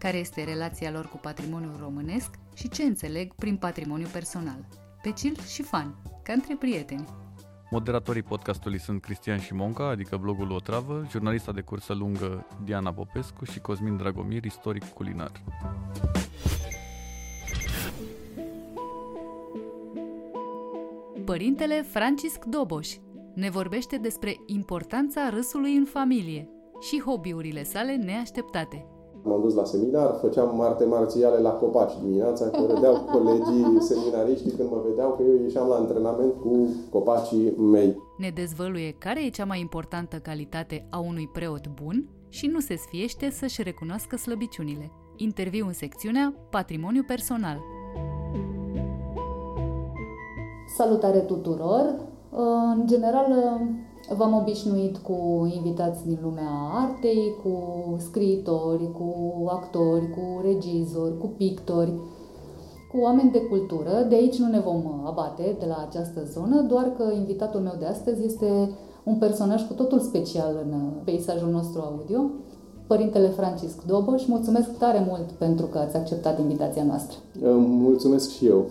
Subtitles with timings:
[0.00, 4.66] Care este relația lor cu patrimoniul românesc și ce înțeleg prin patrimoniu personal.
[5.02, 7.08] Pe chill și fan, ca între prieteni.
[7.70, 13.60] Moderatorii podcastului sunt Cristian Șimonca, adică blogul Otravă, jurnalista de cursă lungă Diana Popescu și
[13.60, 15.32] Cosmin Dragomir, istoric culinar.
[21.24, 22.88] Părintele Francisc Doboș
[23.34, 26.48] ne vorbește despre importanța râsului în familie
[26.80, 28.86] și hobby-urile sale neașteptate.
[29.22, 34.70] M-am dus la seminar, făceam arte marțiale la copaci dimineața, că râdeau colegii seminariști când
[34.70, 37.96] mă vedeau că eu ieșeam la antrenament cu copacii mei.
[38.18, 42.76] Ne dezvăluie care e cea mai importantă calitate a unui preot bun și nu se
[42.76, 44.90] sfiește să-și recunoască slăbiciunile.
[45.16, 47.58] Interviu în secțiunea Patrimoniu personal.
[50.76, 52.08] Salutare tuturor!
[52.30, 53.60] În general,
[54.16, 57.52] v-am obișnuit cu invitați din lumea artei, cu
[57.98, 59.14] scriitori, cu
[59.48, 61.92] actori, cu regizori, cu pictori,
[62.92, 64.06] cu oameni de cultură.
[64.08, 67.86] De aici nu ne vom abate de la această zonă, doar că invitatul meu de
[67.86, 68.70] astăzi este
[69.04, 72.30] un personaj cu totul special în peisajul nostru audio,
[72.86, 74.26] Părintele Francisc Doboș.
[74.26, 77.16] Mulțumesc tare mult pentru că ați acceptat invitația noastră.
[77.58, 78.64] Mulțumesc și eu.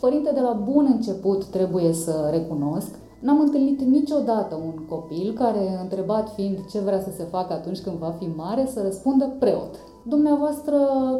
[0.00, 2.88] Părinte, de la bun început trebuie să recunosc,
[3.22, 7.96] n-am întâlnit niciodată un copil care, întrebat fiind ce vrea să se facă atunci când
[7.96, 9.74] va fi mare, să răspundă preot.
[10.02, 10.76] Dumneavoastră,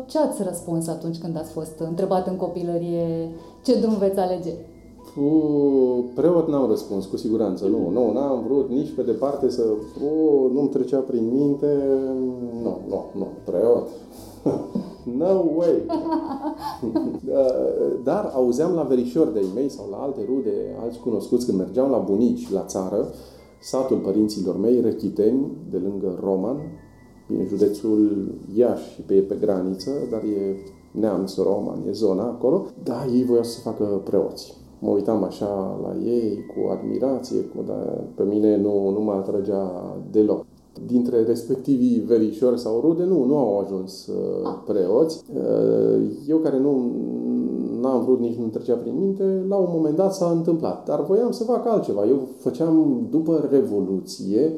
[0.07, 3.31] ce ați răspuns atunci când ați fost întrebat în copilărie
[3.65, 4.53] ce drum veți alege?
[5.15, 5.29] Cu
[6.15, 7.91] preot n-am răspuns, cu siguranță, nu.
[7.91, 9.63] Nu, n-am vrut nici pe departe să...
[10.05, 11.67] O, nu-mi trecea prin minte...
[12.63, 13.89] Nu, nu, nu, preot.
[15.05, 15.87] No way!
[18.09, 21.99] Dar auzeam la verișori de-ai mei sau la alte rude, alți cunoscuți, când mergeam la
[21.99, 23.09] bunici, la țară,
[23.61, 26.57] satul părinților mei, Rechiteni, de lângă Roman,
[27.29, 30.57] bine, județul Iași și pe, pe graniță, dar e
[30.91, 34.61] neamț roman, e zona acolo, da, ei voiau să facă preoți.
[34.79, 39.97] Mă uitam așa la ei cu admirație, cu, dar pe mine nu, nu mă atrăgea
[40.11, 40.45] deloc
[40.87, 45.23] dintre respectivii verișori sau rude, nu, nu au ajuns uh, preoți.
[45.35, 46.91] Uh, eu care nu
[47.81, 50.87] n-am vrut nici nu trecea prin minte, la un moment dat s-a întâmplat.
[50.87, 52.07] Dar voiam să fac altceva.
[52.07, 54.53] Eu făceam după Revoluție,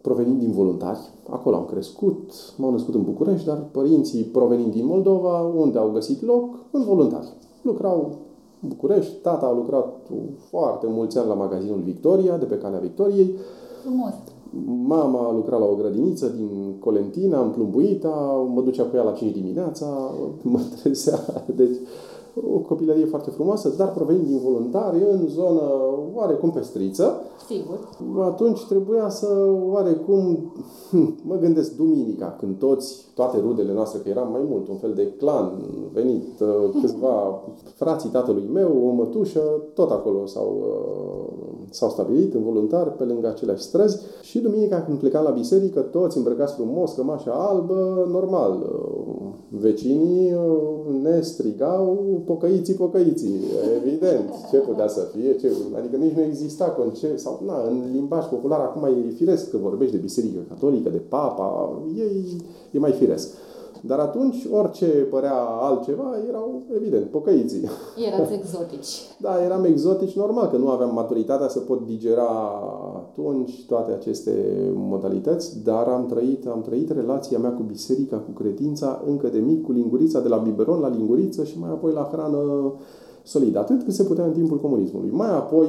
[0.00, 1.00] provenind din voluntari.
[1.30, 6.22] Acolo am crescut, m-am născut în București, dar părinții provenind din Moldova, unde au găsit
[6.22, 6.54] loc?
[6.70, 7.32] În voluntari.
[7.62, 8.16] Lucrau
[8.62, 9.96] în București, tata a lucrat
[10.48, 13.34] foarte mulți ani la magazinul Victoria, de pe calea Victoriei.
[13.82, 14.12] Frumos.
[14.86, 18.04] Mama a lucrat la o grădiniță din Colentina, am plumbuit
[18.54, 21.18] mă ducea cu ea la 5 dimineața, mă trezea.
[21.56, 21.76] Deci,
[22.34, 25.60] o copilărie foarte frumoasă, dar provenind din voluntari, în zonă
[26.14, 27.22] oarecum pestriță.
[27.46, 27.88] Sigur.
[28.20, 29.26] Atunci trebuia să
[29.70, 30.52] oarecum,
[31.28, 35.12] mă gândesc, duminica, când toți, toate rudele noastre, că eram mai mult, un fel de
[35.18, 35.52] clan
[35.92, 37.42] venit, uh, câțiva
[37.82, 39.40] frații tatălui meu, o mătușă,
[39.74, 44.98] tot acolo s-au, uh, s-au stabilit în voluntari pe lângă aceleași străzi și duminica când
[44.98, 48.52] plecam la biserică, toți îmbrăcați frumos, cămașa albă, normal.
[48.52, 50.34] Uh, vecinii
[51.02, 53.40] ne strigau pocăiții, pocăiții,
[53.76, 54.30] evident.
[54.50, 55.36] Ce putea să fie?
[55.36, 55.52] Ce?
[55.78, 59.94] Adică nici nu exista concept, sau na, în limbaj popular acum e firesc că vorbești
[59.94, 62.02] de biserică catolică, de papa, e,
[62.70, 63.28] e mai firesc.
[63.82, 67.68] Dar atunci, orice părea altceva, erau, evident, pocăiții.
[68.06, 68.96] Erați exotici.
[69.18, 72.28] da, eram exotici, normal că nu aveam maturitatea să pot digera
[72.96, 74.32] atunci toate aceste
[74.74, 79.64] modalități, dar am trăit, am trăit relația mea cu biserica, cu credința, încă de mic,
[79.64, 82.72] cu lingurița, de la biberon la linguriță și mai apoi la hrană
[83.22, 85.10] solidă, atât cât se putea în timpul comunismului.
[85.12, 85.66] Mai apoi,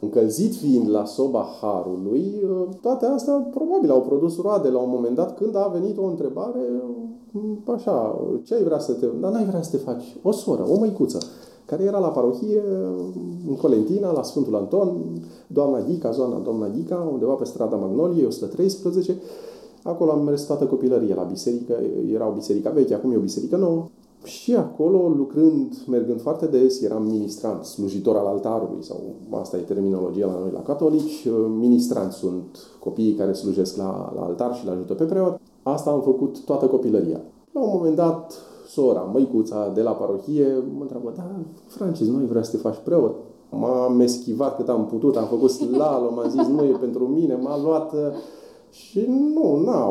[0.00, 2.46] încălzit fiind la soba Harului,
[2.80, 6.60] toate astea probabil au produs roade la un moment dat când a venit o întrebare
[7.74, 9.06] așa, ce ai vrea să te...
[9.20, 11.18] Dar n-ai vrea să te faci o soră, o măicuță,
[11.66, 12.62] care era la parohie
[13.48, 14.96] în Colentina, la Sfântul Anton,
[15.46, 19.16] doamna Ghica, zona doamna Ghica, undeva pe strada Magnolie, 113.
[19.82, 21.74] Acolo am mers toată copilăria la biserică,
[22.12, 23.86] era o biserică veche, acum e o biserică nouă.
[24.24, 29.00] Și acolo, lucrând, mergând foarte des, eram ministrant, slujitor al altarului, sau
[29.30, 31.28] asta e terminologia la noi la catolici.
[31.58, 35.40] Ministrant sunt copiii care slujesc la, la altar și le ajută pe preot.
[35.62, 37.20] Asta am făcut toată copilăria.
[37.52, 38.32] La un moment dat,
[38.68, 40.46] sora, măicuța de la parohie,
[40.76, 41.30] mă întreabă, da,
[41.66, 43.14] Francis, nu vrea să te faci preot?
[43.50, 47.62] M-am eschivat cât am putut, am făcut slalom, am zis, nu e pentru mine, m-a
[47.62, 47.98] luat uh,
[48.70, 49.88] și nu, na,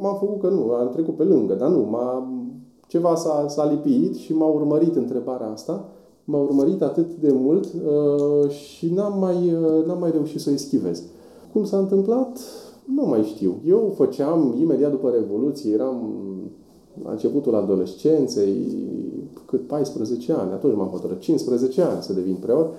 [0.00, 2.28] m-am făcut că nu, am trecut pe lângă, dar nu, m-a,
[2.88, 5.88] ceva s-a, s-a lipit și m-a urmărit întrebarea asta,
[6.24, 10.52] m-a urmărit atât de mult uh, și n-am mai, uh, n-am mai reușit să o
[10.52, 11.02] eschivez.
[11.52, 12.38] Cum s-a întâmplat?
[12.94, 13.54] Nu mai știu.
[13.66, 16.12] Eu făceam, imediat după Revoluție, eram
[17.04, 18.56] la începutul adolescenței,
[19.46, 22.74] cât 14 ani, atunci m-am hotărât, 15 ani să devin preot,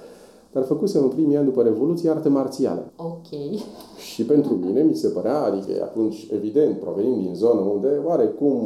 [0.51, 2.91] dar făcusem în primii ani după Revoluție arte marțiale.
[2.95, 3.59] Ok.
[3.97, 8.59] Și pentru mine mi se părea, adică atunci, evident, provenind din zonă unde, oarecum,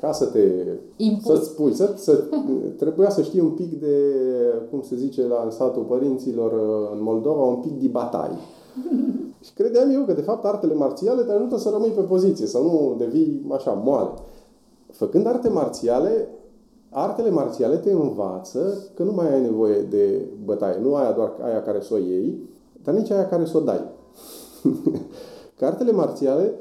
[0.00, 0.40] ca să te...
[0.96, 1.38] Impus.
[1.38, 2.24] Să spui, să, să,
[2.76, 3.94] trebuia să știi un pic de,
[4.70, 6.52] cum se zice la satul părinților
[6.92, 8.36] în Moldova, un pic de bataie.
[9.44, 12.58] Și credeam eu că, de fapt, artele marțiale te ajută să rămâi pe poziție, să
[12.58, 14.10] nu devii așa moale.
[14.92, 16.28] Făcând arte marțiale,
[16.90, 20.78] artele marțiale te învață că nu mai ai nevoie de bătaie.
[20.82, 22.38] Nu aia doar aia care să o iei,
[22.82, 23.82] dar nici aia care să o dai.
[25.56, 26.52] că artele marțiale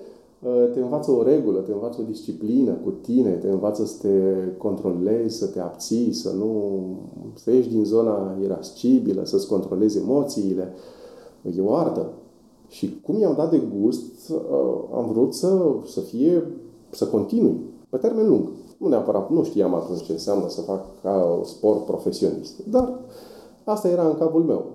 [0.41, 4.33] uh, te învață o regulă, te învață o disciplină cu tine, te învață să te
[4.57, 6.81] controlezi, să te abții, să nu
[7.33, 10.73] să ieși din zona irascibilă, să-ți controlezi emoțiile.
[11.55, 12.11] E o artă.
[12.67, 14.37] Și cum i-am dat de gust, uh,
[14.93, 16.43] am vrut să, să fie,
[16.89, 17.59] să continui
[17.89, 18.49] pe termen lung.
[18.77, 22.99] Nu neapărat, nu știam atunci ce înseamnă să fac ca sport profesionist, dar
[23.63, 24.65] asta era în capul meu.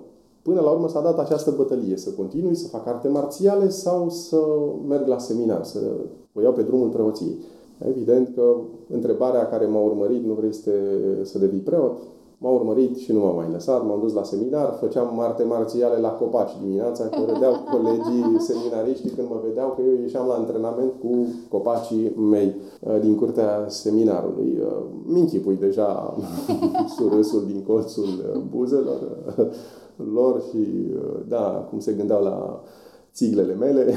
[0.41, 4.37] Până la urmă s-a dat această bătălie, să continui să fac arte marțiale sau să
[4.87, 5.79] merg la seminar, să
[6.33, 7.37] o iau pe drumul preoției.
[7.87, 8.55] Evident că
[8.89, 10.75] întrebarea care m-a urmărit, nu vrei să, te,
[11.25, 11.99] să devii preot?
[12.43, 16.09] M-a urmărit și nu m-a mai lăsat, m-am dus la seminar, făceam arte marțiale la
[16.09, 21.27] copaci dimineața, că râdeau colegii seminariști când mă vedeau că eu ieșeam la antrenament cu
[21.49, 24.59] copacii mei uh, din curtea seminarului.
[24.61, 26.15] Uh, mi deja
[26.95, 28.99] surâsul din colțul uh, buzelor
[30.13, 30.67] lor și,
[31.27, 32.61] da, cum se gândeau la
[33.13, 33.93] țiglele mele.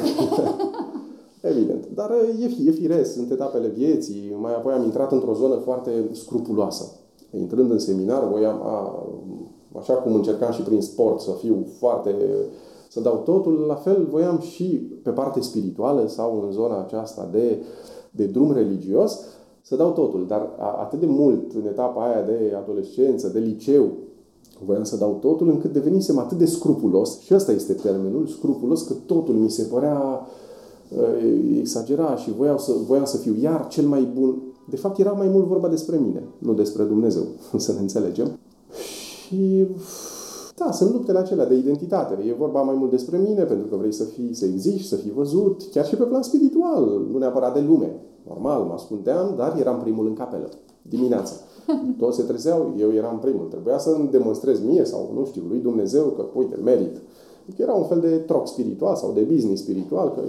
[1.51, 1.89] Evident.
[1.95, 2.11] Dar
[2.41, 4.37] e, e firesc, sunt etapele vieții.
[4.41, 7.01] Mai apoi am intrat într-o zonă foarte scrupuloasă
[7.31, 9.07] intrând în seminar, voiam, a,
[9.79, 12.15] așa cum încercam și prin sport să fiu foarte,
[12.89, 14.65] să dau totul, la fel voiam și
[15.03, 17.63] pe parte spirituală sau în zona aceasta de,
[18.11, 19.21] de drum religios,
[19.63, 20.27] să dau totul.
[20.27, 23.85] Dar atât de mult în etapa aia de adolescență, de liceu,
[24.65, 28.95] voiam să dau totul încât devenisem atât de scrupulos, și ăsta este termenul, scrupulos, că
[29.07, 30.27] totul mi se părea
[31.59, 35.29] exagerat și voiam să, voiam să fiu iar cel mai bun de fapt, era mai
[35.29, 37.23] mult vorba despre mine, nu despre Dumnezeu,
[37.57, 38.39] să ne înțelegem.
[39.27, 39.67] Și
[40.57, 42.25] da, sunt luptele acelea de identitate.
[42.29, 45.13] E vorba mai mult despre mine, pentru că vrei să fii, să existi, să fii
[45.13, 48.01] văzut, chiar și pe plan spiritual, nu neapărat de lume.
[48.29, 50.49] Normal, mă ascundeam, dar eram primul în capelă,
[50.83, 51.33] dimineața.
[51.99, 53.47] Toți se trezeau, eu eram primul.
[53.47, 56.97] Trebuia să îmi demonstrez mie sau, nu știu, lui Dumnezeu că, uite, merit.
[57.57, 60.21] Era un fel de troc spiritual sau de business spiritual, că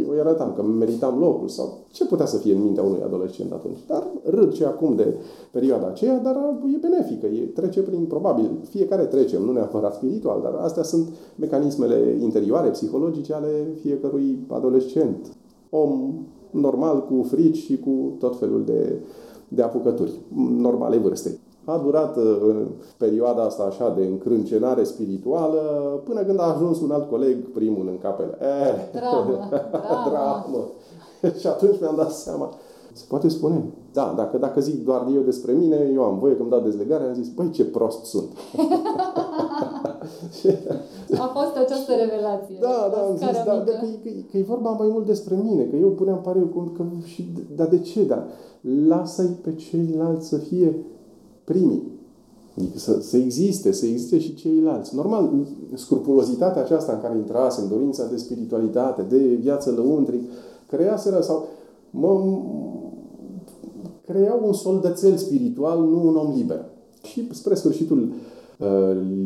[0.00, 3.52] eu îi arătam că meritam locul sau ce putea să fie în mintea unui adolescent
[3.52, 3.78] atunci.
[3.86, 5.14] Dar râd și acum de
[5.50, 6.36] perioada aceea, dar
[6.74, 12.18] e benefică, e, trece prin, probabil, fiecare trece, nu neapărat spiritual, dar astea sunt mecanismele
[12.20, 13.48] interioare, psihologice ale
[13.80, 15.36] fiecărui adolescent.
[15.70, 16.14] Om
[16.50, 19.00] normal, cu frici și cu tot felul de,
[19.48, 20.12] de apucături,
[20.58, 21.38] normale vârstei.
[21.64, 22.66] A durat uh,
[22.96, 25.60] perioada asta așa de încrâncenare spirituală
[26.04, 28.38] până când a ajuns un alt coleg primul în capele.
[28.40, 30.10] Eh, dramă, dramă.
[30.10, 30.64] dramă.
[31.40, 32.54] și atunci mi-am dat seama,
[32.92, 33.64] se poate spune.
[33.92, 37.04] Da, dacă, dacă zic doar eu despre mine, eu am voie că îmi dau dezlegare,
[37.04, 38.28] am zis, băi, ce prost sunt.
[41.18, 42.56] A fost această revelație.
[42.60, 45.76] Da, da, am zis, da, că, că, că, e vorba mai mult despre mine, că
[45.76, 48.04] eu puneam pariu, că, că, și, dar de ce?
[48.04, 48.26] Dar
[48.88, 50.76] lasă-i pe ceilalți să fie
[51.44, 51.82] primii.
[52.58, 54.94] Adică să, să existe, să existe și ceilalți.
[54.94, 55.30] Normal,
[55.74, 60.22] scrupulozitatea aceasta în care intrasem, dorința de spiritualitate, de viață lăuntric,
[60.66, 61.46] creaseră sau
[61.90, 62.38] mă,
[64.06, 66.64] creau un soldățel spiritual, nu un om liber.
[67.02, 68.14] Și spre sfârșitul uh,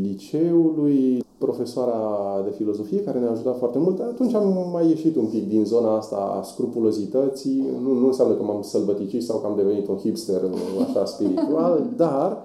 [0.02, 5.48] liceului, profesoara de filozofie, care ne-a ajutat foarte mult, atunci am mai ieșit un pic
[5.48, 7.64] din zona asta a scrupulozității.
[7.82, 10.40] Nu, nu înseamnă că m-am sălbăticit sau că am devenit un hipster
[10.88, 12.44] așa spiritual, dar,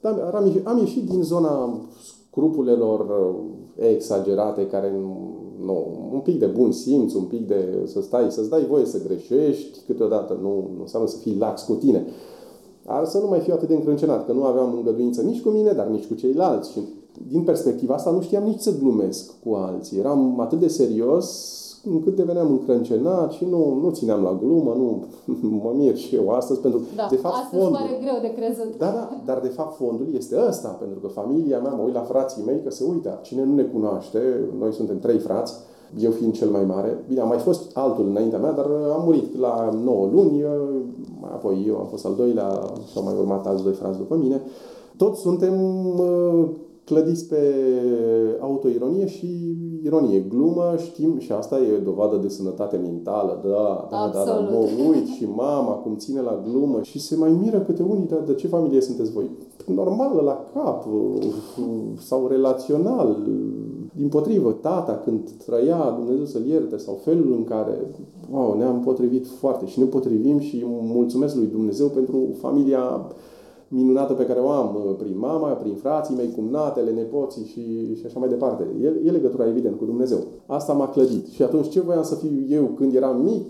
[0.00, 1.80] dar am, am ieșit din zona
[2.30, 4.92] scrupulelor uh, exagerate care
[5.64, 9.02] nu, un pic de bun simț, un pic de să stai, să-ți dai voie să
[9.02, 12.06] greșești, câteodată nu, nu înseamnă să fii lax cu tine.
[12.86, 15.72] Ar să nu mai fiu atât de încrâncenat, că nu aveam îngăduință nici cu mine,
[15.72, 16.72] dar nici cu ceilalți.
[16.72, 16.80] Și
[17.28, 19.98] din perspectiva asta nu știam nici să glumesc cu alții.
[19.98, 25.06] Eram atât de serios încât deveneam încrâncenat și nu, nu țineam la glumă, nu
[25.64, 28.78] mă mir și eu astăzi, pentru da, de fapt astăzi fondul, pare greu de crezut.
[28.78, 32.00] Da, da, dar de fapt fondul este ăsta, pentru că familia mea, mă uit la
[32.00, 34.18] frații mei, că se uită, cine nu ne cunoaște,
[34.58, 35.54] noi suntem trei frați,
[35.98, 37.04] eu fiind cel mai mare.
[37.08, 40.44] Bine, a mai fost altul înaintea mea, dar am murit la 9 luni,
[41.20, 42.48] mai apoi eu am fost al doilea
[42.90, 44.42] și au mai urmat alți doi frați după mine.
[44.96, 45.52] Toți suntem
[46.84, 47.40] clădiți pe
[48.40, 50.20] autoironie și ironie.
[50.20, 55.06] Glumă, știm, și asta e dovadă de sănătate mentală, da, da, da, da, mă uit
[55.06, 58.48] și mama cum ține la glumă și se mai miră câte unii, dar de ce
[58.48, 59.30] familie sunteți voi?
[59.66, 60.86] Normal, la cap
[61.98, 63.16] sau relațional.
[63.96, 67.78] Din potrivă, tata, când trăia, Dumnezeu să-l ierte, sau felul în care
[68.30, 73.06] wow, ne-am potrivit foarte și ne potrivim și mulțumesc lui Dumnezeu pentru familia
[73.68, 78.06] minunată pe care o am uh, prin mama, prin frații mei, cumnatele, nepoții și, și
[78.06, 78.66] așa mai departe.
[78.82, 80.18] E, e legătura evident cu Dumnezeu.
[80.46, 81.26] Asta m-a clădit.
[81.26, 83.46] Și atunci ce voiam să fiu eu când eram mic?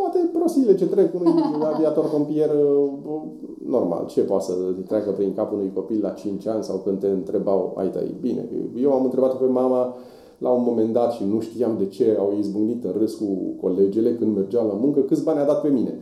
[0.00, 1.32] Toate prostiile ce trec unui
[1.72, 3.22] aviator pompier uh,
[3.66, 4.06] normal.
[4.06, 4.52] Ce poate să
[4.86, 8.48] treacă prin capul unui copil la 5 ani sau când te întrebau, ai tăi, bine.
[8.82, 9.96] Eu am întrebat pe mama
[10.38, 13.24] la un moment dat și nu știam de ce au izbucnit în râs cu
[13.60, 15.98] colegele când mergeam la muncă, câți bani a dat pe mine.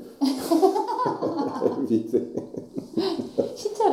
[1.89, 2.23] și ce
[3.37, 3.46] a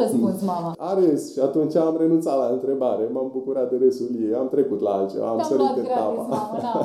[0.04, 0.70] răspuns mama?
[0.90, 4.80] A râs și atunci am renunțat la întrebare, m-am bucurat de râsul ei, am trecut
[4.88, 6.36] la altceva, am te-am sărit luat gratis, etapa.
[6.36, 6.76] mamă, n-a,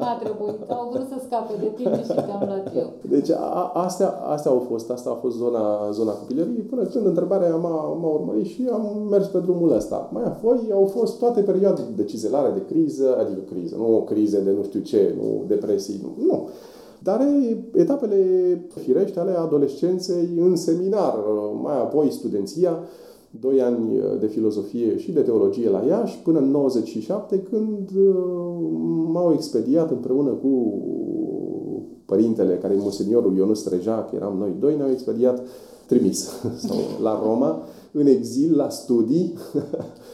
[0.00, 2.88] n-a trebuit, au vrut să scape de tine și te-am luat eu.
[3.14, 5.64] Deci a, astea, astea au fost, asta a fost zona,
[5.98, 9.98] zona copilăriei, până când întrebarea m-a, m-a urmărit și am mers pe drumul ăsta.
[10.12, 14.38] Mai apoi au fost toate perioade de cizelare, de criză, adică criză, nu o criză
[14.46, 16.26] de nu știu ce, nu depresii, nu.
[16.26, 16.48] nu
[17.02, 17.26] dar
[17.74, 18.16] etapele
[18.82, 21.14] firește ale adolescenței în seminar,
[21.62, 22.78] mai apoi studenția,
[23.40, 28.14] doi ani de filozofie și de teologie la Iași, până în 97, când uh,
[29.06, 30.82] m-au expediat împreună cu
[32.04, 35.46] părintele, care e monseniorul Ionus Treja, eram noi doi, ne-au expediat
[35.86, 36.28] trimis
[36.66, 37.62] sau, la Roma,
[37.92, 39.34] în exil, la studii,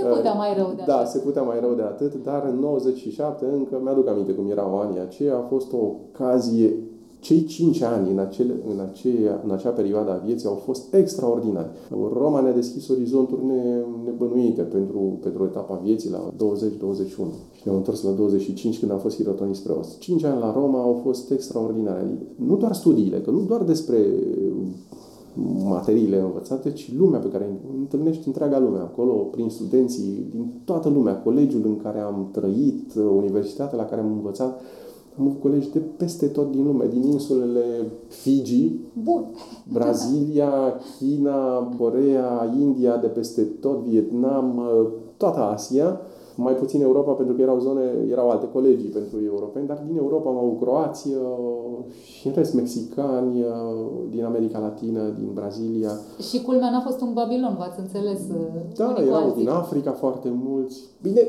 [0.00, 1.10] Se putea mai rău de Da, atât.
[1.10, 5.00] se putea mai rău de atât, dar în 97 încă mi-aduc aminte cum erau anii
[5.00, 6.74] aceia, a fost o ocazie
[7.20, 11.68] cei cinci ani în, acele, în, aceea, în acea perioadă a vieții au fost extraordinari.
[12.12, 13.62] Roma ne-a deschis orizonturi ne,
[14.04, 17.06] nebănuite pentru, pentru etapa vieții la 20-21
[17.52, 19.96] și ne-am întors la 25 când am fost hirotonist preos.
[19.98, 22.18] Cinci ani la Roma au fost extraordinare.
[22.36, 23.96] Nu doar studiile, că nu doar despre
[25.64, 31.22] materiile învățate, ci lumea pe care întâlnești întreaga lume acolo, prin studenții din toată lumea,
[31.22, 34.60] colegiul în care am trăit, universitatea la care am învățat,
[35.18, 37.64] am avut colegi de peste tot din lume, din insulele
[38.08, 39.24] Fiji, Bun.
[39.72, 40.52] Brazilia,
[40.98, 44.62] China, Corea, India, de peste tot, Vietnam,
[45.16, 46.00] toată Asia,
[46.42, 50.28] mai puțin Europa, pentru că erau zone, erau alte colegii pentru europeni, dar din Europa
[50.30, 51.24] am avut Croația
[52.02, 53.44] și în rest mexicani,
[54.10, 55.90] din America Latină, din Brazilia.
[56.28, 58.20] Și culmea n-a fost un Babilon, v-ați înțeles?
[58.76, 59.40] Da, unii cu erau alții.
[59.42, 60.76] din Africa foarte mulți.
[61.02, 61.20] Bine,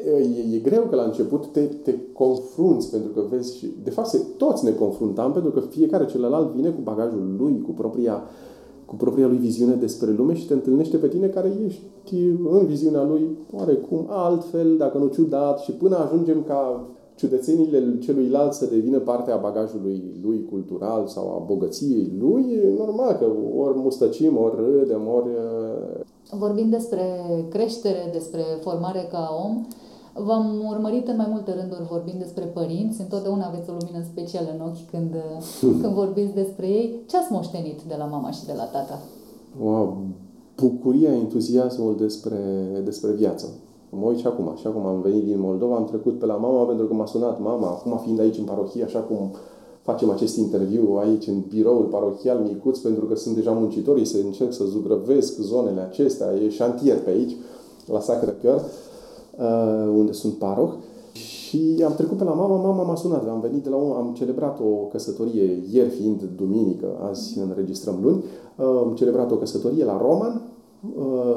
[0.51, 3.67] e, e greu că la început te, te confrunți, pentru că vezi și...
[3.83, 7.71] De fapt, se, toți ne confruntam, pentru că fiecare celălalt vine cu bagajul lui, cu
[7.71, 8.23] propria
[8.91, 11.81] cu propria lui viziune despre lume și te întâlnește pe tine care ești.
[12.51, 18.65] În viziunea lui oarecum altfel, dacă nu ciudat și până ajungem ca ciudățenile celuilalt să
[18.65, 23.25] devină parte a bagajului lui cultural sau a bogăției lui, e normal că
[23.57, 25.29] ori mustăcim, ori râdem, ori...
[26.39, 27.05] Vorbind despre
[27.49, 29.65] creștere, despre formare ca om,
[30.13, 33.01] V-am urmărit în mai multe rânduri vorbind despre părinți.
[33.01, 35.15] Întotdeauna aveți o lumină specială în ochi când,
[35.81, 36.99] când vorbiți despre ei.
[37.09, 38.99] Ce ați moștenit de la mama și de la tata?
[39.61, 39.97] Wow,
[40.55, 42.39] bucuria, entuziasmul despre,
[42.83, 43.47] despre viață.
[43.89, 44.53] Mă uit și acum.
[44.55, 47.39] Și acum am venit din Moldova, am trecut pe la mama pentru că m-a sunat
[47.39, 49.31] mama, acum fiind aici în parohie, așa cum
[49.81, 54.53] facem acest interviu aici în biroul parohial micuț, pentru că sunt deja muncitorii, să încerc
[54.53, 57.35] să zugrăvesc zonele acestea, e șantier pe aici,
[57.85, 58.61] la Sacră Cœur
[59.95, 60.69] unde sunt paroh.
[61.13, 64.13] Și am trecut pe la mama, mama m-a sunat, am venit de la un, am
[64.17, 68.23] celebrat o căsătorie ieri fiind duminică, azi înregistrăm luni,
[68.57, 70.41] am celebrat o căsătorie la Roman,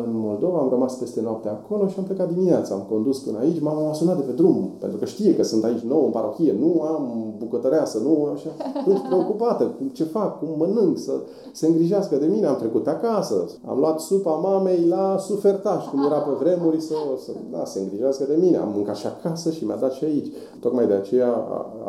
[0.05, 2.75] în Moldova, am rămas peste noapte acolo și am plecat dimineața.
[2.75, 5.65] Am condus până aici, mama m-a sunat de pe drum, pentru că știe că sunt
[5.65, 8.49] aici nou în parohie, nu am bucătăreasă, nu așa.
[8.85, 11.13] Sunt preocupată, cum ce fac, cum mănânc, să
[11.53, 12.47] se îngrijească de mine.
[12.47, 17.31] Am trecut acasă, am luat supa mamei la sufertaș, cum era pe vremuri, să, să
[17.51, 18.57] da, se îngrijească de mine.
[18.57, 20.33] Am mâncat și acasă și mi-a dat și aici.
[20.61, 21.47] Tocmai de aceea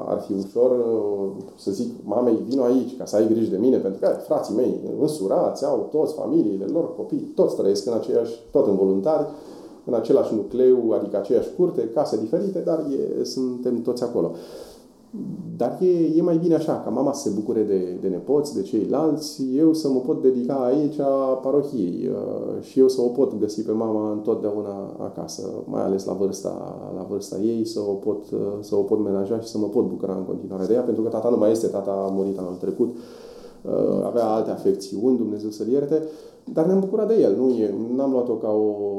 [0.07, 0.71] ar fi ușor
[1.55, 4.79] să zic mamei, vino aici ca să ai grijă de mine, pentru că frații mei
[5.01, 9.27] însurați, au toți familiile lor, copii, toți trăiesc în aceeași, tot în voluntari,
[9.85, 14.31] în același nucleu, adică aceeași curte, case diferite, dar e, suntem toți acolo.
[15.57, 18.61] Dar e, e mai bine așa, ca mama să se bucure de, de nepoți, de
[18.61, 23.39] ceilalți, eu să mă pot dedica aici a parohiei uh, și eu să o pot
[23.39, 28.23] găsi pe mama întotdeauna acasă, mai ales la vârsta, la vârsta ei, să o, pot,
[28.31, 31.03] uh, să o pot menaja și să mă pot bucura în continuare de ea, pentru
[31.03, 35.49] că tata nu mai este, tata a murit anul trecut, uh, avea alte afecțiuni, Dumnezeu
[35.49, 36.03] să-l ierte,
[36.53, 38.95] dar ne-am bucurat de el, nu e, n-am luat-o ca o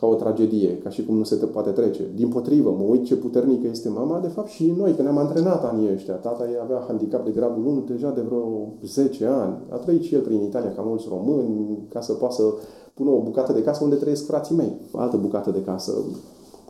[0.00, 2.02] ca o tragedie, ca și cum nu se te poate trece.
[2.14, 5.64] Din potrivă, mă uit ce puternică este mama, de fapt și noi, că ne-am antrenat
[5.64, 6.14] anii ăștia.
[6.14, 9.56] Tata ei avea handicap de gradul 1 deja de vreo 10 ani.
[9.68, 12.42] A trăit și el prin Italia, ca mulți români, ca să poată să
[12.94, 14.72] pună o bucată de casă unde trăiesc frații mei.
[14.92, 15.92] Altă bucată de casă,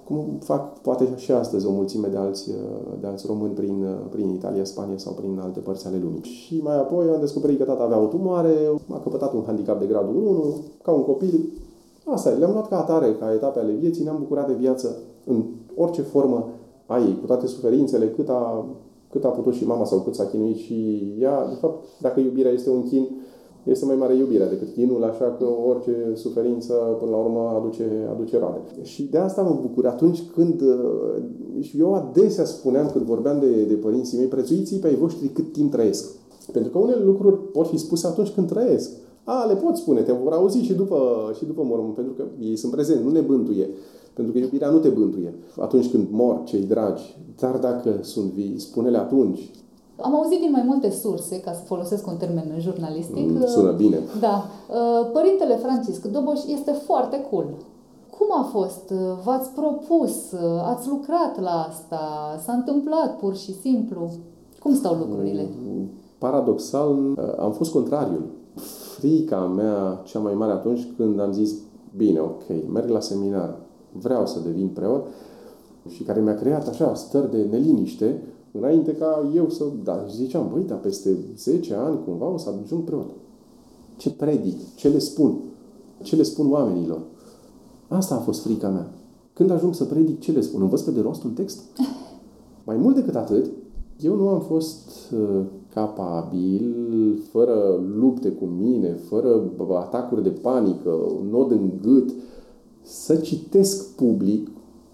[0.07, 2.51] cum fac poate și astăzi o mulțime de alți,
[3.01, 6.23] de alți români prin, prin Italia, Spania sau prin alte părți ale lumii.
[6.23, 8.55] Și mai apoi am descoperit că tata avea o tumoare,
[8.93, 11.41] a căpătat un handicap de gradul 1, ca un copil,
[12.09, 15.45] Asta le-am luat ca atare, ca etape ale vieții, ne-am bucurat de viață în
[15.77, 16.49] orice formă
[16.87, 18.67] a ei, cu toate suferințele, cât a,
[19.11, 21.49] cât a putut și mama sau cât s-a chinuit și ea.
[21.49, 23.09] De fapt, dacă iubirea este un chin,
[23.67, 28.39] este mai mare iubirea decât chinul, așa că orice suferință, până la urmă, aduce, aduce
[28.39, 28.61] roade.
[28.83, 30.63] Și de asta mă bucur atunci când,
[31.61, 35.53] și eu adesea spuneam când vorbeam de, de părinții mei, prețuiți pe ai voștri cât
[35.53, 36.15] timp trăiesc.
[36.53, 38.91] Pentru că unele lucruri pot fi spuse atunci când trăiesc.
[39.25, 40.99] A, le pot spune, te vor auzi și după,
[41.37, 43.69] și după mormânt, pentru că ei sunt prezenți, nu ne bântuie.
[44.15, 47.19] Pentru că iubirea nu te bântuie atunci când mor cei dragi.
[47.41, 49.51] Dar dacă sunt vii, spune-le atunci.
[50.01, 53.31] Am auzit din mai multe surse, ca să folosesc un termen jurnalistic.
[53.31, 53.99] Mm, sună bine.
[54.21, 54.45] Da.
[54.69, 57.47] Uh, Părintele Francisc Doboș este foarte cool.
[58.19, 58.93] Cum a fost?
[59.25, 60.33] V-ați propus?
[60.65, 62.01] Ați lucrat la asta?
[62.45, 64.11] S-a întâmplat pur și simplu?
[64.59, 65.49] Cum stau lucrurile?
[65.67, 68.25] Mm, paradoxal, uh, am fost contrariul
[68.99, 71.55] frica mea cea mai mare atunci când am zis,
[71.97, 73.57] bine, ok, merg la seminar,
[73.93, 75.07] vreau să devin preot
[75.89, 78.23] și care mi-a creat așa stări de neliniște
[78.59, 82.85] înainte ca eu să, da, ziceam, băi, dar peste 10 ani cumva o să ajung
[82.85, 83.11] preot.
[83.97, 84.75] Ce predic?
[84.75, 85.39] Ce le spun?
[86.03, 87.01] Ce le spun oamenilor?
[87.89, 88.91] Asta a fost frica mea.
[89.33, 90.63] Când ajung să predic, ce le spun?
[90.63, 91.63] Învăț pe de rost un text?
[92.67, 93.45] Mai mult decât atât,
[94.01, 95.41] eu nu am fost uh,
[95.75, 96.75] capabil,
[97.31, 99.43] fără lupte cu mine, fără
[99.79, 102.13] atacuri de panică, un nod în gât,
[102.83, 104.49] să citesc public,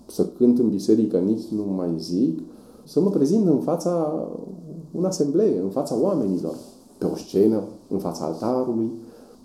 [0.06, 2.38] să cânt în biserică, nici nu mai zic,
[2.84, 4.24] să mă prezint în fața
[4.92, 6.54] un asemblee, în fața oamenilor,
[6.98, 8.90] pe o scenă, în fața altarului,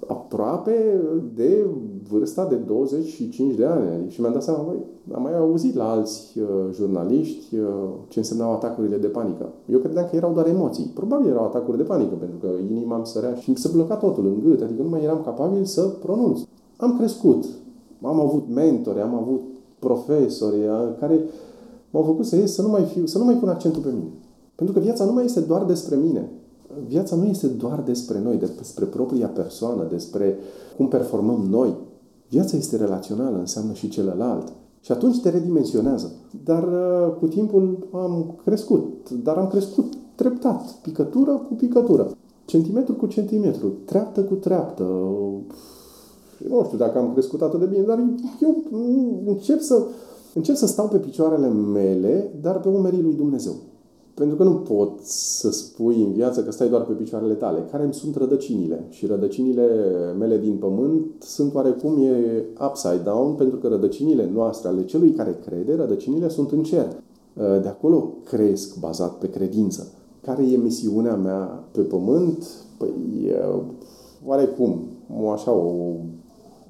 [0.07, 1.01] aproape
[1.35, 1.65] de
[2.09, 4.09] vârsta de 25 de ani.
[4.09, 4.77] Și mi-am dat seama, băi,
[5.13, 7.65] am mai auzit la alți uh, jurnaliști uh,
[8.07, 9.49] ce însemnau atacurile de panică.
[9.65, 10.91] Eu credeam că erau doar emoții.
[10.93, 14.49] Probabil erau atacuri de panică, pentru că inima îmi sărea și se bloca totul în
[14.49, 16.39] gât, adică nu mai eram capabil să pronunț.
[16.77, 17.45] Am crescut,
[18.01, 19.41] am avut mentori, am avut
[19.79, 21.19] profesori uh, care
[21.89, 24.11] m-au făcut să ies să nu mai fiu, să nu mai pun accentul pe mine.
[24.55, 26.31] Pentru că viața nu mai este doar despre mine
[26.87, 30.37] viața nu este doar despre noi, despre propria persoană, despre
[30.77, 31.75] cum performăm noi.
[32.29, 34.51] Viața este relațională, înseamnă și celălalt.
[34.79, 36.11] Și atunci te redimensionează.
[36.43, 42.11] Dar uh, cu timpul am crescut, dar am crescut treptat, picătură cu picătură,
[42.45, 44.83] centimetru cu centimetru, treaptă cu treaptă.
[46.49, 48.03] Nu știu dacă am crescut atât de bine, dar
[48.41, 48.55] eu
[49.25, 49.83] încep să,
[50.37, 53.53] încep să stau pe picioarele mele, dar pe umerii lui Dumnezeu.
[54.13, 57.65] Pentru că nu poți să spui în viață că stai doar pe picioarele tale.
[57.71, 58.85] Care îmi sunt rădăcinile?
[58.89, 59.67] Și rădăcinile
[60.19, 65.39] mele din pământ sunt oarecum e upside down, pentru că rădăcinile noastre, ale celui care
[65.45, 66.87] crede, rădăcinile sunt în cer.
[67.61, 69.87] De acolo cresc bazat pe credință.
[70.21, 72.47] Care e misiunea mea pe pământ?
[72.77, 72.91] Păi,
[74.25, 74.79] oarecum,
[75.33, 75.91] așa o,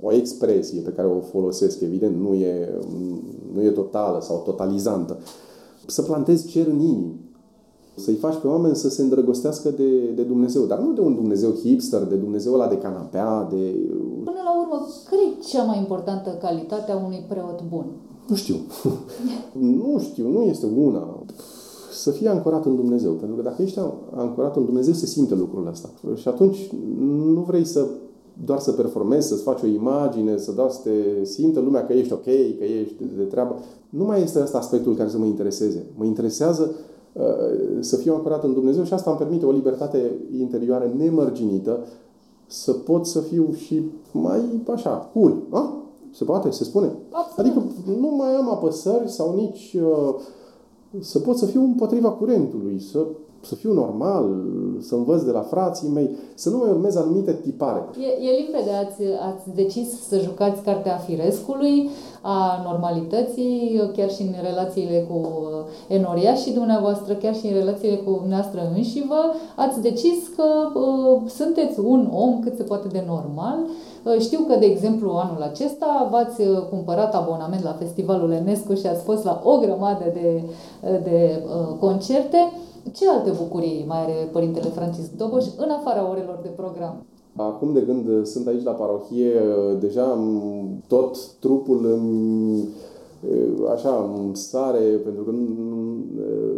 [0.02, 2.80] o expresie pe care o folosesc, evident, nu e,
[3.54, 5.18] nu e totală sau totalizantă.
[5.86, 7.14] Să plantezi cer în inimă
[8.00, 11.52] să-i faci pe oameni să se îndrăgostească de, de Dumnezeu, dar nu de un Dumnezeu
[11.52, 13.76] hipster, de Dumnezeu ăla de canapea, de...
[14.24, 17.86] Până la urmă, care e cea mai importantă calitate a unui preot bun?
[18.28, 18.56] Nu știu.
[19.82, 21.24] nu știu, nu este una.
[21.92, 23.12] Să fie ancorat în Dumnezeu.
[23.12, 23.80] Pentru că dacă ești
[24.16, 25.90] ancorat în Dumnezeu, se simte lucrul ăsta.
[26.16, 26.70] Și atunci
[27.34, 27.88] nu vrei să
[28.46, 32.14] doar să performezi, să-ți faci o imagine, să dau să te simtă lumea că ești
[32.14, 32.24] ok,
[32.58, 33.56] că ești de treabă.
[33.90, 35.86] Nu mai este ăsta aspectul care să mă intereseze.
[35.98, 36.76] Mă interesează
[37.18, 41.86] Uh, să fiu ancorat în Dumnezeu și asta îmi permite o libertate interioară nemărginită
[42.48, 45.38] să pot să fiu și mai așa, cool.
[45.50, 45.74] A?
[46.12, 46.52] Se poate?
[46.52, 46.96] Se spune?
[47.12, 47.52] Absolut.
[47.52, 47.64] Adică
[48.00, 50.16] nu mai am apăsări sau nici uh,
[51.00, 53.06] să pot să fiu împotriva curentului, să
[53.42, 54.26] să fiu normal,
[54.80, 57.86] să învăț de la frații mei, să nu mai urmez anumite tipare.
[58.00, 59.02] E, e limpede, ați,
[59.34, 61.90] ați decis să jucați cartea firescului,
[62.22, 65.22] a normalității, chiar și în relațiile cu
[65.88, 69.22] Enoria și dumneavoastră, chiar și în relațiile cu dumneavoastră înșivă,
[69.56, 73.58] ați decis că uh, sunteți un om cât se poate de normal.
[73.64, 73.87] Uh,
[74.20, 79.24] știu că, de exemplu, anul acesta v-ați cumpărat abonament la Festivalul Enescu și ați fost
[79.24, 80.44] la o grămadă de,
[80.82, 82.38] de uh, concerte.
[82.92, 87.06] Ce alte bucurii mai are Părintele Francisc Doboș în afara orelor de program?
[87.36, 89.32] Acum de când sunt aici la parohie,
[89.80, 90.18] deja
[90.88, 92.68] tot trupul îmi,
[93.74, 95.30] așa, îmi sare, pentru că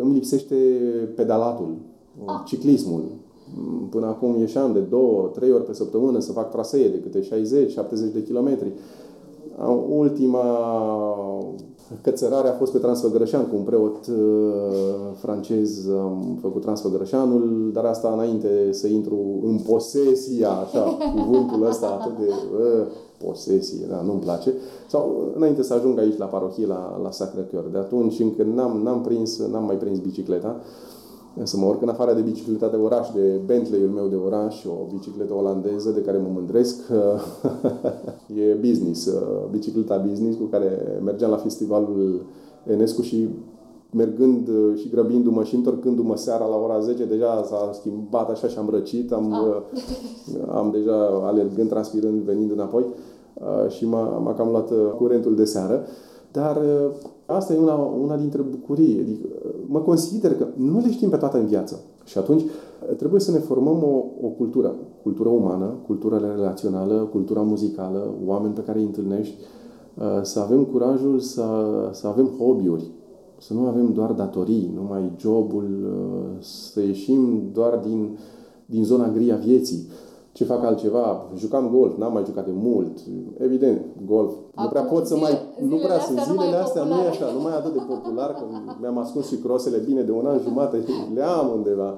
[0.02, 0.56] îmi lipsește
[1.16, 1.76] pedalatul,
[2.26, 2.42] ah.
[2.46, 3.04] ciclismul.
[3.90, 8.14] Până acum ieșeam de două, trei ori pe săptămână să fac trasee de câte 60-70
[8.14, 8.72] de kilometri.
[9.90, 10.44] Ultima
[12.02, 14.16] Cățărarea a fost pe Transfăgărășan cu un preot uh,
[15.16, 22.18] francez, am făcut Transfăgărășanul, dar asta înainte să intru în posesia, așa, cuvântul ăsta atât
[22.18, 22.86] de uh,
[23.26, 24.54] posesie, da, nu-mi place,
[24.88, 27.72] sau înainte să ajung aici la parohie, la, la Sacră Cœur.
[27.72, 30.56] De atunci încă n-am, n-am prins, n-am mai prins bicicleta.
[30.60, 30.99] Uh,
[31.44, 34.88] să mă urc în afară de bicicleta de oraș, de Bentley-ul meu de oraș, o
[34.94, 36.82] bicicletă olandeză de care mă mândresc.
[38.50, 42.26] e business, uh, bicicleta business cu care mergeam la festivalul
[42.68, 43.30] Enescu și
[43.92, 48.58] mergând uh, și grăbindu-mă și întorcându-mă seara la ora 10, deja s-a schimbat așa și
[48.58, 49.42] am răcit, am, ah.
[49.42, 52.86] Uh, am deja alergând, transpirând, venind înapoi
[53.68, 55.86] și m-a, m-a cam luat curentul de seară.
[56.32, 56.92] Dar uh,
[57.36, 59.00] asta e una, una dintre bucurii.
[59.00, 61.80] Adică, uh, mă consider că nu le știm pe toate în viață.
[62.06, 64.76] Și atunci uh, trebuie să ne formăm o, o cultură.
[65.04, 69.36] Cultură umană, cultură relațională, cultura muzicală, oameni pe care îi întâlnești,
[70.22, 71.44] să avem curajul să,
[71.92, 72.92] să avem hobby-uri,
[73.38, 75.68] să nu avem doar datorii, numai jobul,
[76.40, 78.18] să ieșim doar din,
[78.66, 79.88] din zona gri a vieții
[80.40, 82.98] ce fac altceva, jucam golf, n-am mai jucat de mult,
[83.38, 84.32] evident, golf.
[84.32, 87.42] Acum, nu prea pot să mai, nu prea sunt zilele astea, nu e așa, nu
[87.42, 88.44] mai atât de popular, că
[88.82, 90.84] mi-am ascuns și crosele bine de un an jumate,
[91.16, 91.98] le am undeva.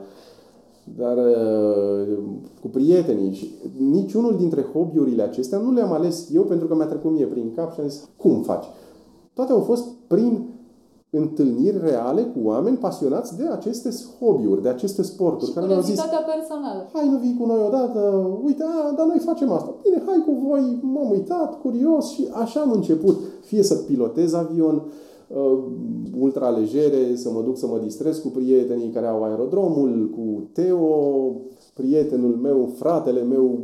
[0.98, 2.18] Dar uh,
[2.62, 7.12] cu prietenii și niciunul dintre hobby-urile acestea nu le-am ales eu pentru că mi-a trecut
[7.12, 8.66] mie prin cap și am zis, cum faci?
[9.34, 10.51] Toate au fost prin
[11.14, 15.50] întâlniri reale cu oameni pasionați de aceste hobby-uri, de aceste sporturi.
[15.50, 16.00] Și care mi-au zis,
[16.36, 16.90] personală.
[16.94, 18.00] Hai, nu vii cu noi odată,
[18.44, 19.76] uite, a, dar noi facem asta.
[19.84, 23.18] Bine, hai cu voi, m-am uitat, curios și așa am început.
[23.42, 24.84] Fie să pilotez avion,
[25.28, 25.58] uh,
[26.20, 31.36] ultralegere, să mă duc să mă distrez cu prietenii care au aerodromul, cu Teo,
[31.74, 33.60] prietenul meu, fratele meu,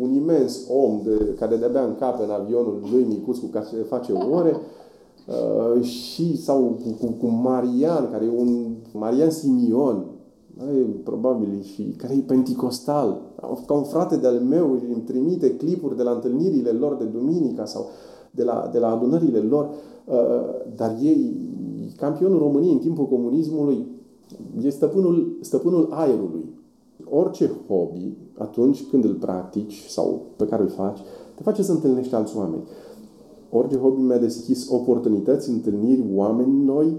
[0.00, 4.56] un imens om de, care de-abia încape în avionul lui micuț cu care face ore.
[5.26, 10.04] Uh, și sau cu, cu, cu Marian, care e un Marian Simion,
[10.58, 13.20] e, probabil, și care e penticostal,
[13.66, 17.64] ca un frate de-al meu și îmi trimite clipuri de la întâlnirile lor de duminica
[17.64, 17.86] sau
[18.30, 19.68] de la, de la adunările lor,
[20.04, 20.14] uh,
[20.76, 21.36] dar ei,
[21.96, 23.86] campionul României în timpul comunismului,
[24.62, 26.44] e stăpânul, stăpânul aerului.
[27.10, 30.98] Orice hobby, atunci când îl practici sau pe care îl faci,
[31.34, 32.62] te face să întâlnești alți oameni
[33.56, 36.96] orice hobby mi-a deschis oportunități, întâlniri, oameni noi,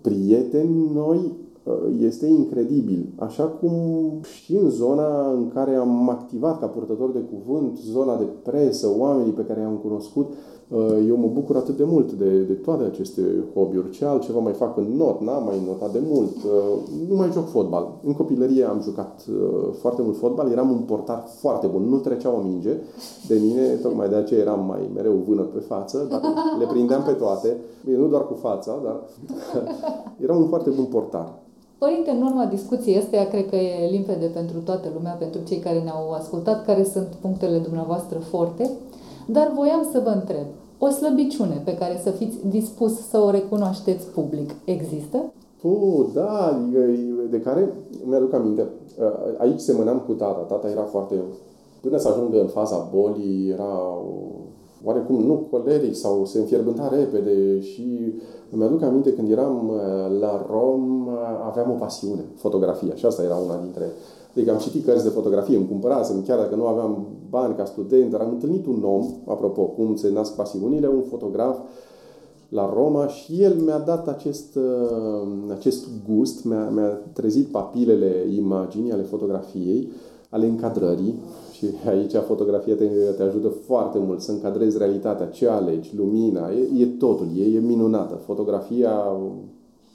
[0.00, 1.32] prieteni noi,
[1.64, 3.12] uh, este incredibil.
[3.16, 3.72] Așa cum
[4.22, 9.32] și în zona în care am activat ca purtător de cuvânt, zona de presă, oamenii
[9.32, 10.59] pe care i-am cunoscut, Uh,
[11.08, 13.22] eu mă bucur atât de mult de, de toate aceste
[13.54, 13.90] hobby-uri.
[13.90, 15.20] Ce altceva mai fac în not?
[15.20, 16.36] N-am mai notat de mult.
[16.44, 16.78] Uh,
[17.08, 17.92] nu mai joc fotbal.
[18.04, 20.50] În copilărie am jucat uh, foarte mult fotbal.
[20.50, 21.82] Eram un portar foarte bun.
[21.82, 22.76] Nu trecea o minge
[23.28, 23.66] de mine.
[23.66, 26.06] Tocmai de aceea eram mai mereu vână pe față.
[26.10, 26.20] Dar
[26.58, 27.56] le prindeam pe toate.
[27.84, 29.00] Bine, nu doar cu fața, dar
[30.24, 31.38] eram un foarte bun portar.
[31.78, 35.80] Părinte, în urma discuției astea, cred că e limpede pentru toată lumea, pentru cei care
[35.80, 38.70] ne-au ascultat, care sunt punctele dumneavoastră forte.
[39.26, 40.46] Dar voiam să vă întreb,
[40.78, 45.32] o slăbiciune pe care să fiți dispus să o recunoașteți public există?
[45.62, 46.58] Oh, da,
[47.30, 47.72] de care
[48.04, 48.66] mi-aduc aminte.
[49.38, 50.40] Aici semănam cu tata.
[50.40, 51.14] Tata era foarte...
[51.80, 53.98] Până să ajungă în faza bolii, era
[54.84, 58.14] oarecum, nu coleric sau se înfierbânta repede și
[58.50, 59.72] mi-aduc aminte când eram
[60.20, 61.08] la Rom,
[61.46, 63.90] aveam o pasiune, fotografia și asta era una dintre
[64.34, 68.10] Adică am citit cărți de fotografie, îmi cumpărasem, chiar dacă nu aveam bani ca student,
[68.10, 71.58] dar am întâlnit un om, apropo, cum se nasc pasiunile, un fotograf
[72.48, 78.92] la Roma și el mi-a dat acest, uh, acest gust, mi-a, mi-a trezit papilele imaginii
[78.92, 79.88] ale fotografiei,
[80.28, 81.14] ale încadrării
[81.52, 82.84] și aici fotografia te,
[83.16, 87.60] te ajută foarte mult să încadrezi realitatea, ce alegi, lumina, e, e totul, e, e
[87.60, 88.14] minunată.
[88.14, 88.92] Fotografia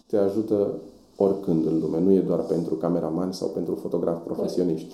[0.07, 0.73] te ajută
[1.15, 2.01] oricând în lume.
[2.01, 4.93] Nu e doar pentru cameramani sau pentru fotografi profesioniști.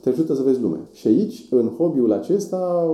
[0.00, 0.80] Te ajută să vezi lumea.
[0.92, 2.90] Și aici, în hobby-ul acesta,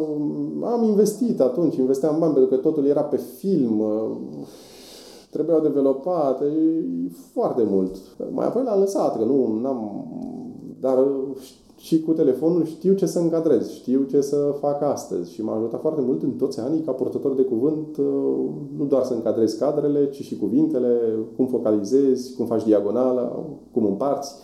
[0.62, 3.82] am investit atunci, investeam bani pentru că totul era pe film,
[5.30, 6.44] trebuiau developate
[7.32, 7.96] foarte mult.
[8.30, 10.06] Mai apoi l-am lăsat, că nu am
[10.82, 10.98] dar
[11.82, 15.80] și cu telefonul știu ce să încadrez, știu ce să fac astăzi și m-a ajutat
[15.80, 18.04] foarte mult în toți anii ca purtător de cuvânt, uh,
[18.78, 20.98] nu doar să încadrezi cadrele, ci și cuvintele,
[21.36, 24.34] cum focalizezi, cum faci diagonala, cum împarți.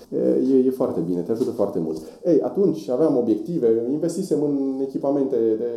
[0.53, 2.01] E, e foarte bine, te ajută foarte mult.
[2.25, 5.69] Ei, atunci aveam obiective, investisem în echipamente de...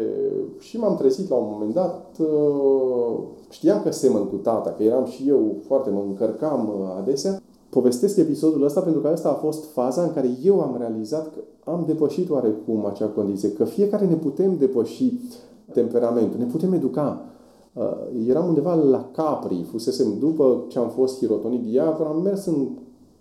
[0.60, 3.20] și m-am trezit la un moment dat, uh,
[3.50, 8.18] știam că semăn cu tata, că eram și eu foarte, mă încărcam uh, adesea povestesc
[8.18, 11.84] episodul ăsta pentru că asta a fost faza în care eu am realizat că am
[11.88, 15.20] depășit oarecum acea condiție, că fiecare ne putem depăși
[15.74, 17.26] temperamentul, ne putem educa.
[17.74, 17.84] Uh,
[18.28, 22.68] eram undeva la Capri, fusesem după ce am fost hirotonit diacon, am mers în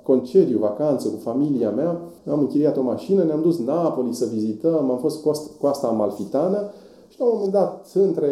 [0.03, 4.99] concediu, vacanță cu familia mea, am închiriat o mașină, ne-am dus Napoli să vizităm, am
[4.99, 5.25] fost
[5.61, 6.71] coasta amalfitană
[7.09, 8.31] și la un moment dat, între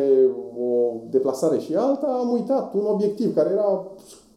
[0.58, 3.86] o deplasare și alta, am uitat un obiectiv care era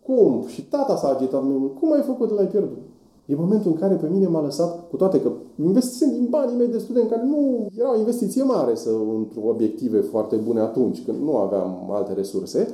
[0.06, 0.44] cum?
[0.48, 1.80] Și tata s-a agitat mai mult.
[1.80, 2.30] Cum ai făcut?
[2.32, 2.78] L-ai pierdut.
[3.26, 5.32] E momentul în care pe mine m-a lăsat, cu toate că
[5.64, 10.00] investisem din banii mei de student, care nu era o investiție mare să într obiective
[10.00, 12.68] foarte bune atunci, când nu aveam alte resurse,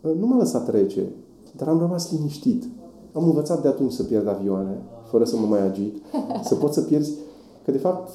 [0.00, 1.12] nu m-a lăsat trece,
[1.56, 2.64] dar am rămas liniștit.
[3.12, 6.02] Am învățat de atunci să pierd avioane, fără să mă mai agit,
[6.42, 7.12] să pot să pierzi,
[7.64, 8.10] că de fapt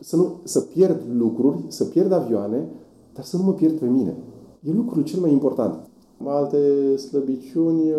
[0.00, 2.68] să, nu, să pierd lucruri, să pierd avioane,
[3.14, 4.16] dar să nu mă pierd pe mine.
[4.62, 5.85] E lucrul cel mai important.
[6.24, 7.92] Alte slăbiciuni,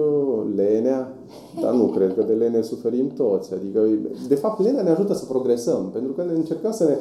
[0.55, 1.13] lenea,
[1.61, 3.53] dar nu cred că de lene suferim toți.
[3.53, 3.87] Adică,
[4.27, 6.97] de fapt, lenea ne ajută să progresăm, pentru că ne încercăm să ne,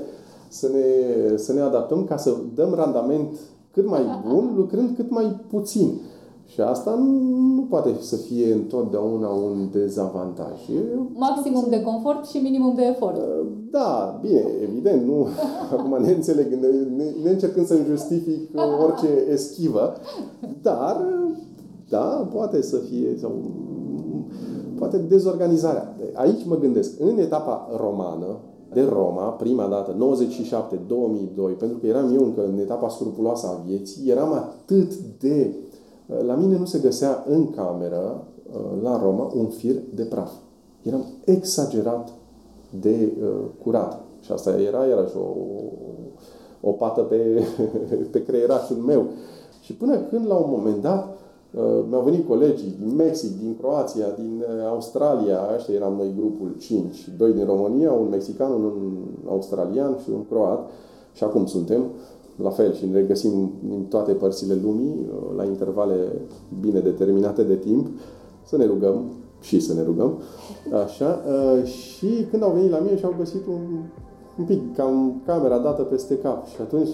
[0.49, 3.29] să ne, să ne adaptăm ca să dăm randament
[3.73, 6.01] cât mai bun, lucrând cât mai puțin.
[6.47, 7.11] Și asta nu,
[7.55, 10.61] nu poate să fie întotdeauna un dezavantaj.
[11.15, 13.17] Maximum de confort și minimum de efort.
[13.17, 15.27] Uh, da, bine, evident, nu.
[15.77, 18.51] Acum ne înțeleg, ne, ne, ne încercând să justific
[18.83, 19.93] orice eschivă,
[20.63, 21.05] dar,
[21.89, 23.33] da, poate să fie, sau
[24.79, 25.97] poate dezorganizarea.
[26.15, 28.27] Aici mă gândesc, în etapa romană,
[28.73, 29.97] de Roma, prima dată,
[31.53, 35.55] 97-2002, pentru că eram eu încă în etapa scrupuloasă a vieții, eram atât de
[36.07, 40.33] la mine nu se găsea în cameră, uh, la Roma, un fir de praf.
[40.83, 42.13] Eram exagerat
[42.81, 44.01] de uh, curat.
[44.21, 45.35] Și asta era iarăși o,
[46.61, 47.47] o pată pe,
[48.13, 49.05] pe creierașul meu.
[49.61, 51.19] Și până când, la un moment dat,
[51.55, 56.55] uh, mi-au venit colegii din Mexic, din Croația, din uh, Australia, ăștia eram noi grupul
[56.59, 58.93] 5, doi din România, un mexican, un
[59.29, 60.71] australian și un croat,
[61.13, 61.83] și acum suntem,
[62.43, 65.95] la fel și ne regăsim din toate părțile lumii, uh, la intervale
[66.61, 67.87] bine determinate de timp,
[68.45, 69.03] să ne rugăm
[69.41, 70.19] și să ne rugăm.
[70.85, 71.21] Așa.
[71.29, 73.79] Uh, și când au venit la mine și au găsit un,
[74.39, 76.89] un pic cam camera dată peste cap și atunci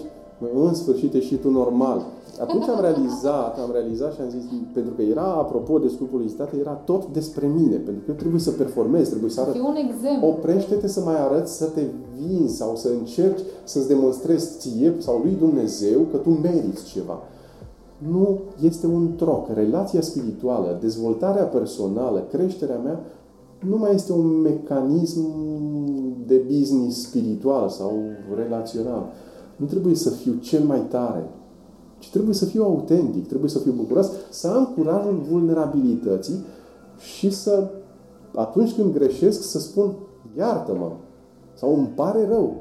[0.55, 2.05] în sfârșit ești și tu normal.
[2.41, 4.43] Atunci am realizat, am realizat și am zis,
[4.73, 8.39] pentru că era, apropo de scopul lizitate, era tot despre mine, pentru că eu trebuie
[8.39, 9.53] să performez, trebuie să arăt.
[9.55, 10.27] un exemplu.
[10.27, 11.81] Oprește-te să mai arăți, să te
[12.17, 17.19] vinzi sau să încerci să-ți demonstrezi ție sau lui Dumnezeu că tu meriți ceva.
[17.97, 19.47] Nu este un troc.
[19.53, 22.99] Relația spirituală, dezvoltarea personală, creșterea mea,
[23.67, 25.21] nu mai este un mecanism
[26.25, 27.91] de business spiritual sau
[28.35, 29.11] relațional
[29.55, 31.29] nu trebuie să fiu cel mai tare,
[32.03, 36.45] ci trebuie să fiu autentic, trebuie să fiu bucuros, să am curajul vulnerabilității
[36.97, 37.69] și să,
[38.35, 39.93] atunci când greșesc, să spun
[40.37, 40.91] iartă-mă
[41.53, 42.55] sau îmi pare rău.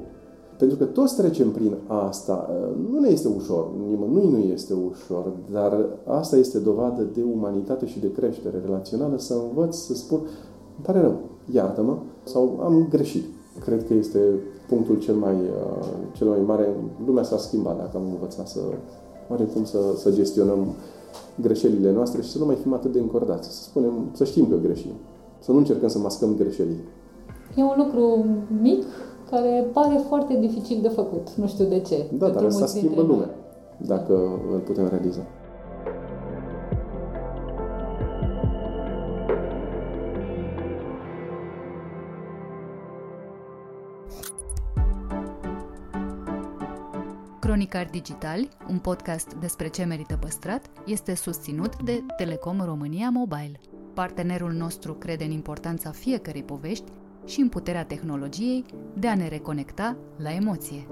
[0.58, 2.50] Pentru că toți trecem prin asta.
[2.90, 8.00] Nu ne este ușor, nimănui nu este ușor, dar asta este dovadă de umanitate și
[8.00, 11.20] de creștere relațională, să învăț să spun, îmi pare rău,
[11.52, 13.24] iartă-mă, sau am greșit.
[13.64, 14.18] Cred că este
[14.68, 16.76] punctul cel mai, uh, cel mai mare.
[17.06, 18.60] Lumea s-a schimbat dacă am învățat să
[19.54, 20.66] cum să, să gestionăm
[21.40, 23.56] greșelile noastre și să nu mai fim atât de încordați.
[23.56, 24.92] Să spunem, să știm că greșim.
[25.38, 26.84] Să nu încercăm să mascăm greșelile.
[27.56, 28.24] E un lucru
[28.62, 28.84] mic
[29.30, 31.30] care pare foarte dificil de făcut.
[31.34, 32.06] Nu știu de ce.
[32.18, 33.30] Da, dar să schimbă lumea
[33.76, 35.20] dacă îl putem realiza.
[47.62, 53.60] Cronicar Digital, un podcast despre ce merită păstrat, este susținut de Telecom România Mobile.
[53.94, 56.84] Partenerul nostru crede în importanța fiecărei povești
[57.26, 60.86] și în puterea tehnologiei de a ne reconecta la emoție.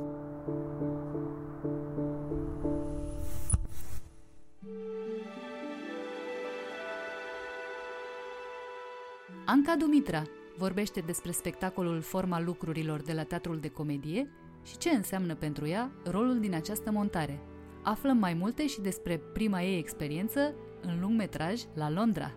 [9.46, 10.22] Anca Dumitra
[10.56, 14.30] vorbește despre spectacolul Forma lucrurilor de la Teatrul de Comedie
[14.62, 17.40] și ce înseamnă pentru ea rolul din această montare.
[17.83, 22.33] Aflăm mai multe și despre prima ei experiență în lung metraj la Londra.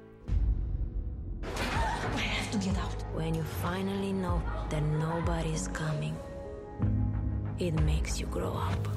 [2.15, 3.05] I have to get out.
[3.15, 6.13] When you finally know that nobody's coming,
[7.57, 8.89] it makes you grow up.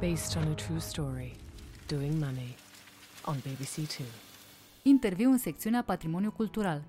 [0.00, 1.36] Based on a true story,
[1.86, 2.56] Doing Money,
[3.24, 4.06] on BBC Two.
[4.82, 6.82] Interviu în secțiunea Patrimoniu Cultural.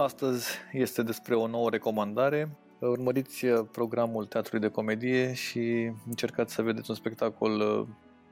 [0.00, 2.50] Astăzi este despre o nouă recomandare.
[2.78, 7.86] Urmăriți programul Teatrului de Comedie și încercați să vedeți un spectacol uh,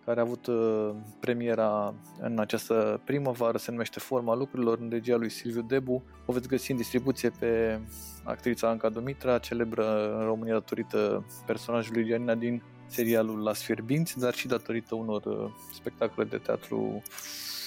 [0.05, 5.29] care a avut uh, premiera în această primăvară, se numește Forma lucrurilor, în regia lui
[5.29, 6.03] Silviu Debu.
[6.27, 7.81] O veți găsi în distribuție pe
[8.25, 14.47] actrița Anca Dumitra, celebră în România datorită personajului Ianina din serialul La Sfierbinți, dar și
[14.47, 17.03] datorită unor uh, spectacole de teatru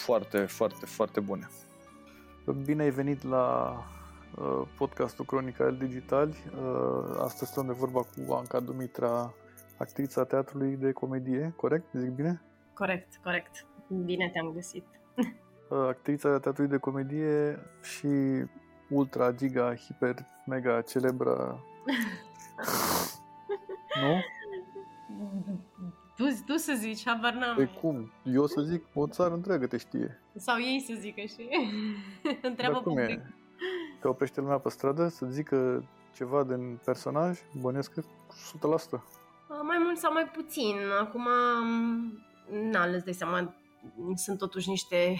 [0.03, 1.49] foarte, foarte, foarte bune.
[2.53, 3.73] Bine ai venit la
[4.35, 6.43] uh, podcastul Cronica El Digitali.
[7.19, 9.33] Astăzi stăm de vorba cu Anca Dumitra,
[9.77, 11.85] actrița teatrului de comedie, corect?
[11.93, 12.41] Zic bine?
[12.73, 13.65] Corect, corect.
[13.87, 14.85] Bine te-am găsit.
[15.89, 18.07] Actrița teatrului de comedie și
[18.89, 21.63] ultra, giga, hiper, mega celebră.
[24.01, 24.21] nu?
[26.15, 27.55] Tu, tu să zici, habar n-am.
[27.55, 28.11] Păi cum?
[28.23, 30.21] Eu să zic, o țară întreagă te știe.
[30.39, 31.49] Sau ei să zică și
[32.49, 33.09] întreabă Dar cum public.
[33.19, 33.33] e?
[34.01, 35.83] Te oprește lumea pe stradă să zică
[36.15, 37.39] ceva din personaj?
[37.61, 38.05] Bănesc că 100%.
[39.63, 40.75] Mai mult sau mai puțin.
[40.99, 41.27] Acum,
[42.49, 43.53] na, îți dai seama,
[44.15, 45.17] sunt totuși niște,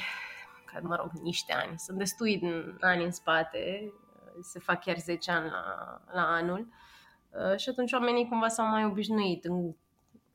[0.65, 1.77] că, mă rog, niște ani.
[1.77, 3.93] Sunt destui din ani în spate.
[4.41, 5.63] Se fac chiar 10 ani la,
[6.13, 6.67] la anul.
[7.29, 9.45] Uh, Și atunci oamenii cumva s-au mai obișnuit.
[9.45, 9.75] În,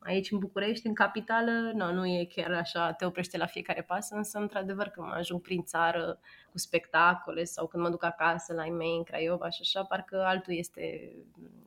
[0.05, 4.11] aici în București, în capitală, nu, nu e chiar așa, te oprește la fiecare pas,
[4.11, 6.19] însă într-adevăr când mă ajung prin țară
[6.51, 10.25] cu spectacole sau când mă duc acasă la ei mei în Craiova și așa, parcă
[10.25, 11.13] altul este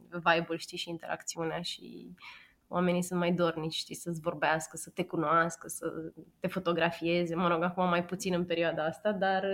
[0.09, 2.15] vibe-ul, știi, și interacțiunea și
[2.67, 7.63] oamenii sunt mai dornici, știi, să-ți vorbească, să te cunoască, să te fotografieze, mă rog,
[7.63, 9.45] acum mai puțin în perioada asta, dar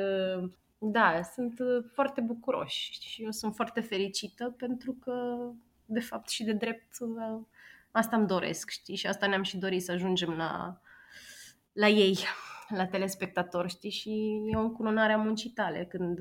[0.77, 1.59] da, sunt
[1.93, 5.37] foarte bucuroși și eu sunt foarte fericită pentru că,
[5.85, 6.97] de fapt și de drept,
[7.93, 10.81] asta îmi doresc, știi, și asta ne-am și dorit să ajungem la,
[11.73, 12.17] la ei,
[12.77, 14.09] la telespectatori, știi, și
[14.51, 16.19] e o încununare a muncii tale când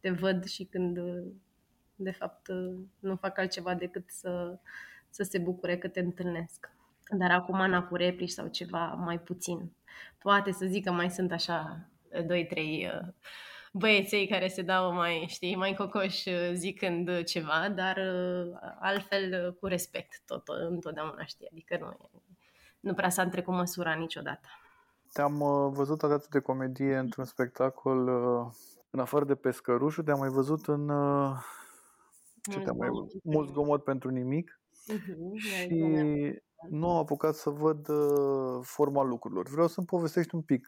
[0.00, 0.98] te văd și când,
[1.94, 2.48] de fapt,
[2.98, 4.58] nu fac altceva decât să,
[5.10, 6.70] să se bucure că te întâlnesc.
[7.10, 9.72] Dar acum, Ana, cu replici sau ceva, mai puțin.
[10.18, 11.88] Poate să zic că mai sunt așa,
[12.26, 13.08] doi, trei uh,
[13.72, 19.54] băieței care se dau mai, știi, mai cocoși uh, zicând ceva, dar uh, altfel uh,
[19.60, 22.22] cu respect tot, întotdeauna, știi, adică nu, e,
[22.80, 24.48] nu prea s-a întrecut măsura niciodată.
[25.12, 28.52] Te-am uh, văzut atât de comedie într-un spectacol uh,
[28.90, 31.36] în afară de Pescărușul, te-am mai văzut în uh,
[32.42, 37.34] ce Mult te-am mai zgomot pentru mult zgomot pentru nimic Uh-huh, și nu am apucat
[37.34, 39.48] să văd uh, forma lucrurilor.
[39.48, 40.66] Vreau să-mi povestești un pic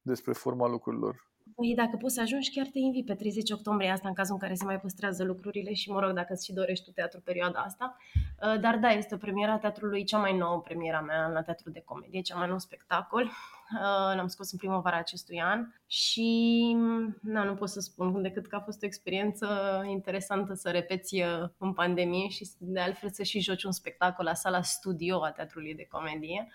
[0.00, 1.30] despre forma lucrurilor.
[1.56, 4.40] Păi dacă poți să ajungi, chiar te invit pe 30 octombrie, asta în cazul în
[4.40, 7.60] care se mai păstrează lucrurile și, mă rog, dacă îți și dorești tu teatru perioada
[7.60, 7.96] asta.
[8.42, 11.82] Uh, Dar da, este o premiera teatrului, cea mai nouă premiera mea la teatru de
[11.84, 13.22] comedie, cea mai nou spectacol.
[13.22, 16.76] Uh, L-am scos în primăvara acestui an și
[17.22, 19.46] na, nu pot să spun decât că a fost o experiență
[19.88, 24.34] interesantă să repeți uh, în pandemie și de altfel să și joci un spectacol la
[24.34, 26.48] sala studio a teatrului de comedie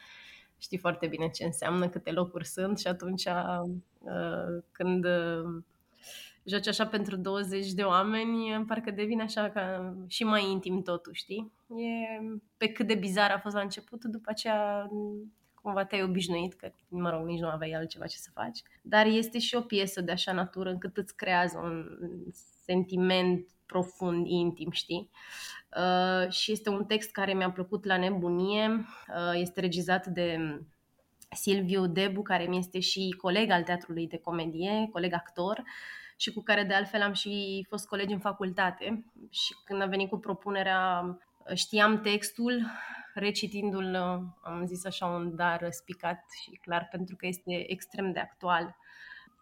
[0.57, 5.63] știi foarte bine ce înseamnă, câte locuri sunt și atunci uh, când uh,
[6.43, 11.51] joci așa pentru 20 de oameni, parcă devine așa ca și mai intim totul, știi?
[11.69, 12.21] E
[12.57, 14.89] pe cât de bizar a fost la început, după aceea
[15.61, 18.61] cumva te-ai obișnuit, că, mă rog, nici nu aveai altceva ce să faci.
[18.81, 21.99] Dar este și o piesă de așa natură încât îți creează un
[22.65, 25.09] sentiment profund, intim, știi?
[25.75, 28.67] Uh, și este un text care mi-a plăcut la nebunie.
[28.67, 30.59] Uh, este regizat de
[31.31, 35.63] Silviu Debu, care mi este și coleg al teatrului de comedie, coleg actor
[36.17, 39.05] și cu care de altfel am și fost colegi în facultate.
[39.29, 41.03] Și când a venit cu propunerea,
[41.53, 42.65] știam textul,
[43.13, 43.95] recitindu-l
[44.43, 48.75] am zis așa un dar spicat și clar pentru că este extrem de actual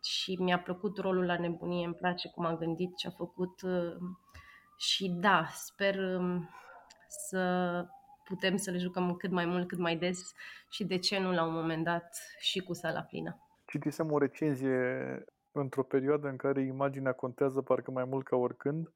[0.03, 3.61] și mi-a plăcut rolul la nebunie, îmi place cum a gândit ce a făcut
[4.77, 5.95] și da, sper
[7.07, 7.85] să
[8.23, 10.33] putem să le jucăm cât mai mult, cât mai des
[10.69, 13.39] și de ce nu la un moment dat și cu sala plină.
[13.65, 18.93] Citisem o recenzie într-o perioadă în care imaginea contează parcă mai mult ca oricând.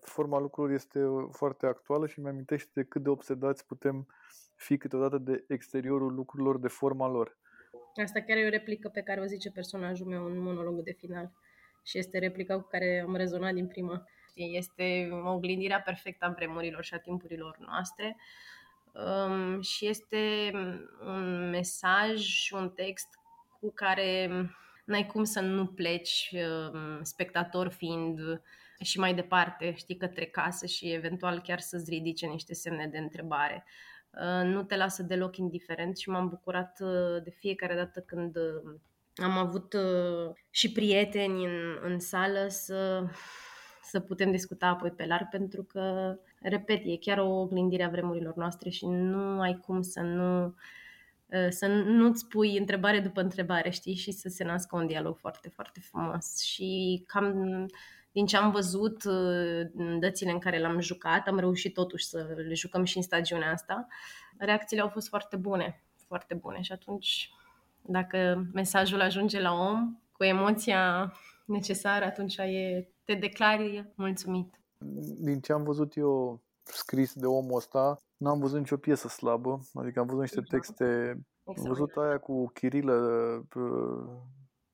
[0.00, 1.00] Forma lucrurilor este
[1.30, 4.06] foarte actuală și mi-amintește de cât de obsedați putem
[4.56, 7.38] fi câteodată de exteriorul lucrurilor, de forma lor.
[8.02, 11.32] Asta chiar e o replică pe care o zice personajul meu în monologul de final.
[11.84, 14.04] Și este replica cu care am rezonat din prima.
[14.42, 18.16] Este oglindirea perfectă a vremurilor și a timpurilor noastre.
[18.92, 20.50] Um, și este
[21.00, 23.08] un mesaj și un text
[23.60, 24.30] cu care
[24.84, 26.34] n-ai cum să nu pleci,
[26.72, 28.20] um, spectator fiind
[28.80, 33.64] și mai departe, știi, către casă și eventual chiar să-ți ridice niște semne de întrebare.
[34.10, 38.74] Uh, nu te lasă deloc indiferent și m-am bucurat uh, de fiecare dată când uh,
[39.16, 39.76] am avut
[40.50, 43.06] și prieteni în, în sală să,
[43.88, 48.34] să putem discuta apoi pe larg, pentru că, repet, e chiar o oglindire a vremurilor
[48.34, 50.54] noastre și nu ai cum să nu
[51.50, 55.80] să nu-ți pui întrebare după întrebare, știi, și să se nască un dialog foarte, foarte
[55.80, 56.42] frumos.
[56.42, 57.66] Și cam
[58.12, 59.02] din ce am văzut
[59.74, 63.52] în dățile în care l-am jucat, am reușit totuși să le jucăm și în stagiunea
[63.52, 63.86] asta,
[64.38, 67.30] reacțiile au fost foarte bune, foarte bune și atunci
[67.82, 71.12] dacă mesajul ajunge la om cu emoția
[71.48, 74.60] necesară, atunci e, te declari mulțumit.
[75.18, 80.00] Din ce am văzut eu scris de omul ăsta, n-am văzut nicio piesă slabă, adică
[80.00, 80.66] am văzut niște exact.
[80.66, 80.84] texte,
[81.44, 81.58] exact.
[81.58, 82.98] am văzut aia cu Chirilă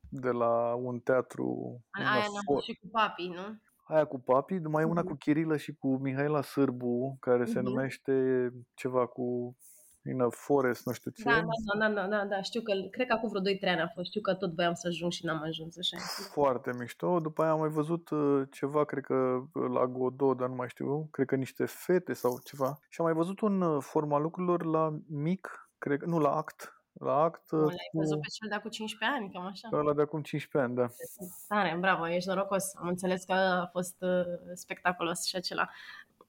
[0.08, 1.80] de la un teatru.
[1.90, 3.58] Aia n-am și cu papi, nu?
[3.86, 5.04] Aia cu papi, mai una mm-hmm.
[5.04, 7.52] cu Chirilă și cu Mihaela Sârbu, care mm-hmm.
[7.52, 7.68] se mhm.
[7.68, 9.56] numește ceva cu
[10.04, 11.22] in a forest, nu știu ce.
[11.22, 11.44] Da,
[11.74, 14.08] da, da, da, da, da, știu că, cred că acum vreo 2-3 ani a fost,
[14.08, 15.96] știu că tot voiam să ajung și n-am ajuns așa.
[16.32, 20.48] Foarte mișto, după aia am mai văzut uh, ceva, cred că uh, la Godot, dar
[20.48, 22.78] nu mai știu, cred că niște fete sau ceva.
[22.88, 26.84] Și am mai văzut un uh, forma lucrurilor la mic, cred că, nu, la act,
[26.92, 27.50] la act.
[27.50, 27.98] Nu, l-ai cu...
[27.98, 29.68] văzut pe cel de acum 15 ani, cam așa.
[29.72, 30.94] Ăla de acum 15 ani, da.
[31.48, 32.74] Tare, bravo, ești norocos.
[32.74, 34.24] Am înțeles că a fost uh,
[34.54, 35.70] spectaculos și acela.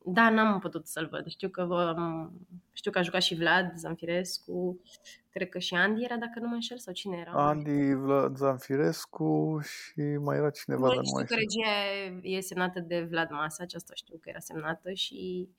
[0.07, 1.27] Da, n-am putut să-l văd.
[1.27, 4.81] Știu că, um, știu că a jucat și Vlad Zanfirescu,
[5.29, 7.31] cred că și Andy era, dacă nu mă înșel, sau cine era?
[7.31, 11.35] Andy, Vlad Zanfirescu și mai era cineva, dar nu mai știu.
[11.35, 11.73] că regia
[12.21, 15.49] e semnată de Vlad Masa, aceasta știu că era semnată și...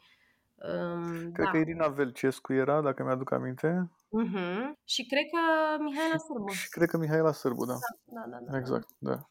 [0.54, 1.50] Um, cred da.
[1.50, 3.90] că Irina Velcescu era, dacă mi-aduc aminte.
[4.06, 4.74] Uh-huh.
[4.84, 5.40] Și cred că
[5.82, 6.48] Mihaela Sârbu.
[6.48, 7.76] Și cred că Mihaela Sârbu, da.
[8.04, 8.50] Da, da, da.
[8.50, 8.58] da.
[8.58, 9.28] Exact, da.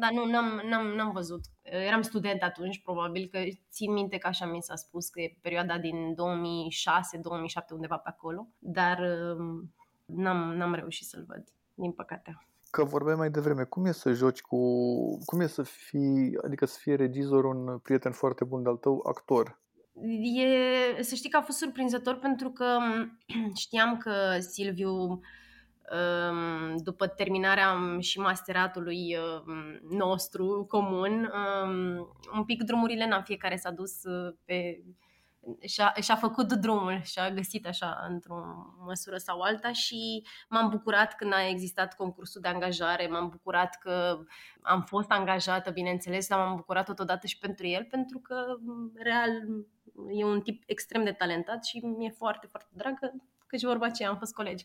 [0.00, 1.40] Da, nu, n-am, n-am, n-am văzut.
[1.62, 3.38] Eram student atunci, probabil că
[3.70, 6.16] țin minte că așa mi s-a spus că e perioada din 2006-2007,
[7.70, 8.98] undeva pe acolo, dar
[9.38, 9.74] um,
[10.06, 11.44] n-am, n-am reușit să-l văd,
[11.74, 12.38] din păcate.
[12.70, 14.58] Că vorbeai mai devreme, cum e să joci cu...
[15.24, 19.60] Cum e să fii, adică să fie regizor un prieten foarte bun de-al tău, actor?
[20.36, 22.78] E, să știi că a fost surprinzător pentru că
[23.64, 25.22] știam că Silviu um,
[26.76, 34.02] după terminarea și masteratului um, nostru comun, um, un pic drumurile în fiecare s-a dus
[34.02, 34.82] uh, pe
[35.66, 38.44] și-a, și-a făcut drumul și-a găsit așa într-o
[38.84, 44.18] măsură sau alta și m-am bucurat când a existat concursul de angajare, m-am bucurat că
[44.62, 48.56] am fost angajată, bineînțeles, dar m-am bucurat totodată și pentru el, pentru că
[48.94, 49.30] real
[50.10, 53.14] e un tip extrem de talentat și mi-e foarte, foarte dragă,
[53.46, 54.64] căci vorba aceea am fost colegi.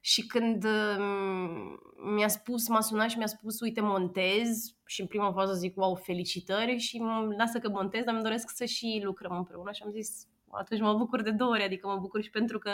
[0.00, 1.78] Și când um,
[2.14, 4.76] mi-a spus, m-a sunat și mi-a spus, uite, montez.
[4.86, 6.78] Și în prima fază zic, wow, felicitări.
[6.78, 7.02] Și
[7.36, 9.72] lasă că montez, dar îmi doresc să și lucrăm împreună.
[9.72, 12.70] Și am zis, atunci mă bucur de două ori, adică mă bucur și pentru că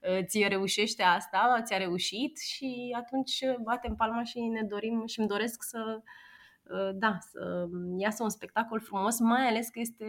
[0.00, 5.28] uh, ți reușește asta, ți-a reușit și atunci batem palma și ne dorim și îmi
[5.28, 6.02] doresc să Uh,
[6.94, 10.06] da, să iasă un spectacol frumos, mai ales că este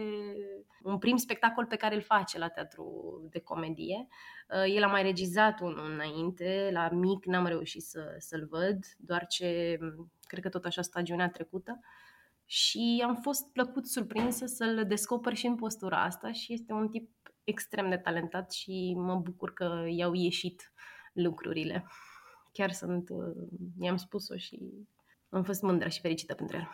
[0.82, 4.06] un prim spectacol pe care îl face la teatru de comedie.
[4.48, 9.26] Uh, el a mai regizat unul înainte, la mic n-am reușit să, să-l văd, doar
[9.26, 9.78] ce
[10.20, 11.80] cred că tot așa stagiunea trecută.
[12.44, 17.10] Și am fost plăcut surprinsă să-l descoper și în postura asta și este un tip
[17.44, 20.72] extrem de talentat și mă bucur că i-au ieșit
[21.12, 21.86] lucrurile.
[22.52, 23.36] Chiar sunt, uh,
[23.78, 24.88] i-am spus-o și
[25.28, 26.68] am fost mândră și fericită pentru el.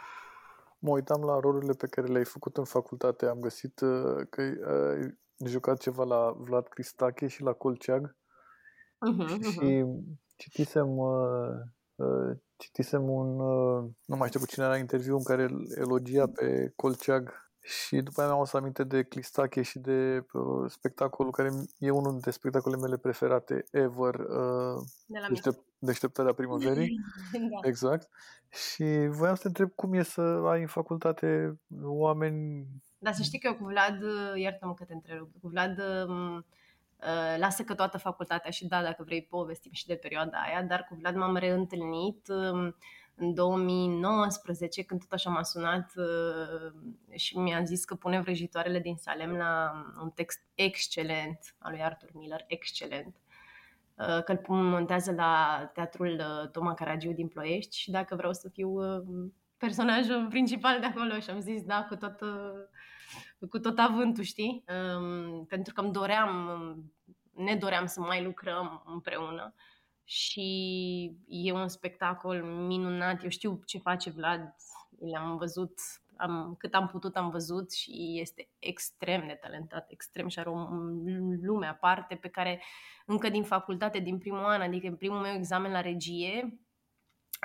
[0.78, 3.26] Mă uitam la rolurile pe care le-ai făcut în facultate.
[3.26, 8.16] Am găsit uh, că ai jucat ceva la Vlad Cristache și la Colceag.
[9.05, 9.42] Uh-huh, uh-huh.
[9.42, 9.84] Și
[10.36, 11.55] citisem, uh,
[11.94, 16.26] uh, citisem un, uh, nu mai știu cu cine era interviu în care îl elogia
[16.26, 21.50] pe Colceag și după aia mi-am să aminte de Clistache și de uh, spectacolul care
[21.78, 27.00] e unul dintre spectacolele mele preferate ever, uh, de la deștept, Deșteptarea primăverii.
[27.32, 27.68] da.
[27.68, 28.08] Exact.
[28.48, 32.66] Și voiam să te întreb cum e să ai în facultate oameni...
[32.98, 34.02] Da, să știi că eu cu Vlad,
[34.34, 39.22] iartă-mă că te întrerup, cu Vlad uh, lasă că toată facultatea și da, dacă vrei
[39.22, 42.74] povestim și de perioada aia, dar cu Vlad m-am reîntâlnit uh,
[43.16, 46.72] în 2019, când tot așa m-a sunat uh,
[47.16, 52.10] și mi-a zis că pune vrăjitoarele din Salem la un text excelent al lui Arthur
[52.12, 53.14] Miller, excelent.
[53.94, 58.48] uh, că îl montează la teatrul uh, Toma Caragiu din Ploiești și dacă vreau să
[58.48, 62.20] fiu uh, personajul principal de acolo și am zis da cu tot,
[63.50, 64.64] cu tot avântul, știi?
[64.96, 66.30] Um, pentru că îmi doream,
[67.34, 69.54] ne doream să mai lucrăm împreună
[70.05, 73.22] și e un spectacol minunat.
[73.22, 74.55] Eu știu ce face Vlad,
[74.98, 75.78] le-am văzut
[76.16, 80.59] am, cât am putut am văzut și este extrem de talentat, extrem și are o
[81.42, 82.62] lume aparte pe care
[83.07, 86.59] încă din facultate, din primul an, adică în primul meu examen la regie,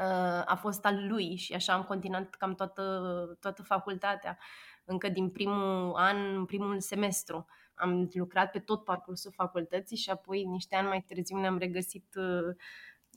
[0.01, 4.37] uh, a fost al lui și așa am continuat cam toată, toată facultatea.
[4.85, 7.45] Încă din primul an, primul semestru.
[7.79, 12.55] Am lucrat pe tot parcursul facultății și apoi, niște ani mai târziu, ne-am regăsit uh,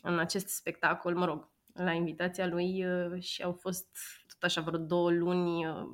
[0.03, 3.87] în acest spectacol, mă rog, la invitația lui uh, și au fost
[4.29, 5.89] tot așa vreo două luni uh,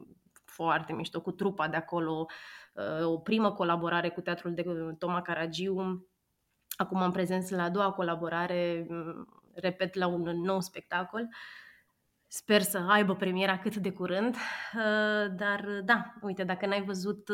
[0.44, 2.26] foarte mișto cu trupa de acolo,
[2.74, 4.64] uh, o primă colaborare cu teatrul de
[4.98, 6.06] Toma Caragiu,
[6.76, 11.28] acum am prezență la a doua colaborare, mm, repet, la un nou spectacol.
[12.26, 14.36] Sper să aibă premiera cât de curând,
[15.36, 17.28] dar da, uite, dacă n-ai văzut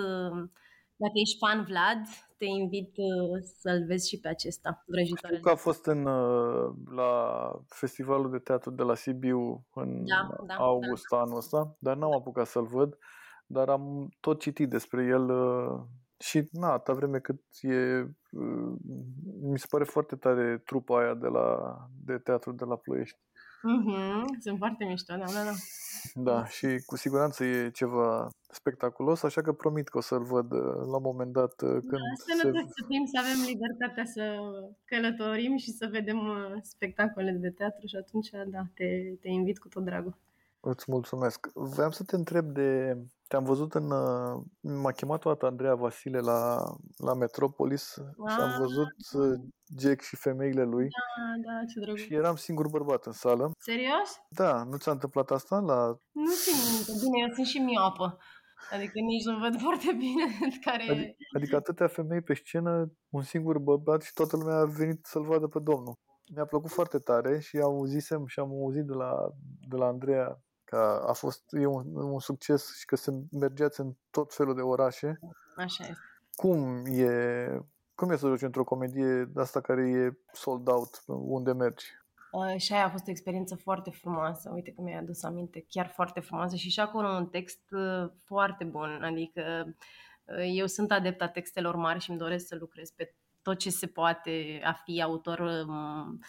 [1.05, 2.01] dacă ești fan Vlad,
[2.39, 4.85] te invit uh, să-l vezi și pe acesta.
[5.05, 7.13] Știu că a fost în, uh, la
[7.69, 11.21] festivalul de teatru de la Sibiu în da, da, august da.
[11.21, 12.99] anul ăsta, dar n-am apucat să-l văd,
[13.47, 15.81] dar am tot citit despre el uh,
[16.19, 18.07] și, na, atâta vreme cât e...
[19.41, 23.19] Mi se pare foarte tare trupa aia de, la, de teatru de la Ploiești.
[23.65, 24.41] Mm-hmm.
[24.41, 25.55] Sunt foarte mișto, da, da, da.
[26.15, 30.61] Da, și cu siguranță e ceva spectaculos, așa că promit că o să-l văd uh,
[30.61, 32.65] la un moment dat uh, când da, se...
[32.67, 34.23] să fim, să avem libertatea să
[34.85, 38.87] călătorim și să vedem uh, spectacole de teatru și atunci, da, te,
[39.21, 40.17] te invit cu tot dragul.
[40.61, 41.51] Îți mulțumesc.
[41.55, 42.97] Vreau să te întreb de...
[43.35, 43.87] Te-am văzut în...
[44.61, 46.57] M-a chemat o dată Andreea Vasile la,
[46.97, 48.33] la Metropolis ah.
[48.33, 48.57] și am ah.
[48.59, 48.95] văzut
[49.79, 50.89] Jack și femeile lui.
[50.89, 52.01] Da, da, ce drăguț.
[52.01, 53.51] Și eram singur bărbat în sală.
[53.59, 54.09] Serios?
[54.29, 55.97] Da, nu ți-a întâmplat asta la...
[56.13, 56.93] Nu țin minte.
[57.05, 58.19] Bine, eu sunt și miopă.
[58.75, 60.27] Adică nici nu văd foarte bine
[60.67, 65.05] care adică, adică atâtea femei pe scenă, un singur bărbat și toată lumea a venit
[65.05, 65.99] să-l vadă pe domnul.
[66.35, 69.13] Mi-a plăcut foarte tare și auzisem și am auzit de la,
[69.69, 70.39] de la Andreea
[70.75, 74.61] că a fost e un, un succes și că se mergeați în tot felul de
[74.61, 75.19] orașe.
[75.57, 75.99] Așa este.
[76.35, 77.61] Cum e,
[77.95, 81.85] cum e să duci într-o comedie de asta care e sold out unde mergi?
[82.33, 85.89] Uh, și aia a fost o experiență foarte frumoasă, uite că mi-ai adus aminte, chiar
[85.89, 89.75] foarte frumoasă și și acolo un text uh, foarte bun, adică
[90.25, 93.87] uh, eu sunt adepta textelor mari și îmi doresc să lucrez pe tot ce se
[93.87, 96.21] poate a fi autor um,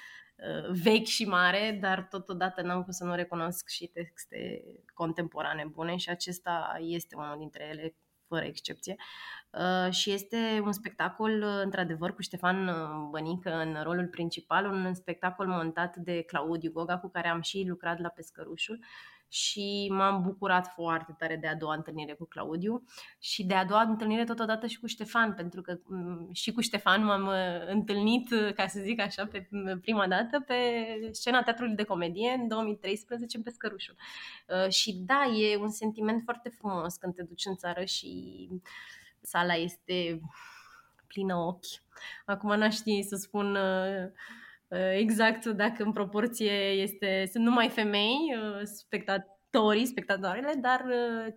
[0.83, 4.63] vechi și mare, dar totodată n-am cum să nu recunosc și texte
[4.93, 7.95] contemporane bune și acesta este unul dintre ele,
[8.27, 8.95] fără excepție.
[9.59, 14.93] Uh, și este un spectacol, uh, într-adevăr, cu Ștefan uh, Bănică în rolul principal, un
[14.93, 18.79] spectacol montat de Claudiu Goga, cu care am și lucrat la Pescărușul
[19.27, 22.83] și m-am bucurat foarte tare de a doua întâlnire cu Claudiu
[23.19, 27.03] și de a doua întâlnire totodată și cu Ștefan, pentru că mm, și cu Ștefan
[27.03, 27.29] m-am
[27.67, 29.49] întâlnit, ca să zic așa, pe
[29.81, 30.55] prima dată pe
[31.11, 33.95] scena Teatrului de Comedie în 2013 în Pescărușul.
[34.69, 38.49] Și da, e un sentiment foarte frumos când te duci în țară și
[39.25, 40.19] sala este
[41.07, 41.83] plină ochi.
[42.25, 44.05] Acum n-aș ști să spun uh,
[44.67, 50.85] uh, exact dacă în proporție este, sunt numai femei, uh, spectatorii, spectatoarele, dar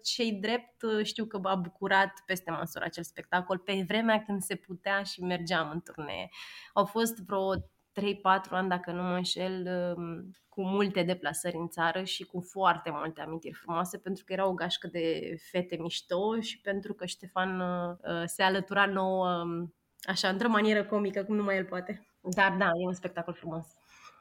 [0.03, 5.03] cei drept știu că a bucurat peste măsură acel spectacol pe vremea când se putea
[5.03, 6.29] și mergeam în turnee.
[6.73, 7.55] Au fost vreo
[7.99, 8.03] 3-4
[8.51, 13.21] ani, dacă nu mă înșel, um, cu multe deplasări în țară și cu foarte multe
[13.21, 18.23] amintiri frumoase, pentru că era o gașcă de fete mișto și pentru că Ștefan uh,
[18.25, 22.07] se alătura nouă, um, așa, într-o manieră comică, cum numai el poate.
[22.21, 23.67] Dar da, e un spectacol frumos.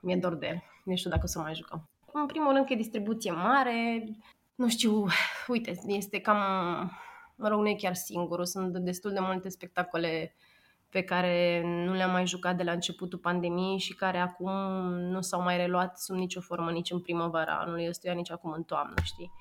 [0.01, 0.63] Mi-e dor de el.
[0.84, 1.89] Nu știu dacă o să mai jucăm.
[2.13, 4.03] În primul rând că e distribuție mare,
[4.55, 5.05] nu știu,
[5.47, 6.38] uite, este cam,
[7.36, 10.36] mă rog, nu e chiar singurul, sunt destul de multe spectacole
[10.89, 14.51] pe care nu le-am mai jucat de la începutul pandemiei și care acum
[14.89, 18.63] nu s-au mai reluat sub nicio formă nici în primăvara anului ăstuia, nici acum în
[18.63, 19.31] toamnă, știi?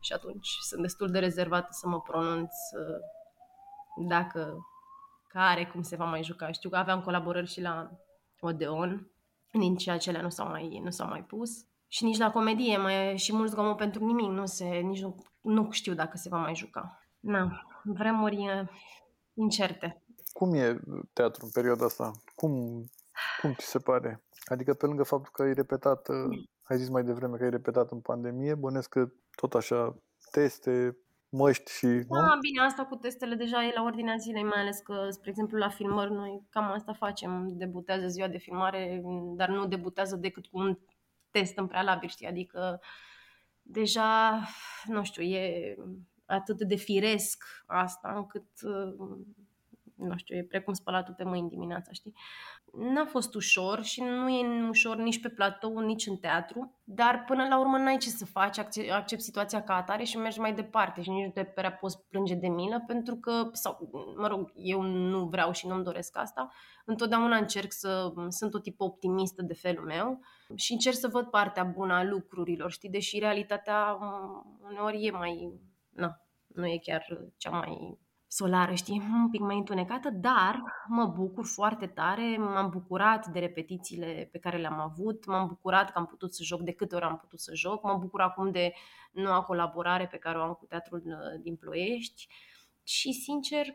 [0.00, 4.66] Și atunci sunt destul de rezervată să mă pronunț uh, dacă
[5.28, 6.50] care, cum se va mai juca.
[6.50, 7.90] Știu că aveam colaborări și la
[8.40, 9.10] Odeon,
[9.50, 11.50] din ceea ce nu s-au mai, nu s-au mai pus.
[11.88, 15.14] Și nici la comedie mai e și mult zgomot pentru nimic, nu se, nici nu,
[15.40, 17.00] nu știu dacă se va mai juca.
[17.20, 18.68] Na, vremuri uh,
[19.34, 20.03] incerte.
[20.38, 20.80] Cum e
[21.12, 22.10] teatru în perioada asta?
[22.34, 22.84] Cum,
[23.40, 24.22] cum ți se pare?
[24.44, 27.90] Adică pe lângă faptul că ai repetat, uh, ai zis mai devreme că ai repetat
[27.90, 29.96] în pandemie, bănesc că tot așa
[30.30, 30.96] teste,
[31.28, 31.86] măști și...
[31.86, 32.20] Nu?
[32.20, 35.58] Da, bine, asta cu testele deja e la ordinea zilei, mai ales că, spre exemplu,
[35.58, 37.48] la filmări noi cam asta facem.
[37.52, 39.02] Debutează ziua de filmare,
[39.36, 40.78] dar nu debutează decât cu un
[41.30, 42.26] test în prealabil, știi?
[42.26, 42.80] Adică
[43.62, 44.40] deja,
[44.86, 45.74] nu știu, e
[46.26, 48.46] atât de firesc asta încât
[49.94, 52.14] nu știu, e precum spălatul pe mâini dimineața, știi?
[52.72, 57.46] N-a fost ușor și nu e ușor nici pe platou, nici în teatru, dar până
[57.48, 58.58] la urmă n-ai ce să faci,
[58.92, 62.34] accept situația ca atare și mergi mai departe și nici nu te prea poți plânge
[62.34, 66.48] de milă pentru că, sau, mă rog, eu nu vreau și nu-mi doresc asta,
[66.84, 70.20] întotdeauna încerc să sunt o tipă optimistă de felul meu
[70.54, 73.98] și încerc să văd partea bună a lucrurilor, știi, deși realitatea
[74.70, 75.52] uneori e mai,
[75.90, 77.04] na, nu e chiar
[77.36, 77.98] cea mai
[78.34, 84.28] solară, știi, un pic mai întunecată, dar mă bucur foarte tare, m-am bucurat de repetițiile
[84.32, 87.16] pe care le-am avut, m-am bucurat că am putut să joc de câte ori am
[87.16, 88.72] putut să joc, mă bucur acum de
[89.12, 92.26] noua colaborare pe care o am cu Teatrul uh, din Ploiești
[92.82, 93.66] și, sincer,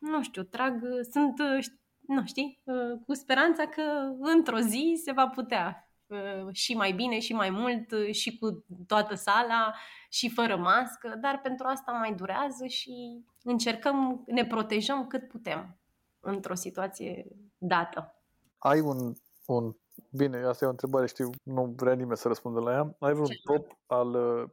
[0.00, 1.64] nu știu, trag, sunt, uh,
[2.06, 3.82] nu știi, uh, cu speranța că
[4.20, 8.64] într-o zi se va putea Uh, și mai bine și mai mult uh, și cu
[8.86, 9.74] toată sala
[10.10, 15.78] și fără mască, dar pentru asta mai durează și încercăm, ne protejăm cât putem
[16.20, 17.26] într-o situație
[17.58, 18.14] dată.
[18.58, 19.12] Ai un,
[19.46, 19.74] un
[20.10, 22.96] Bine, asta e o întrebare, știu, nu vrea nimeni să răspundă la ea.
[22.98, 24.44] Ai vreun Ce top al uh,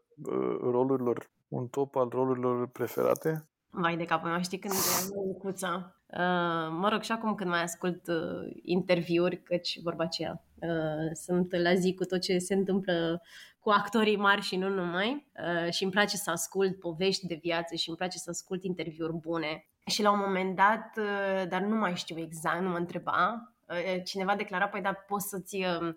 [0.62, 3.50] rolurilor, un top al rolurilor preferate?
[3.70, 5.96] Vai de capul meu, știi când e micuță.
[6.08, 11.56] Uh, mă rog, și acum când mai ascult uh, interviuri, căci vorba aceea, uh, sunt
[11.56, 13.22] la zi cu tot ce se întâmplă
[13.66, 15.28] cu actorii mari și nu numai
[15.66, 19.14] uh, și îmi place să ascult povești de viață și îmi place să ascult interviuri
[19.14, 19.68] bune.
[19.86, 24.04] Și la un moment dat, uh, dar nu mai știu exact, nu mă întreba, uh,
[24.04, 25.94] cineva declara, păi dar poți să-ți uh,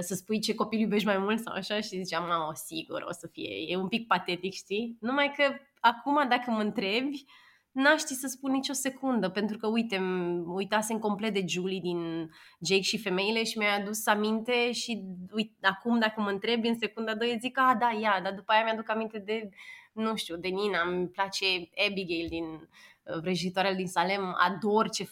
[0.00, 3.26] să spui ce copil iubești mai mult sau așa și ziceam, o, sigur, o să
[3.32, 4.96] fie, e un pic patetic, știi?
[5.00, 7.24] Numai că acum dacă mă întrebi,
[7.72, 10.00] n-aș ști să spun nicio secundă, pentru că, uite,
[10.46, 15.02] uitasem complet de Julie din Jake și femeile și mi-a adus aminte și
[15.32, 18.64] uite, acum dacă mă întrebi în secunda 2 zic, a, da, ia, dar după aia
[18.64, 19.48] mi-aduc aminte de,
[19.92, 21.46] nu știu, de Nina, îmi place
[21.88, 22.68] Abigail din
[23.20, 25.10] vrăjitoarele din Salem, ador ce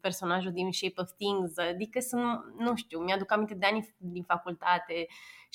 [0.00, 2.22] personajul din Shape of Things, adică sunt,
[2.58, 5.06] nu știu, mi-aduc aminte de ani din facultate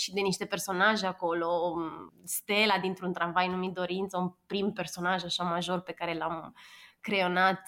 [0.02, 1.76] și de niște personaje acolo,
[2.24, 6.56] Stella dintr-un tramvai numit Dorință, un prim personaj așa major pe care l-am
[7.02, 7.62] creionat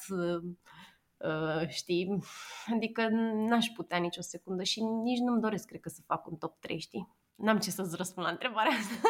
[1.23, 2.23] Uh, știi?
[2.75, 6.59] Adică n-aș putea nicio secundă și nici nu-mi doresc, cred că, să fac un top
[6.59, 7.15] 3, știi?
[7.35, 8.93] N-am ce să-ți răspund la întrebarea asta.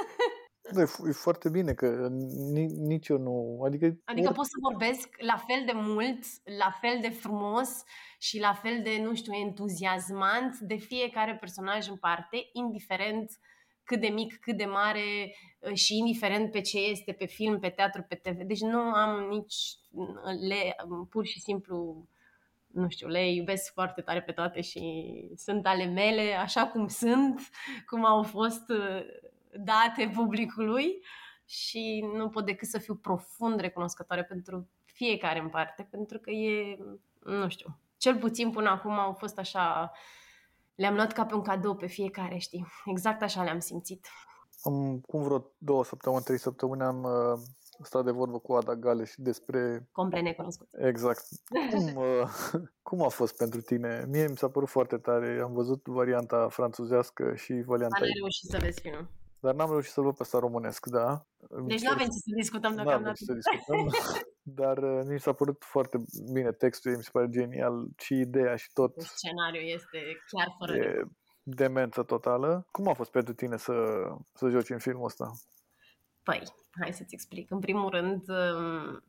[0.74, 2.08] Da, e, e foarte bine că
[2.78, 3.62] nici eu nu...
[3.66, 6.20] Adică, adică pot să vorbesc la fel de mult,
[6.58, 7.84] la fel de frumos
[8.20, 13.32] și la fel de, nu știu, entuziasmant de fiecare personaj în parte, indiferent
[13.84, 17.70] cât de mic, cât de mare ă, și indiferent pe ce este, pe film, pe
[17.70, 18.42] teatru, pe TV.
[18.42, 19.78] Deci nu am nici...
[20.48, 20.76] Le,
[21.10, 22.08] pur și simplu
[22.74, 24.82] nu știu, le iubesc foarte tare pe toate și
[25.36, 27.40] sunt ale mele așa cum sunt,
[27.86, 29.04] cum au fost ă,
[29.58, 31.04] date publicului
[31.46, 36.78] și nu pot decât să fiu profund recunoscătoare pentru fiecare în parte, pentru că e,
[37.24, 39.92] nu știu, cel puțin până acum au fost așa,
[40.76, 42.66] le-am luat ca pe un cadou pe fiecare, știi?
[42.86, 44.08] Exact așa le-am simțit.
[44.64, 47.40] Am, cum vreo două săptămâni, trei săptămâni am uh,
[47.84, 49.88] stat de vorbă cu Ada Gale și despre...
[49.92, 50.68] Complet necunoscut.
[50.72, 51.26] Exact.
[51.72, 52.28] Cum, uh,
[52.90, 54.06] cum a fost pentru tine?
[54.10, 55.40] Mie mi s-a părut foarte tare.
[55.44, 57.96] Am văzut varianta franțuzească și varianta...
[58.00, 59.08] Dar n-ai reușit să vezi filmul.
[59.44, 61.26] Dar n-am reușit să-l văd pe ăsta românesc, da.
[61.66, 63.18] Deci nu avem ce să discutăm deocamdată.
[63.20, 63.88] Nu să discutăm,
[64.62, 68.70] dar uh, mi s-a părut foarte bine textul, mi se pare genial și ideea și
[68.74, 69.02] tot.
[69.02, 71.04] Scenariul este chiar fără e de
[71.44, 72.68] demență totală.
[72.72, 73.74] Cum a fost pentru tine să,
[74.34, 75.32] să joci în filmul ăsta?
[76.24, 76.44] Păi,
[76.82, 77.52] hai să-ți explic.
[77.52, 79.04] În primul rând, um,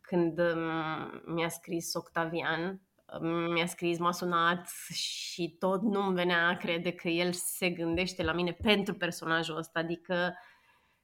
[0.00, 2.80] când um, mi-a scris Octavian,
[3.52, 8.32] mi-a scris, m-a sunat și tot nu-mi venea a crede că el se gândește la
[8.32, 10.34] mine pentru personajul ăsta, adică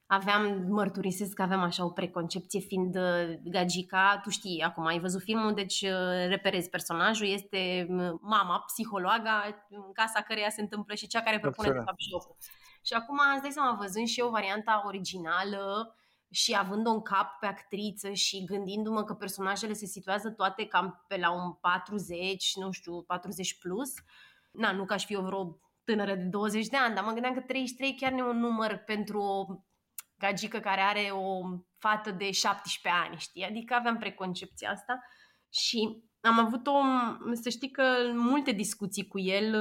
[0.06, 5.22] aveam, mărturisesc că aveam așa o preconcepție fiind uh, gagica, tu știi, acum ai văzut
[5.22, 7.86] filmul, deci uh, reperezi personajul, este
[8.20, 12.36] mama, psihologa, în casa căreia se întâmplă și cea care propune de fapt jocul.
[12.84, 15.94] Și acum îți dai seama, văzând și eu varianta originală,
[16.30, 21.16] și având-o în cap pe actriță și gândindu-mă că personajele se situează toate cam pe
[21.16, 23.94] la un 40, nu știu, 40 plus,
[24.50, 27.34] na, nu ca aș fi o vreo tânără de 20 de ani, dar mă gândeam
[27.34, 29.46] că 33 chiar nu e un număr pentru o
[30.18, 31.40] gagică care are o
[31.78, 33.44] fată de 17 ani, știi?
[33.44, 35.00] Adică aveam preconcepția asta
[35.48, 36.72] și am avut o,
[37.32, 37.82] să știi că
[38.14, 39.56] multe discuții cu el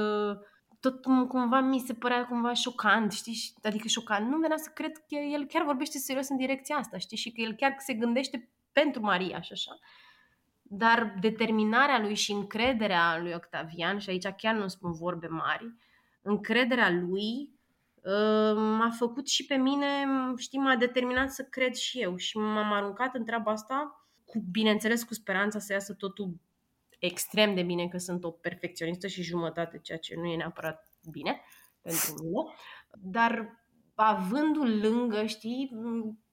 [0.80, 3.54] tot cumva mi se părea cumva șocant, știi?
[3.62, 4.28] Adică șocant.
[4.28, 7.16] Nu venea să cred că el chiar vorbește serios în direcția asta, știi?
[7.16, 9.78] Și că el chiar se gândește pentru Maria și așa.
[10.62, 15.74] Dar determinarea lui și încrederea lui Octavian, și aici chiar nu spun vorbe mari,
[16.22, 17.50] încrederea lui
[17.94, 19.86] uh, m-a făcut și pe mine,
[20.36, 25.02] știi, m-a determinat să cred și eu și m-am aruncat în treaba asta, cu, bineînțeles
[25.02, 26.40] cu speranța să iasă totul
[27.00, 31.40] extrem de bine, că sunt o perfecționistă și jumătate, ceea ce nu e neapărat bine
[31.80, 32.54] pentru mine,
[33.00, 35.70] dar avându-l lângă, știi,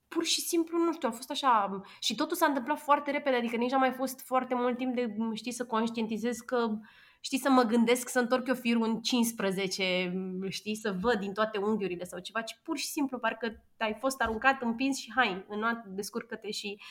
[0.07, 3.55] pur și simplu, nu știu, a fost așa și totul s-a întâmplat foarte repede, adică
[3.55, 6.77] nici n-a mai fost foarte mult timp de, știi, să conștientizez că
[7.19, 10.13] știi, să mă gândesc să întorc eu firul în 15,
[10.49, 14.21] știi, să văd din toate unghiurile sau ceva, ci pur și simplu parcă ai fost
[14.21, 16.81] aruncat, împins și hai, în descurcă-te și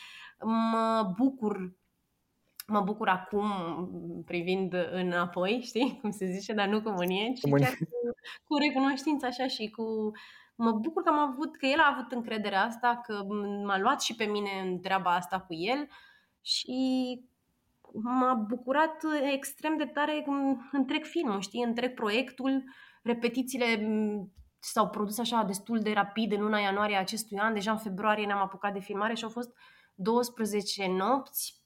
[0.40, 1.74] mă bucur
[2.66, 3.50] mă bucur acum
[4.26, 8.14] privind înapoi, știi, cum se zice, dar nu cu mânie, ci chiar cu,
[8.44, 10.10] cu recunoștință așa și cu
[10.56, 13.24] mă bucur că am avut, că el a avut încrederea asta, că
[13.64, 15.88] m-a luat și pe mine în treaba asta cu el
[16.40, 16.74] și
[17.92, 19.02] m-a bucurat
[19.32, 20.24] extrem de tare
[20.72, 22.64] întreg filmul, știi, întreg proiectul,
[23.02, 23.88] repetițiile
[24.58, 28.38] s-au produs așa destul de rapid în luna ianuarie acestui an, deja în februarie ne-am
[28.38, 29.50] apucat de filmare și au fost
[29.94, 31.65] 12 nopți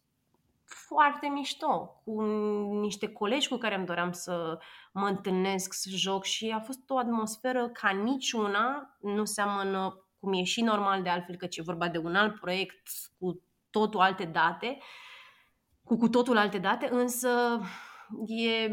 [0.73, 2.23] foarte mișto, cu
[2.81, 4.59] niște colegi cu care îmi doream să
[4.93, 10.43] mă întâlnesc, să joc și a fost o atmosferă ca niciuna, nu seamănă cum e
[10.43, 14.79] și normal de altfel, că e vorba de un alt proiect cu totul alte date,
[15.85, 17.61] cu cu totul alte date, însă
[18.27, 18.73] e,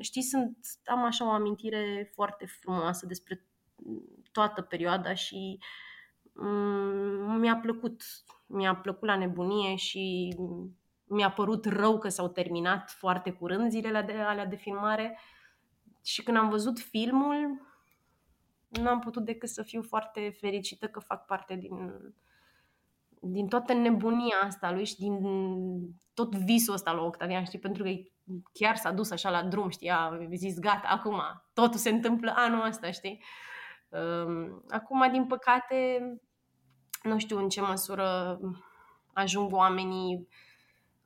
[0.00, 3.46] știi, sunt, am așa o amintire foarte frumoasă despre
[4.32, 5.58] toată perioada și
[6.32, 8.02] mm, mi-a plăcut,
[8.46, 10.34] mi-a plăcut la nebunie și
[11.08, 15.18] mi-a părut rău că s-au terminat foarte curând zilele de, alea de filmare.
[16.04, 17.66] Și când am văzut filmul
[18.68, 21.92] nu am putut decât să fiu foarte fericită că fac parte din,
[23.20, 25.18] din toată nebunia asta lui și din
[26.14, 27.90] tot visul ăsta lui Octavian, știi, pentru că
[28.52, 31.20] chiar s-a dus așa la drum, știi, a zis gata, acum
[31.54, 33.22] totul se întâmplă anul ăsta, știi.
[33.88, 36.00] Um, acum, din păcate,
[37.02, 38.38] nu știu în ce măsură
[39.12, 40.28] ajung oamenii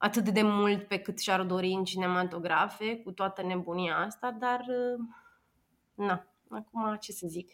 [0.03, 4.65] atât de mult pe cât și-ar dori în cinematografe, cu toată nebunia asta, dar
[5.95, 7.51] na, acum ce să zic.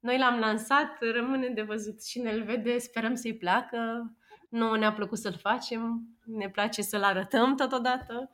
[0.00, 4.12] Noi l-am lansat, rămâne de văzut cine îl vede, sperăm să-i placă.
[4.48, 8.30] Nu ne-a plăcut să-l facem, ne place să-l arătăm totodată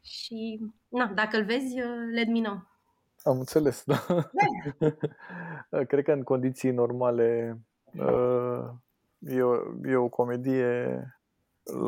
[0.00, 1.76] și, na, dacă îl vezi,
[2.14, 2.66] let me know.
[3.22, 4.06] Am înțeles, da.
[5.68, 5.84] da.
[5.90, 7.58] Cred că în condiții normale
[7.98, 8.68] uh,
[9.18, 9.54] e o,
[9.84, 11.02] e o comedie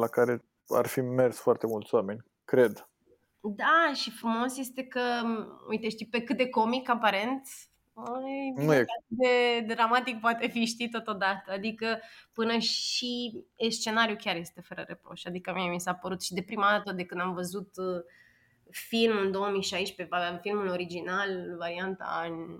[0.00, 2.88] la care ar fi mers foarte mulți oameni, cred.
[3.40, 5.00] Da, și frumos este că,
[5.68, 7.48] uite, știi, pe cât de comic aparent,
[8.54, 8.84] nu e.
[9.08, 11.52] de dramatic poate fi știi totodată.
[11.52, 12.00] Adică
[12.32, 15.24] până și scenariul chiar este fără reproș.
[15.24, 18.04] Adică mie mi s-a părut și de prima dată de când am văzut uh,
[18.70, 22.58] filmul în 2016, filmul original, varianta în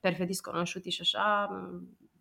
[0.00, 1.48] perfect discunosciuti și așa,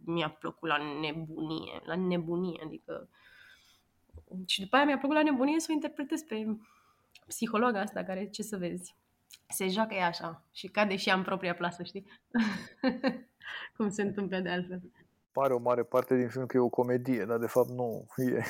[0.06, 3.10] mi-a plăcut la nebunie, la nebunie, adică
[4.46, 6.58] și după aia mi-a plăcut la nebunie să o interpretez pe
[7.28, 8.96] psihologa asta care, ce să vezi,
[9.48, 12.06] se joacă ea așa și cade și ea în propria plasă, știi?
[13.78, 14.82] Cum se întâmplă de altfel.
[15.32, 18.44] Pare o mare parte din film că e o comedie, dar de fapt nu e.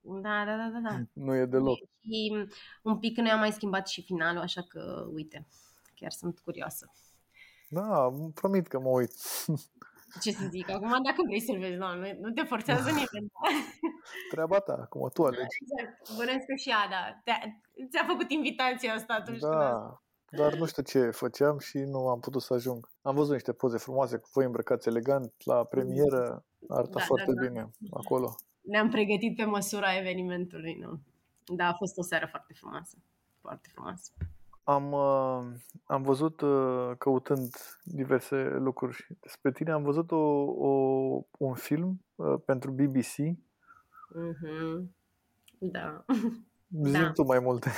[0.00, 0.88] Da, da, da, da.
[0.90, 1.02] da.
[1.12, 1.78] Nu e deloc.
[2.00, 2.48] Și
[2.82, 5.46] un pic noi am mai schimbat și finalul, așa că, uite,
[5.94, 6.92] chiar sunt curioasă.
[7.68, 9.12] Da, promit că mă uit.
[10.20, 11.86] Ce să zic, acum dacă vrei să-l vezi, nu,
[12.20, 13.30] nu te forțează nimeni.
[14.10, 14.34] Da?
[14.34, 15.56] Treaba ta, acum tu alegi.
[15.60, 17.22] Exact, bănesc că și Ada
[17.90, 19.38] ți-a făcut invitația asta atunci.
[19.38, 20.00] Da,
[20.30, 22.88] dar nu știu ce făceam și nu am putut să ajung.
[23.02, 27.40] Am văzut niște poze frumoase cu voi îmbrăcați elegant la premieră, arăta da, foarte da,
[27.40, 27.48] da.
[27.48, 28.34] bine acolo.
[28.60, 31.00] Ne-am pregătit pe măsura evenimentului, nu?
[31.56, 32.96] Da, a fost o seară foarte frumoasă.
[33.40, 34.10] Foarte frumoasă.
[34.64, 37.54] Am, uh, am văzut, uh, căutând
[37.84, 40.70] diverse lucruri despre tine, am văzut o, o,
[41.38, 43.38] un film uh, pentru BBC.
[44.10, 44.90] Mm-hmm.
[45.58, 46.04] Da.
[46.82, 47.10] Zi da.
[47.10, 47.70] tu mai multe.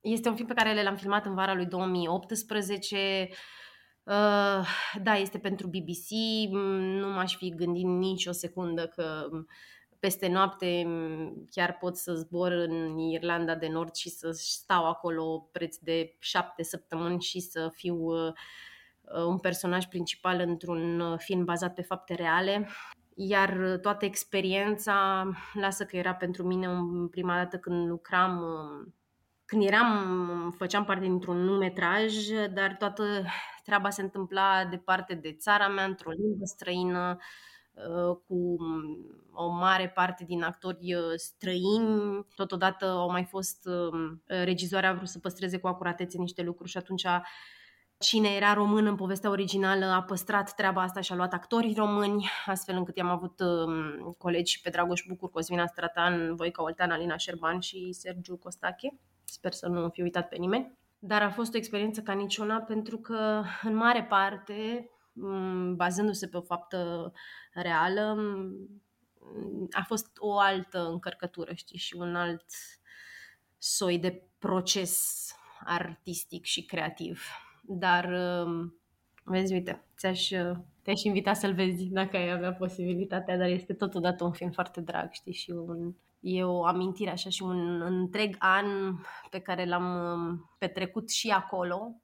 [0.00, 3.28] Este un film pe care l-am filmat în vara lui 2018.
[4.02, 4.66] Uh,
[5.02, 6.08] da, este pentru BBC.
[7.00, 9.28] Nu m-aș fi gândit nici o secundă că
[9.98, 10.86] peste noapte
[11.50, 16.62] chiar pot să zbor în Irlanda de Nord și să stau acolo preț de șapte
[16.62, 18.32] săptămâni și să fiu uh,
[19.26, 22.68] un personaj principal într-un film bazat pe fapte reale.
[23.20, 28.44] Iar toată experiența, lasă că era pentru mine în prima dată când lucram
[29.44, 32.14] când eram, făceam parte dintr-un numetraj,
[32.54, 33.04] dar toată
[33.64, 37.18] treaba se întâmpla departe de țara mea, într-o limbă străină,
[37.72, 38.56] uh, cu
[39.32, 42.26] o mare parte din actori uh, străini.
[42.34, 46.76] Totodată au mai fost, um, regizoarea a vrut să păstreze cu acuratețe niște lucruri și
[46.76, 47.06] atunci
[47.98, 52.28] cine era român în povestea originală a păstrat treaba asta și a luat actorii români,
[52.46, 57.60] astfel încât i-am avut um, colegi pe Dragoș Bucur, Cosmina Stratan, Voica Oltean, Alina Șerban
[57.60, 58.98] și Sergiu Costache.
[59.24, 60.78] Sper să nu fi uitat pe nimeni.
[60.98, 66.36] Dar a fost o experiență ca niciuna pentru că, în mare parte, um, bazându-se pe
[66.36, 67.12] o faptă
[67.52, 72.44] reală, um, a fost o altă încărcătură, știi, și un alt
[73.58, 75.26] soi de proces
[75.64, 77.22] artistic și creativ.
[77.70, 78.04] Dar,
[78.44, 78.74] um,
[79.24, 80.28] vezi, uite, ți-aș,
[80.82, 85.12] te-aș invita să-l vezi dacă ai avea posibilitatea, dar este totodată un film foarte drag,
[85.12, 88.66] știi, și un, e o amintire așa și un întreg an
[89.30, 92.00] pe care l-am um, petrecut și acolo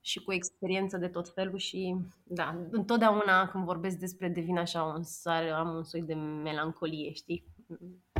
[0.00, 5.02] și cu experiență de tot felul și da, întotdeauna când vorbesc despre devin așa un
[5.02, 7.44] sar, am un soi de melancolie, știi?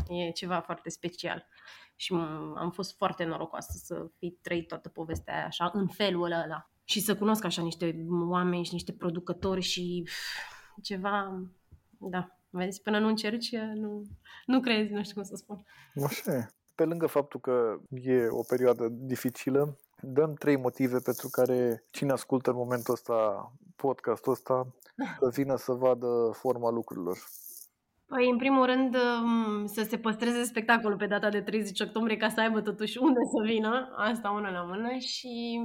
[0.09, 1.47] E ceva foarte special
[1.97, 2.12] și
[2.55, 7.01] am fost foarte norocoasă să fi trăit toată povestea aia așa, în felul ăla și
[7.01, 10.09] să cunosc așa niște oameni și niște producători și
[10.83, 11.43] ceva,
[11.99, 14.03] da, vezi, până nu încerci, nu,
[14.47, 15.64] nu crezi, nu știu cum să spun.
[16.05, 16.49] Așa e.
[16.74, 22.51] Pe lângă faptul că e o perioadă dificilă, dăm trei motive pentru care cine ascultă
[22.51, 24.74] în momentul ăsta podcastul ăsta
[25.20, 27.18] să vină să vadă forma lucrurilor.
[28.07, 32.28] Păi, în primul rând, um, să se păstreze spectacolul pe data de 30 octombrie ca
[32.28, 35.61] să aibă totuși unde să vină, asta una la mână și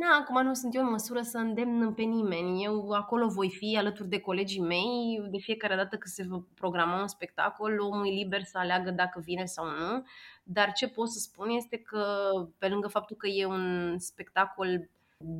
[0.00, 2.64] Na, acum nu sunt eu în măsură să îndemn pe nimeni.
[2.64, 5.26] Eu acolo voi fi alături de colegii mei.
[5.30, 9.20] De fiecare dată când se va programa un spectacol, omul e liber să aleagă dacă
[9.24, 10.04] vine sau nu.
[10.42, 14.90] Dar ce pot să spun este că, pe lângă faptul că e un spectacol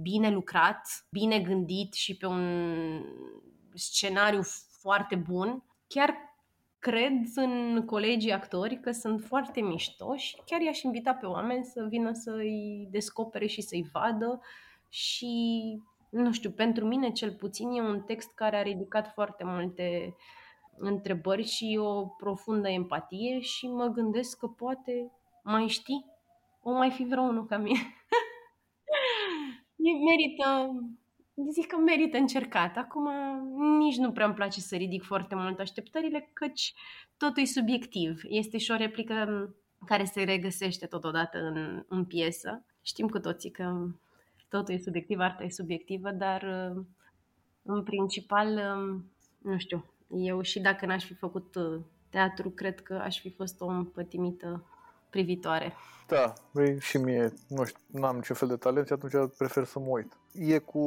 [0.03, 2.44] bine lucrat, bine gândit și pe un
[3.74, 4.42] scenariu
[4.80, 6.14] foarte bun, chiar
[6.87, 11.87] cred în colegii actori că sunt foarte mișto și chiar i-aș invita pe oameni să
[11.89, 14.41] vină să-i descopere și să-i vadă
[14.89, 15.26] și
[16.11, 20.14] nu știu, pentru mine cel puțin e un text care a ridicat foarte multe
[20.76, 25.12] întrebări și o profundă empatie și mă gândesc că poate
[25.43, 26.05] mai știi,
[26.62, 27.78] o mai fi vreunul ca mine.
[30.09, 30.74] merită
[31.51, 32.76] zic că merită încercat.
[32.76, 33.09] Acum
[33.78, 36.74] nici nu prea îmi place să ridic foarte mult așteptările, căci
[37.16, 38.20] totul e subiectiv.
[38.28, 39.14] Este și o replică
[39.87, 42.64] care se regăsește totodată în, în piesă.
[42.82, 43.89] Știm cu toții că
[44.49, 46.43] totul e subiectiv, arta e subiectivă, dar
[47.62, 48.49] în principal,
[49.39, 51.80] nu știu, eu și dacă n-aș fi făcut uh,
[52.11, 54.64] teatru, cred că aș fi fost o împătimită
[55.17, 55.75] privitoare.
[56.07, 59.79] Da, băi, și mie, nu știu, n-am niciun fel de talent și atunci prefer să
[59.79, 60.19] mă uit.
[60.33, 60.81] E cu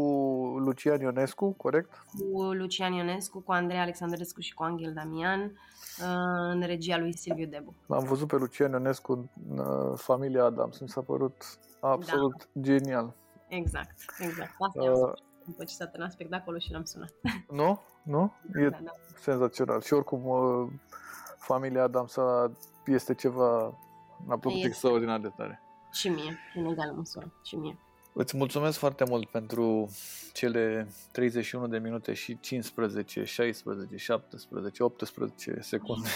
[0.58, 2.04] Lucian Ionescu, corect?
[2.18, 7.46] Cu Lucian Ionescu, cu Andrei Alexandrescu și cu Angel Damian, uh, în regia lui Silviu
[7.46, 7.74] Debu.
[7.88, 11.44] Am văzut pe Lucian Ionescu în uh, Familia Adams, mi s-a părut
[11.80, 12.62] absolut da.
[12.62, 13.16] genial.
[13.48, 14.56] Exact, exact.
[14.60, 15.12] Asta uh,
[15.46, 17.14] după ce s-a terminat spectacolul și l-am sunat.
[17.60, 17.82] Nu?
[18.04, 18.34] Nu?
[18.42, 18.92] Da, e da, da.
[19.22, 19.82] senzațional.
[19.82, 20.68] Și oricum, uh,
[21.38, 22.16] Familia Adams
[22.86, 23.74] este ceva
[24.26, 24.68] M-a plăcut este.
[24.68, 25.62] extraordinar de tare.
[25.92, 27.34] Și mie, în egală măsură.
[27.44, 27.78] Și mie.
[28.14, 29.90] Îți mulțumesc foarte mult pentru
[30.34, 36.10] cele 31 de minute și 15, 16, 17, 18 secunde.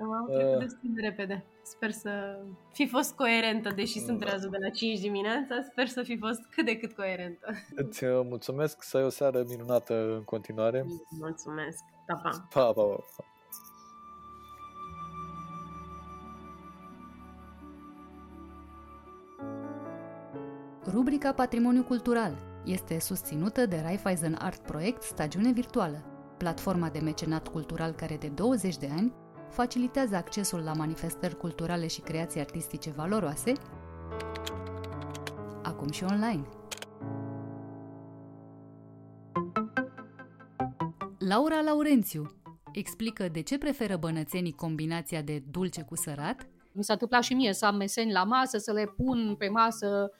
[0.00, 0.58] Am trecut uh.
[0.58, 1.44] destul de repede.
[1.62, 2.38] Sper să
[2.72, 6.64] fi fost coerentă, deși sunt trează de la 5 dimineața, sper să fi fost cât
[6.64, 7.46] de cât coerentă.
[7.74, 10.84] Îți uh, mulțumesc, să ai o seară minunată în continuare.
[11.18, 11.84] Mulțumesc.
[12.06, 12.30] Pa, pa.
[12.50, 13.24] Pa, pa, pa.
[20.98, 26.04] Rubrica Patrimoniu Cultural este susținută de Raiffeisen Art Project Stagiune Virtuală,
[26.38, 29.12] platforma de mecenat cultural care de 20 de ani
[29.50, 33.52] facilitează accesul la manifestări culturale și creații artistice valoroase,
[35.62, 36.48] acum și online.
[41.18, 42.40] Laura Laurențiu
[42.72, 46.46] explică de ce preferă bănățenii combinația de dulce cu sărat.
[46.72, 50.10] Mi s-a întâmplat și mie să am meseni la masă, să le pun pe masă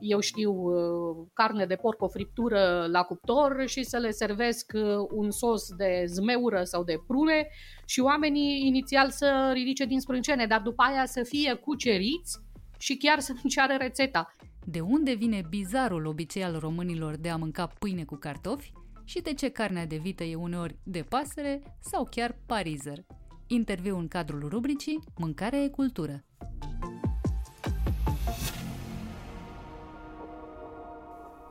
[0.00, 4.82] eu știu, uh, carne de porc, o friptură la cuptor și să le servesc uh,
[5.10, 7.48] un sos de zmeură sau de prune
[7.86, 12.38] și oamenii inițial să ridice din sprâncene, dar după aia să fie cuceriți
[12.78, 14.32] și chiar să nu ceară rețeta.
[14.64, 18.72] De unde vine bizarul obicei al românilor de a mânca pâine cu cartofi
[19.04, 23.04] și de ce carnea de vită e uneori de pasăre sau chiar parizer?
[23.46, 26.24] Interviu în cadrul rubricii Mâncarea e cultură.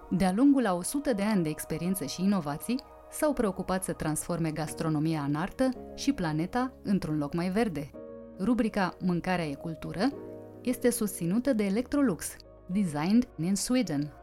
[0.10, 2.80] De-a lungul a 100 de ani de experiență și inovații,
[3.12, 7.92] s-au preocupat să transforme gastronomia în artă și planeta într-un loc mai verde.
[8.40, 10.12] Rubrica Mâncarea e cultură
[10.62, 12.36] este susținută de Electrolux,
[12.66, 14.14] designed in Sweden.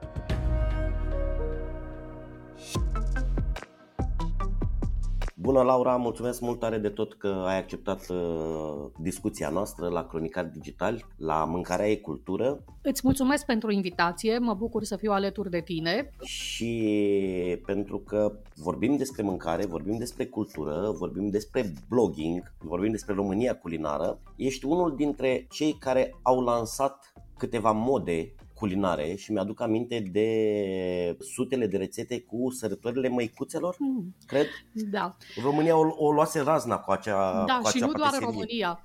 [5.44, 5.96] Bună, Laura!
[5.96, 11.44] Mulțumesc mult tare de tot că ai acceptat uh, discuția noastră la Cronicar Digital, la
[11.44, 12.64] Mâncarea e Cultură.
[12.82, 16.10] Îți mulțumesc pentru invitație, mă bucur să fiu alături de tine.
[16.22, 23.56] Și pentru că vorbim despre mâncare, vorbim despre cultură, vorbim despre blogging, vorbim despre România
[23.56, 31.16] culinară, ești unul dintre cei care au lansat câteva mode culinare și mi-aduc aminte de
[31.20, 34.14] sutele de rețete cu sărătorile măicuțelor, mm.
[34.26, 34.46] cred.
[34.72, 35.16] Da.
[35.42, 38.32] România o, o luase razna cu acea Da, cu și acea nu doar pateserie.
[38.32, 38.82] România.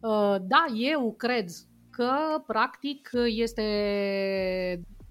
[0.00, 1.48] Uh, Da, eu cred
[1.90, 2.12] că,
[2.46, 3.62] practic, este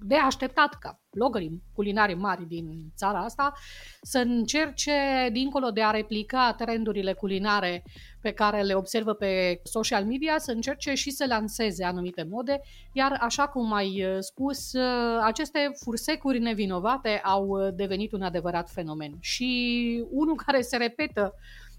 [0.02, 3.54] de așteptat ca blogării culinari mari din țara asta
[4.02, 7.84] să încerce, dincolo de a replica trendurile culinare
[8.22, 12.62] pe care le observă pe social media, să încerce și să lanseze anumite mode,
[12.94, 18.70] iar așa cum ai uh, spus, uh, aceste fursecuri nevinovate au uh, devenit un adevărat
[18.70, 19.18] fenomen.
[19.20, 21.34] Și unul care se repetă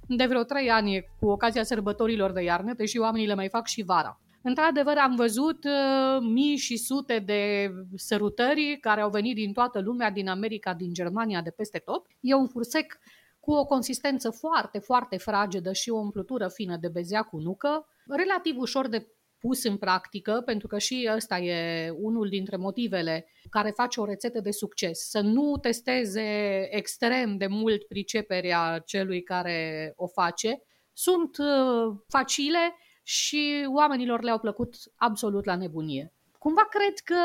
[0.08, 3.82] de vreo trei ani cu ocazia sărbătorilor de iarnă, deși oamenii le mai fac și
[3.82, 4.20] vara.
[4.42, 10.10] Într-adevăr, am văzut uh, mii și sute de sărutări care au venit din toată lumea,
[10.10, 12.06] din America, din Germania, de peste tot.
[12.20, 12.98] E un fursec
[13.40, 18.58] cu o consistență foarte, foarte fragedă și o umplutură fină de bezea cu nucă, relativ
[18.58, 19.06] ușor de
[19.38, 24.40] pus în practică, pentru că și ăsta e unul dintre motivele care face o rețetă
[24.40, 25.08] de succes.
[25.08, 30.62] Să nu testeze extrem de mult priceperea celui care o face.
[30.92, 32.74] Sunt uh, facile
[33.10, 36.12] și oamenilor le-au plăcut absolut la nebunie.
[36.38, 37.20] Cumva cred că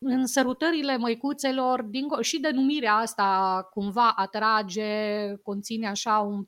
[0.00, 4.90] în sărutările măicuțelor, din, și denumirea asta cumva atrage,
[5.42, 6.44] conține așa un,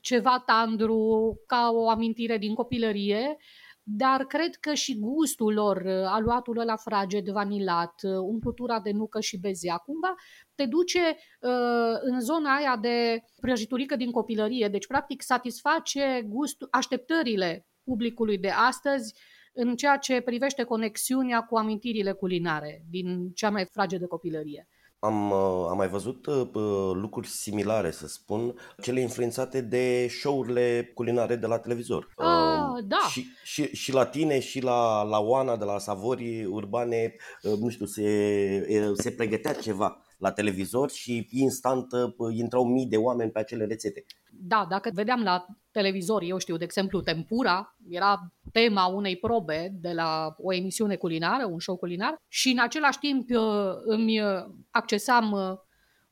[0.00, 3.36] ceva tandru, ca o amintire din copilărie,
[3.82, 9.76] dar cred că și gustul lor, aluatul ăla fraged, vanilat, umplutura de nucă și bezea,
[9.76, 10.14] cumva
[10.54, 17.66] te duce uh, în zona aia de prăjiturică din copilărie, deci practic satisface gustul, așteptările
[17.84, 19.14] publicului de astăzi
[19.52, 24.68] în ceea ce privește conexiunea cu amintirile culinare din cea mai fragedă copilărie.
[24.98, 26.48] Am, uh, am mai văzut uh,
[26.92, 32.12] lucruri similare, să spun, cele influențate de show-urile culinare de la televizor.
[32.16, 33.08] Ah, Uh, da.
[33.10, 37.68] Și, și, și la tine și la, la Oana de la Savori Urbane, uh, nu
[37.68, 43.30] știu, se, uh, se pregătea ceva la televizor și instant uh, intrau mii de oameni
[43.30, 44.04] pe acele rețete.
[44.30, 49.92] Da, dacă vedeam la televizor, eu știu, de exemplu, Tempura, era tema unei probe de
[49.92, 55.32] la o emisiune culinară, un show culinar, și în același timp uh, îmi uh, accesam
[55.32, 55.58] uh,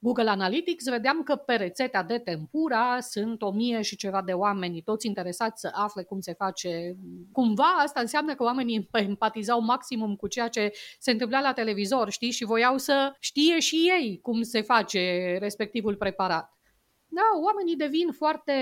[0.02, 4.82] Google Analytics, vedeam că pe rețeta de tempura sunt o mie și ceva de oameni,
[4.82, 6.96] toți interesați să afle cum se face.
[7.32, 12.30] Cumva asta înseamnă că oamenii empatizau maximum cu ceea ce se întâmpla la televizor, știi,
[12.30, 16.58] și voiau să știe și ei cum se face respectivul preparat.
[17.06, 18.52] Da, oamenii devin foarte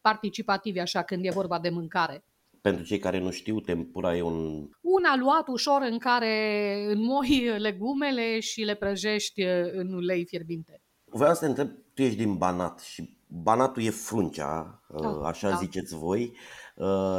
[0.00, 2.24] participativi așa când e vorba de mâncare.
[2.66, 4.68] Pentru cei care nu știu, tempura e un...
[4.80, 9.42] Un aluat ușor în care înmoi legumele și le prăjești
[9.72, 10.82] în ulei fierbinte.
[11.04, 15.56] Vreau să te întreb, tu ești din Banat și Banatul e fruncea, Da, așa da.
[15.56, 16.36] ziceți voi.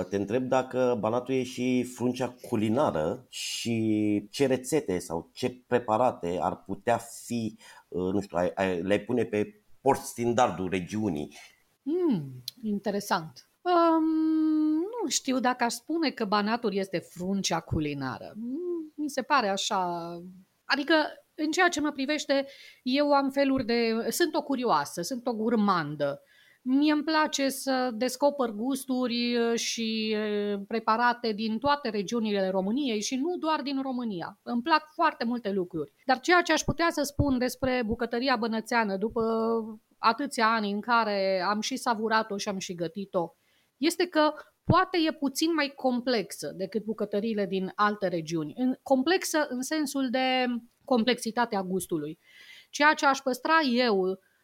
[0.10, 6.64] Te întreb dacă Banatul e și fruncea culinară și ce rețete sau ce preparate ar
[6.66, 7.58] putea fi,
[7.90, 11.38] nu știu, ai- ai- le-ai pune pe port standardul regiunii.
[11.84, 13.50] Hmm, interesant.
[13.62, 14.06] Um,
[14.47, 14.47] nu
[15.08, 18.34] știu dacă aș spune că Banatul este fruncea culinară.
[18.36, 20.12] Mm, Mi se pare așa...
[20.66, 20.94] Adică,
[21.36, 22.48] în ceea ce mă privește,
[22.84, 24.08] eu am feluri de...
[24.10, 26.22] Sunt o curioasă, sunt o gurmandă.
[26.62, 33.16] Mie îmi place să descoper gusturi uh, și uh, preparate din toate regiunile României și
[33.16, 34.40] nu doar din România.
[34.44, 35.94] Îmi plac foarte multe lucruri.
[36.06, 39.22] Dar ceea ce aș putea să spun despre bucătăria bănățeană după
[39.98, 43.30] atâția ani în care am și savurat-o și am și gătit-o,
[43.78, 44.34] este că
[44.72, 48.54] poate e puțin mai complexă decât bucătăriile din alte regiuni.
[48.58, 50.46] În- Complexă în sensul de
[50.86, 52.20] complexitatea gustului.
[52.70, 54.00] Ceea ce aș păstra eu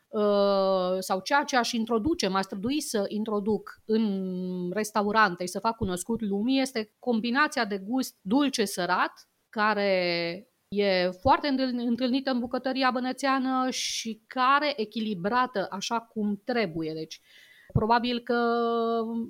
[0.08, 5.76] uh, sau ceea ce aș introduce, m-aș strădui să introduc în restaurante și să fac
[5.76, 9.14] cunoscut lumii este combinația de gust dulce-sărat,
[9.50, 16.94] care e foarte întâln- întâlnită în bucătăria bănățeană și care echilibrată așa cum trebuie.
[16.94, 17.22] Deci,
[17.74, 18.40] probabil că,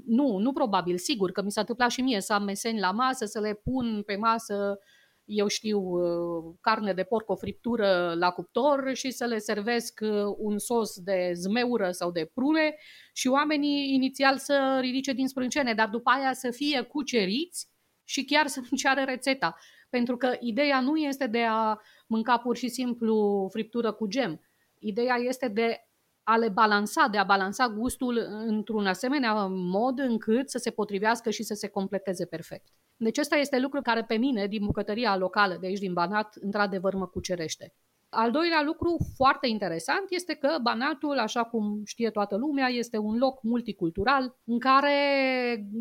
[0.06, 3.26] nu, nu probabil, sigur că mi s-a întâmplat și mie să am meseni la masă,
[3.26, 4.78] să le pun pe masă
[5.26, 10.10] eu știu, uh, carne de porc, o friptură la cuptor și să le servesc uh,
[10.38, 12.76] un sos de zmeură sau de prune
[13.14, 17.68] și oamenii inițial să ridice din sprâncene, dar după aia să fie cuceriți
[18.04, 19.56] și chiar să nu ceară rețeta.
[19.90, 21.78] Pentru că ideea nu este de a
[22.08, 24.42] mânca pur și simplu friptură cu gem.
[24.80, 25.78] Ideea este de
[26.24, 31.44] a le balansa, de a balansa gustul într-un asemenea mod încât să se potrivească și
[31.44, 32.68] să se completeze perfect.
[32.98, 36.94] Deci ăsta este lucru care pe mine, din bucătăria locală de aici, din Banat, într-adevăr
[36.94, 37.74] mă cucerește.
[38.10, 43.18] Al doilea lucru foarte interesant este că Banatul, așa cum știe toată lumea, este un
[43.18, 44.96] loc multicultural în care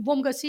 [0.02, 0.46] vom găsi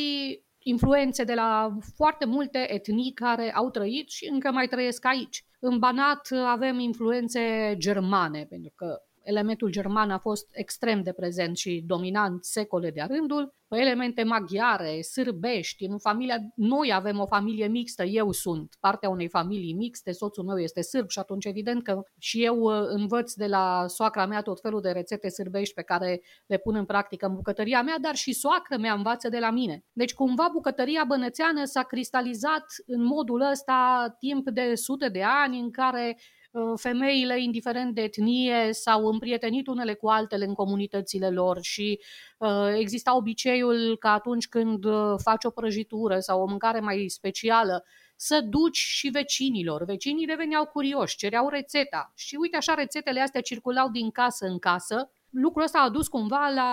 [0.59, 5.45] influențe de la foarte multe etnii care au trăit și încă mai trăiesc aici.
[5.59, 11.83] În Banat avem influențe germane, pentru că elementul german a fost extrem de prezent și
[11.85, 18.31] dominant secole de-a rândul, elemente maghiare, sârbești, în familia, noi avem o familie mixtă, eu
[18.31, 22.59] sunt partea unei familii mixte, soțul meu este sârb și atunci evident că și eu
[22.59, 26.75] uh, învăț de la soacra mea tot felul de rețete sârbești pe care le pun
[26.75, 29.83] în practică în bucătăria mea, dar și soacra mea învață de la mine.
[29.91, 35.71] Deci cumva bucătăria bănățeană s-a cristalizat în modul ăsta timp de sute de ani în
[35.71, 36.42] care Uh,
[36.75, 41.99] femeile, indiferent de etnie, s-au împrietenit unele cu altele în comunitățile lor și
[42.37, 47.83] uh, exista obiceiul că atunci când uh, faci o prăjitură sau o mâncare mai specială,
[48.15, 49.83] să duci și vecinilor.
[49.83, 55.11] Vecinii deveneau curioși, cereau rețeta și uite așa rețetele astea circulau din casă în casă.
[55.29, 56.71] Lucrul ăsta a dus cumva la,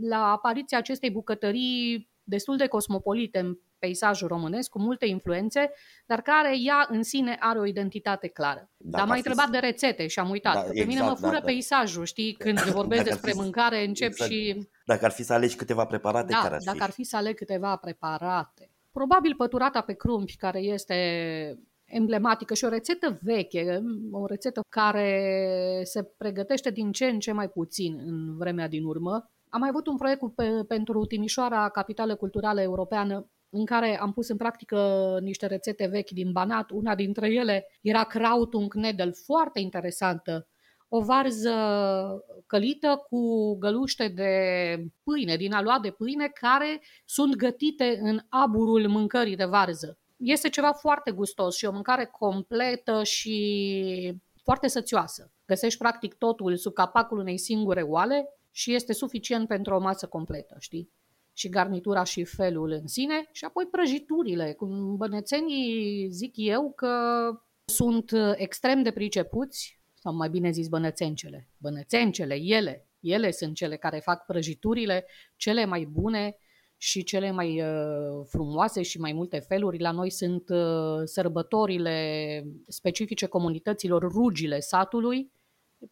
[0.00, 5.70] la apariția acestei bucătării destul de cosmopolite în peisajul românesc, cu multe influențe,
[6.06, 8.70] dar care ea în sine are o identitate clară.
[8.76, 10.54] Dacă dar m-ai întrebat de rețete și am uitat.
[10.54, 13.84] Da, exact, pe mine mă exact, fură da, peisajul, știi, când vorbesc despre fi, mâncare,
[13.84, 14.30] încep exact.
[14.30, 14.68] și...
[14.84, 16.82] Dacă ar fi să alegi câteva preparate, da, care ar dacă fi?
[16.82, 18.70] ar fi să aleg câteva preparate.
[18.92, 20.94] Probabil păturata pe crumpi, care este
[21.84, 27.48] emblematică și o rețetă veche, o rețetă care se pregătește din ce în ce mai
[27.48, 29.30] puțin în vremea din urmă.
[29.48, 34.28] Am mai avut un proiect pe, pentru Timișoara, capitală culturală europeană, în care am pus
[34.28, 36.70] în practică niște rețete vechi din Banat.
[36.70, 38.74] Una dintre ele era Krautung
[39.24, 40.48] foarte interesantă.
[40.88, 41.54] O varză
[42.46, 44.32] călită cu găluște de
[45.02, 49.98] pâine, din aluat de pâine, care sunt gătite în aburul mâncării de varză.
[50.16, 55.32] Este ceva foarte gustos și o mâncare completă și foarte sățioasă.
[55.46, 60.56] Găsești practic totul sub capacul unei singure oale și este suficient pentru o masă completă,
[60.58, 60.90] știi?
[61.40, 64.52] Și garnitura și felul în sine și apoi prăjiturile.
[64.52, 66.94] Cum bănețenii zic eu că
[67.64, 71.48] sunt extrem de pricepuți, sau mai bine zis bănățencele.
[71.56, 76.36] Bănățencele, ele, ele sunt cele care fac prăjiturile cele mai bune
[76.76, 79.78] și cele mai uh, frumoase și mai multe feluri.
[79.78, 85.32] La noi sunt uh, sărbătorile specifice comunităților, rugile satului,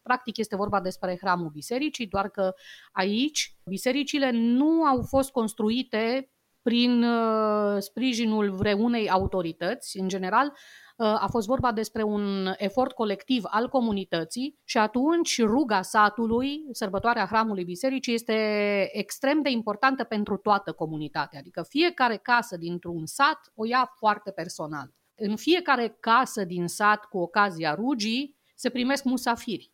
[0.01, 2.53] Practic este vorba despre hramul bisericii, doar că
[2.91, 6.31] aici bisericile nu au fost construite
[6.61, 9.99] prin uh, sprijinul vreunei autorități.
[9.99, 15.81] În general, uh, a fost vorba despre un efort colectiv al comunității și atunci ruga
[15.81, 21.39] satului, sărbătoarea hramului bisericii, este extrem de importantă pentru toată comunitatea.
[21.39, 24.93] Adică fiecare casă dintr-un sat o ia foarte personal.
[25.15, 29.71] În fiecare casă din sat, cu ocazia rugii, se primesc musafiri.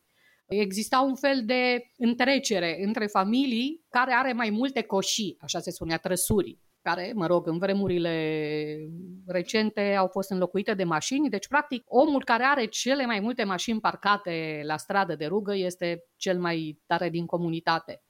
[0.48, 5.98] Exista un fel de întrecere între familii care are mai multe coșii, așa se spunea,
[5.98, 8.78] trăsuri, care, mă rog, în vremurile
[9.28, 11.30] recente au fost înlocuite de mașini.
[11.30, 16.04] Deci, practic, omul care are cele mai multe mașini parcate la stradă de rugă este
[16.16, 18.04] cel mai tare din comunitate.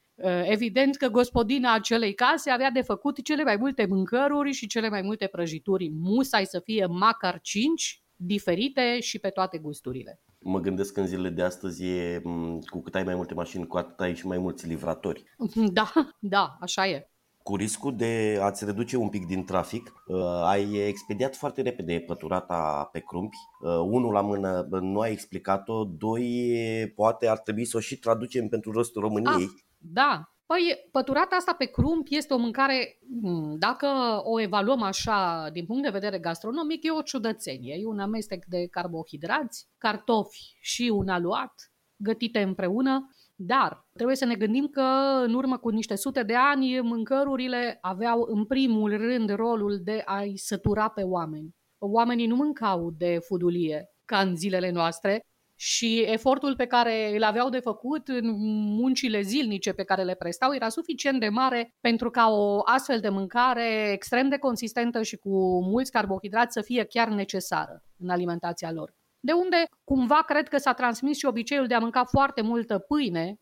[0.43, 5.01] Evident că gospodina acelei case avea de făcut cele mai multe mâncăruri și cele mai
[5.01, 5.89] multe prăjituri.
[5.89, 11.29] Musai să fie macar 5, diferite și pe toate gusturile mă gândesc că în zilele
[11.29, 12.21] de astăzi e,
[12.69, 15.23] cu cât ai mai multe mașini, cu atât ai și mai mulți livratori.
[15.73, 17.09] Da, da, așa e.
[17.43, 22.89] Cu riscul de a-ți reduce un pic din trafic, uh, ai expediat foarte repede păturata
[22.91, 23.37] pe crumpi.
[23.61, 28.47] Uh, unul la mână nu ai explicat-o, doi poate ar trebui să o și traducem
[28.47, 29.45] pentru restul României.
[29.45, 33.87] Ah, da, Păi, păturata asta pe crump este o mâncare, hmm, dacă
[34.23, 37.75] o evaluăm așa din punct de vedere gastronomic, e o ciudățenie.
[37.79, 41.53] E un amestec de carbohidrați, cartofi și un aluat
[41.95, 43.09] gătite împreună.
[43.35, 44.81] Dar trebuie să ne gândim că
[45.25, 50.37] în urmă cu niște sute de ani mâncărurile aveau în primul rând rolul de a-i
[50.37, 51.55] sătura pe oameni.
[51.77, 55.21] Oamenii nu mâncau de fudulie ca în zilele noastre,
[55.65, 58.31] și efortul pe care îl aveau de făcut în
[58.77, 63.09] muncile zilnice pe care le prestau era suficient de mare pentru ca o astfel de
[63.09, 68.95] mâncare extrem de consistentă și cu mulți carbohidrați să fie chiar necesară în alimentația lor.
[69.19, 73.39] De unde cumva cred că s-a transmis și obiceiul de a mânca foarte multă pâine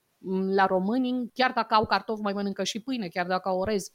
[0.56, 3.88] la români, chiar dacă au cartofi, mai mănâncă și pâine, chiar dacă au orez,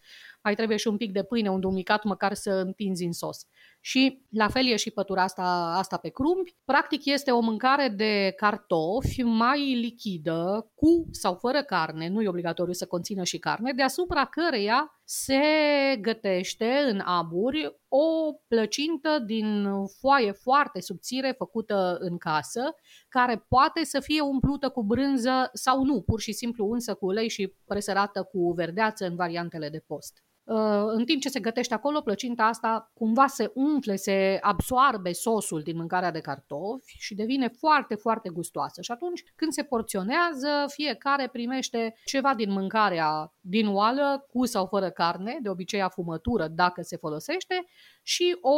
[0.48, 3.46] mai trebuie și un pic de pâine, un dumicat măcar să întinzi în sos.
[3.80, 6.56] Și la fel e și pătura asta, asta pe crumbi.
[6.64, 12.72] Practic este o mâncare de cartofi mai lichidă, cu sau fără carne, nu e obligatoriu
[12.72, 15.42] să conțină și carne, deasupra căreia se
[16.00, 19.68] gătește în aburi o plăcintă din
[20.00, 22.60] foaie foarte subțire făcută în casă,
[23.08, 27.28] care poate să fie umplută cu brânză sau nu, pur și simplu unsă cu ulei
[27.28, 30.22] și presărată cu verdeață în variantele de post.
[30.48, 35.60] Uh, în timp ce se gătește acolo, plăcinta asta cumva se umfle, se absoarbe sosul
[35.60, 38.82] din mâncarea de cartofi și devine foarte, foarte gustoasă.
[38.82, 44.90] Și atunci, când se porționează, fiecare primește ceva din mâncarea din oală, cu sau fără
[44.90, 47.66] carne, de obicei afumătură dacă se folosește,
[48.02, 48.56] și o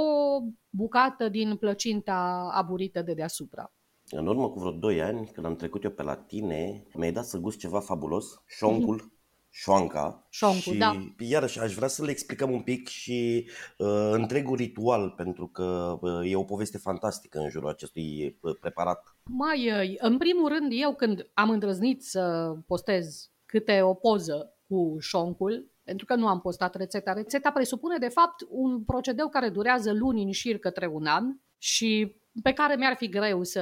[0.68, 3.72] bucată din plăcinta aburită de deasupra.
[4.10, 7.24] În urmă cu vreo 2 ani, când am trecut eu pe la tine, mi-ai dat
[7.24, 9.19] să gust ceva fabulos, șoncul
[9.50, 10.26] șoanca.
[10.30, 11.14] Șoncu, și da.
[11.18, 13.48] iarăși aș vrea să le explicăm un pic și
[13.78, 19.16] uh, întregul ritual, pentru că uh, e o poveste fantastică în jurul acestui uh, preparat.
[19.24, 24.96] Mai, uh, în primul rând, eu când am îndrăznit să postez câte o poză cu
[24.98, 27.12] șoncul, pentru că nu am postat rețeta.
[27.12, 31.24] Rețeta presupune, de fapt, un procedeu care durează luni în șir către un an
[31.58, 33.60] și pe care mi-ar fi greu să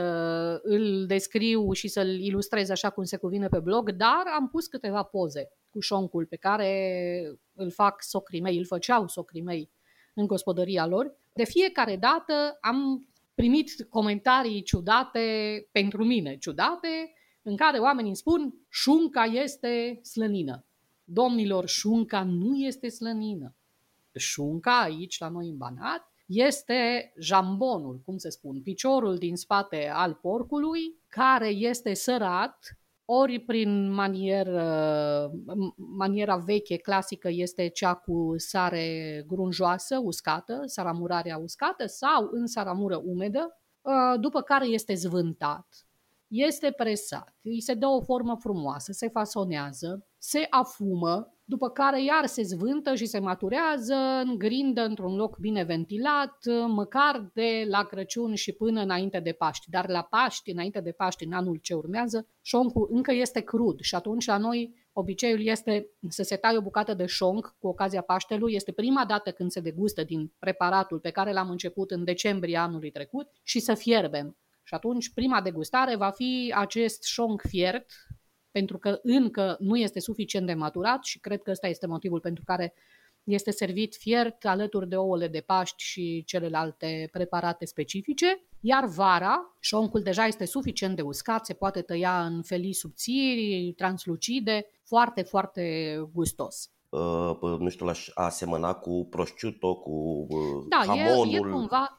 [0.63, 5.03] îl descriu și să-l ilustrez așa cum se cuvine pe blog, dar am pus câteva
[5.03, 9.71] poze cu șoncul pe care îl fac socrii mei, îl făceau socrii mei
[10.15, 11.17] în gospodăria lor.
[11.33, 15.21] De fiecare dată am primit comentarii ciudate
[15.73, 17.13] pentru mine, ciudate,
[17.43, 20.65] în care oamenii îmi spun șunca este slănină.
[21.05, 23.55] Domnilor, șunca nu este slănină.
[24.15, 30.15] Șunca aici, la noi în Banat, este jambonul, cum se spun, piciorul din spate al
[30.15, 32.78] porcului, care este sărat,
[33.11, 35.31] ori prin manieră,
[35.77, 43.59] maniera veche, clasică, este cea cu sare grunjoasă, uscată, saramurarea uscată, sau în saramură umedă,
[43.85, 45.67] ă, după care este zvântat,
[46.27, 52.27] este presat, îi se dă o formă frumoasă, se fasonează, se afumă, după care iar
[52.27, 56.37] se zvântă și se maturează în grindă într-un loc bine ventilat,
[56.67, 59.71] măcar de la Crăciun și până înainte de Paști.
[59.71, 63.95] Dar la Paști, înainte de Paști, în anul ce urmează, șoncul încă este crud și
[63.95, 68.55] atunci la noi obiceiul este să se taie o bucată de șonc cu ocazia Paștelui.
[68.55, 72.91] Este prima dată când se degustă din preparatul pe care l-am început în decembrie anului
[72.91, 74.37] trecut și să fierbem.
[74.63, 77.87] Și atunci prima degustare va fi acest șonc fiert,
[78.51, 82.45] pentru că încă nu este suficient de maturat și cred că ăsta este motivul pentru
[82.45, 82.75] care
[83.25, 90.03] este servit fiert alături de ouăle de Paști și celelalte preparate specifice, iar vara, șoncul
[90.03, 96.71] deja este suficient de uscat, se poate tăia în felii subțiri, translucide, foarte, foarte gustos.
[96.89, 101.35] Uh, nu știu, l-aș asemăna cu prosciutto, cu uh, da, hamonul.
[101.35, 101.98] E, e cumva,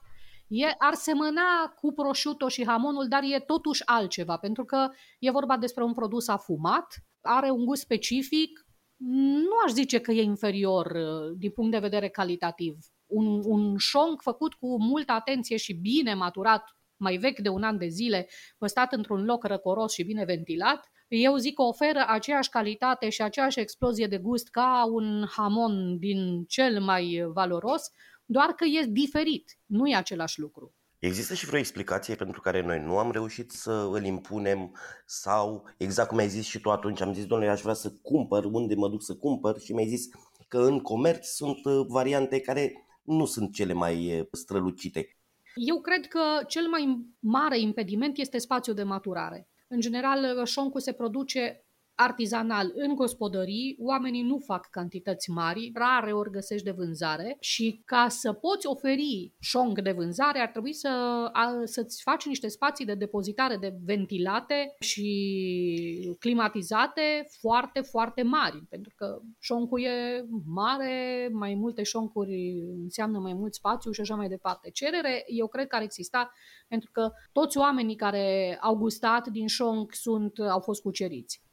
[0.49, 4.89] E, ar semăna cu prosciutto și hamonul, dar e totuși altceva, pentru că
[5.19, 8.65] e vorba despre un produs afumat, are un gust specific,
[8.97, 12.77] nu aș zice că e inferior uh, din punct de vedere calitativ.
[13.05, 16.63] Un, un șonc făcut cu multă atenție și bine maturat,
[16.97, 18.27] mai vechi de un an de zile,
[18.57, 23.59] păstrat într-un loc răcoros și bine ventilat, eu zic că oferă aceeași calitate și aceeași
[23.59, 27.91] explozie de gust ca un hamon din cel mai valoros,
[28.31, 30.73] doar că e diferit, nu e același lucru.
[30.99, 34.76] Există și vreo explicație pentru care noi nu am reușit să îl impunem
[35.06, 38.45] sau, exact cum ai zis și tu atunci, am zis, domnule, aș vrea să cumpăr,
[38.45, 40.07] unde mă duc să cumpăr și mi-ai zis
[40.47, 45.18] că în comerț sunt uh, variante care nu sunt cele mai uh, strălucite.
[45.56, 49.47] Eu cred că cel mai mare impediment este spațiul de maturare.
[49.68, 51.65] În general, șoncul se produce
[52.01, 58.07] artizanal în gospodării, oamenii nu fac cantități mari, rare ori găsești de vânzare și ca
[58.07, 60.88] să poți oferi șong de vânzare ar trebui să,
[61.34, 68.93] a, să-ți faci niște spații de depozitare de ventilate și climatizate foarte, foarte mari, pentru
[68.95, 74.69] că șoncul e mare, mai multe șoncuri înseamnă mai mult spațiu și așa mai departe.
[74.69, 76.31] Cerere, eu cred că ar exista
[76.67, 81.47] pentru că toți oamenii care au gustat din șonc sunt, au fost cuceriți.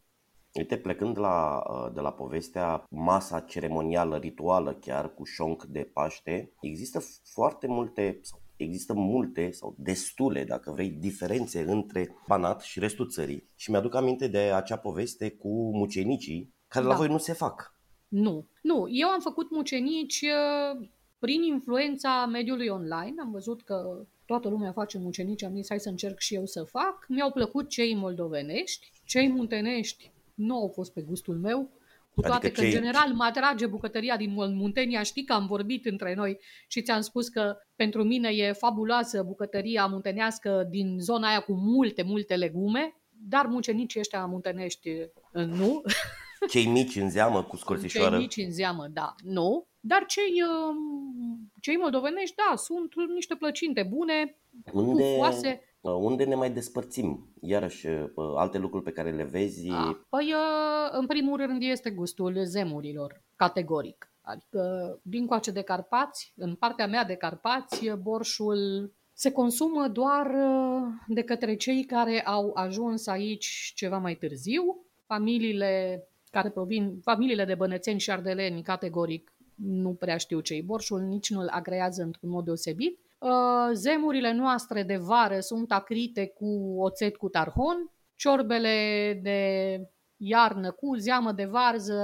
[0.56, 6.52] Uite, plecând la, uh, de la povestea masa ceremonială, rituală chiar, cu șonc de Paște,
[6.60, 13.08] există foarte multe, sau există multe sau destule, dacă vrei, diferențe între Banat și restul
[13.08, 13.48] țării.
[13.54, 16.90] Și mi-aduc aminte de acea poveste cu mucenicii, care da.
[16.90, 17.74] la voi nu se fac.
[18.08, 18.86] Nu, nu.
[18.90, 20.88] Eu am făcut mucenici uh,
[21.18, 23.14] prin influența mediului online.
[23.20, 26.62] Am văzut că toată lumea face mucenici, am zis hai să încerc și eu să
[26.62, 27.06] fac.
[27.08, 31.70] Mi-au plăcut cei moldovenești, cei muntenești nu au fost pe gustul meu,
[32.16, 35.02] cu adică toate adică că, în general, mă atrage bucătăria din Muntenia.
[35.02, 39.86] Știi că am vorbit între noi și ți-am spus că pentru mine e fabuloasă bucătăria
[39.86, 42.96] muntenească din zona aia cu multe, multe legume,
[43.28, 44.90] dar mucenicii ăștia muntenești
[45.32, 45.82] nu.
[46.52, 48.10] Cei mici în zeamă cu scorțișoară?
[48.10, 49.66] Cei mici în zeamă, da, nu.
[49.80, 54.36] Dar cei, um, cei moldovenești, da, sunt niște plăcinte bune,
[54.72, 55.60] unde, pufoase.
[55.90, 57.32] Unde ne mai despărțim?
[57.40, 59.68] Iarăși, uh, alte lucruri pe care le vezi?
[59.70, 64.10] A, păi, uh, în primul rând, este gustul zemurilor, categoric.
[64.20, 64.60] Adică,
[65.02, 71.22] din coace de Carpați, în partea mea de Carpați, borșul se consumă doar uh, de
[71.22, 74.86] către cei care au ajuns aici ceva mai târziu.
[75.06, 81.30] Familiile care provin, familiile de bănețeni și ardeleni, categoric, nu prea știu ce borșul, nici
[81.30, 83.00] nu-l agrează într-un mod deosebit.
[83.18, 89.80] Uh, zemurile noastre de vară sunt acrite cu oțet cu tarhon, ciorbele de
[90.16, 91.98] iarnă cu zeamă de varză,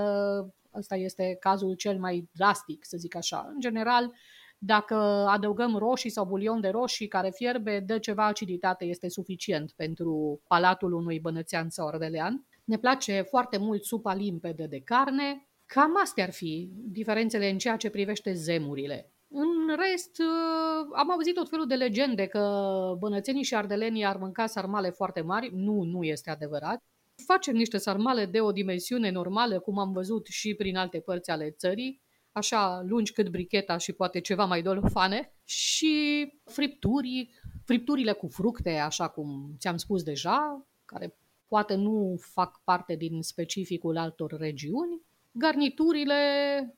[0.75, 3.51] ăsta este cazul cel mai drastic, să zic așa.
[3.55, 4.13] În general,
[4.59, 4.95] dacă
[5.29, 10.93] adăugăm roșii sau bulion de roșii care fierbe, de ceva aciditate este suficient pentru palatul
[10.93, 12.47] unui bănățean sau ardelean.
[12.65, 15.49] Ne place foarte mult supa limpede de carne.
[15.67, 19.12] Cam astea ar fi diferențele în ceea ce privește zemurile.
[19.35, 24.47] În rest, uh, am auzit tot felul de legende că bănățenii și ardelenii ar mânca
[24.47, 25.51] sarmale foarte mari.
[25.55, 26.85] Nu, nu este adevărat.
[27.27, 31.51] Facem niște sarmale de o dimensiune normală, cum am văzut și prin alte părți ale
[31.51, 32.03] țării,
[32.33, 37.31] așa lungi cât bricheta și poate ceva mai dolofane, și fripturi,
[37.65, 41.17] fripturile cu fructe, așa cum ți-am spus deja, care
[41.49, 45.03] poate nu fac parte din specificul altor regiuni,
[45.33, 46.15] Garniturile,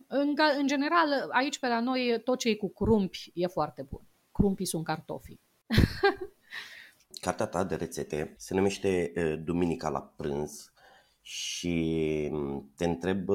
[0.07, 4.03] în, în general, aici pe la noi, tot ce e cu crumpi e foarte bun.
[4.33, 5.39] Crumpii sunt cartofi.
[7.21, 9.13] Cartea ta de rețete se numește
[9.45, 10.73] Duminica la prânz
[11.21, 12.31] și
[12.77, 13.29] te întreb,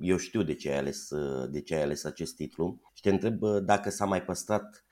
[0.00, 1.08] eu știu de ce ai ales,
[1.50, 4.91] de ce ai ales acest titlu și te întreb dacă s-a mai păstrat Uh,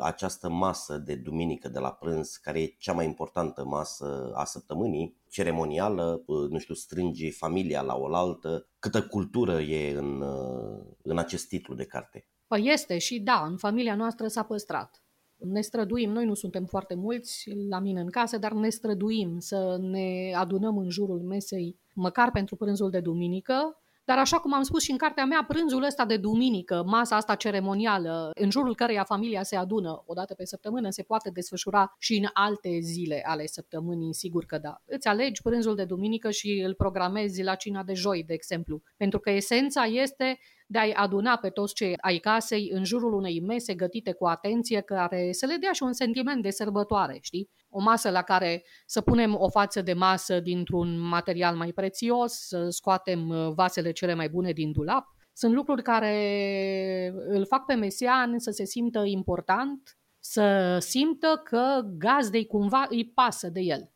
[0.00, 5.16] această masă de duminică de la prânz, care e cea mai importantă masă a săptămânii,
[5.28, 11.48] ceremonială, uh, nu știu, strânge familia la oaltă, câtă cultură e în, uh, în acest
[11.48, 12.26] titlu de carte.
[12.46, 15.02] Păi este și da, în familia noastră s-a păstrat.
[15.36, 19.78] Ne străduim, noi nu suntem foarte mulți la mine în casă, dar ne străduim să
[19.80, 24.82] ne adunăm în jurul mesei, măcar pentru prânzul de duminică, dar așa cum am spus
[24.82, 29.42] și în cartea mea, prânzul ăsta de duminică, masa asta ceremonială, în jurul căreia familia
[29.42, 34.14] se adună o dată pe săptămână, se poate desfășura și în alte zile ale săptămânii,
[34.14, 34.82] sigur că da.
[34.84, 38.82] Îți alegi prânzul de duminică și îl programezi la cina de joi, de exemplu.
[38.96, 43.40] Pentru că esența este de a-i aduna pe toți cei ai casei în jurul unei
[43.40, 47.50] mese gătite cu atenție, care să le dea și un sentiment de sărbătoare, știi?
[47.78, 52.68] O masă la care să punem o față de masă dintr-un material mai prețios, să
[52.68, 55.04] scoatem uh, vasele cele mai bune din dulap.
[55.32, 62.46] Sunt lucruri care îl fac pe mesian să se simtă important, să simtă că gazdei
[62.46, 63.90] cumva îi pasă de el.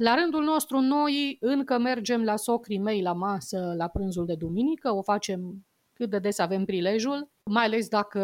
[0.00, 4.94] La rândul nostru, noi încă mergem la socrii mei la masă la prânzul de duminică,
[4.94, 8.20] o facem cât de des avem prilejul, mai ales dacă,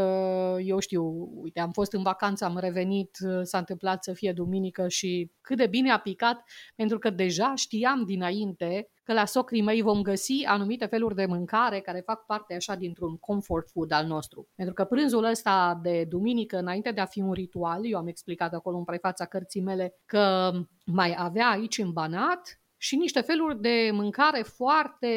[0.64, 5.32] eu știu, uite, am fost în vacanță, am revenit, s-a întâmplat să fie duminică și
[5.40, 6.42] cât de bine a picat,
[6.74, 11.80] pentru că deja știam dinainte că la socrii mei vom găsi anumite feluri de mâncare
[11.80, 14.48] care fac parte așa dintr-un comfort food al nostru.
[14.54, 18.52] Pentru că prânzul ăsta de duminică, înainte de a fi un ritual, eu am explicat
[18.52, 20.52] acolo în prefața cărții mele că
[20.84, 25.08] mai avea aici în Banat și niște feluri de mâncare foarte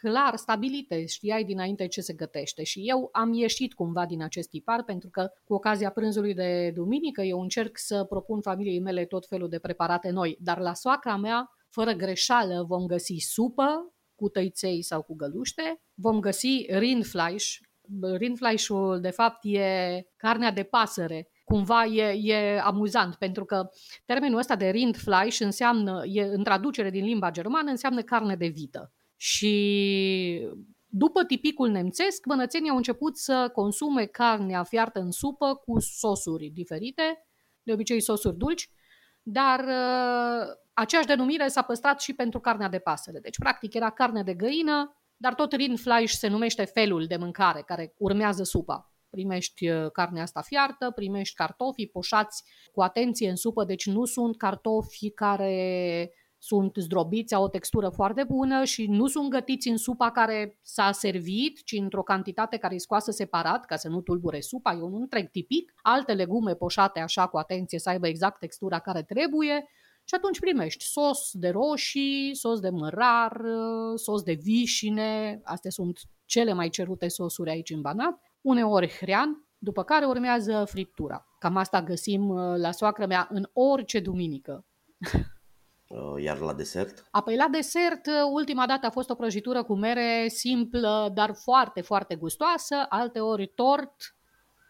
[0.00, 1.06] clar stabilite.
[1.06, 2.62] Știai dinainte ce se gătește.
[2.62, 7.22] Și eu am ieșit cumva din acest tipar pentru că cu ocazia prânzului de duminică
[7.22, 10.36] eu încerc să propun familiei mele tot felul de preparate noi.
[10.40, 16.20] Dar la soacra mea, fără greșeală, vom găsi supă cu tăiței sau cu găluște, vom
[16.20, 17.56] găsi rindfleisch.
[18.16, 23.68] Rindfleischul, de fapt, e carnea de pasăre cumva e, e amuzant, pentru că
[24.04, 28.92] termenul ăsta de Rindfleisch înseamnă, e, în traducere din limba germană, înseamnă carne de vită.
[29.16, 30.48] Și
[30.86, 37.26] după tipicul nemțesc, bănățenii au început să consume carnea fiartă în supă cu sosuri diferite,
[37.62, 38.70] de obicei sosuri dulci,
[39.22, 43.18] dar uh, aceeași denumire s-a păstrat și pentru carnea de pasăre.
[43.18, 47.94] Deci, practic, era carne de găină, dar tot Rindfleisch se numește felul de mâncare care
[47.96, 48.92] urmează supa.
[49.10, 52.42] Primești uh, carnea asta fiartă, primești cartofii poșați
[52.72, 56.10] cu atenție în supă, deci nu sunt cartofi care
[56.42, 60.92] sunt zdrobiți, au o textură foarte bună și nu sunt gătiți în supa care s-a
[60.92, 65.00] servit, ci într-o cantitate care e scoasă separat, ca să nu tulbure supa, e un
[65.00, 65.72] întreg tipic.
[65.82, 69.68] Alte legume poșate așa cu atenție să aibă exact textura care trebuie
[70.04, 73.42] și atunci primești sos de roșii, sos de mărar,
[73.94, 79.82] sos de vișine, astea sunt cele mai cerute sosuri aici în Banat, uneori hrean, după
[79.82, 81.26] care urmează friptura.
[81.38, 84.64] Cam asta găsim uh, la soacră mea în orice duminică.
[85.90, 87.06] Uh, iar la desert?
[87.10, 91.80] Apoi la desert, uh, ultima dată a fost o prăjitură cu mere simplă, dar foarte,
[91.80, 94.16] foarte gustoasă, alteori tort,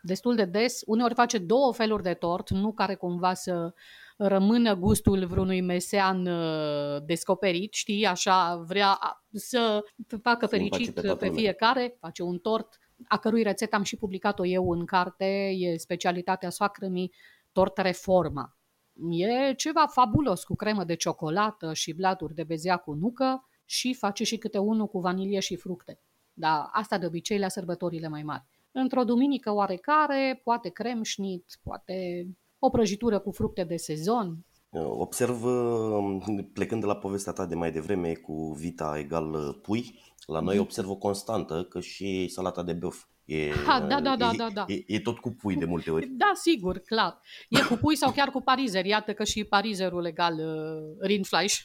[0.02, 0.82] destul de des.
[0.86, 3.74] Uneori face două feluri de tort, nu care cumva să
[4.16, 8.98] rămână gustul vreunui mesean uh, descoperit, știi, așa vrea
[9.32, 9.84] să
[10.22, 12.78] facă fericit pe, pe fiecare, face un tort
[13.08, 17.12] a cărui rețetă am și publicat-o eu în carte, e specialitatea soacrămii,
[17.52, 18.56] tort reforma.
[19.10, 24.24] E ceva fabulos cu cremă de ciocolată și blaturi de bezea cu nucă și face
[24.24, 26.00] și câte unul cu vanilie și fructe.
[26.32, 28.44] Dar asta de obicei la sărbătorile mai mari.
[28.72, 32.26] Într-o duminică oarecare, poate cremșnit, poate
[32.58, 34.44] o prăjitură cu fructe de sezon.
[34.72, 35.42] Observ,
[36.52, 40.62] plecând de la povestea ta de mai devreme cu vita egal pui, la noi mhm.
[40.62, 44.64] observ o constantă că și salata de băf E, ha, da, da, da, da, da.
[44.68, 46.06] E, e tot cu pui de multe ori.
[46.06, 47.20] Da, sigur, clar.
[47.48, 48.84] E cu pui sau chiar cu parizer.
[48.84, 51.60] Iată că și parizerul legal uh, Rindfleisch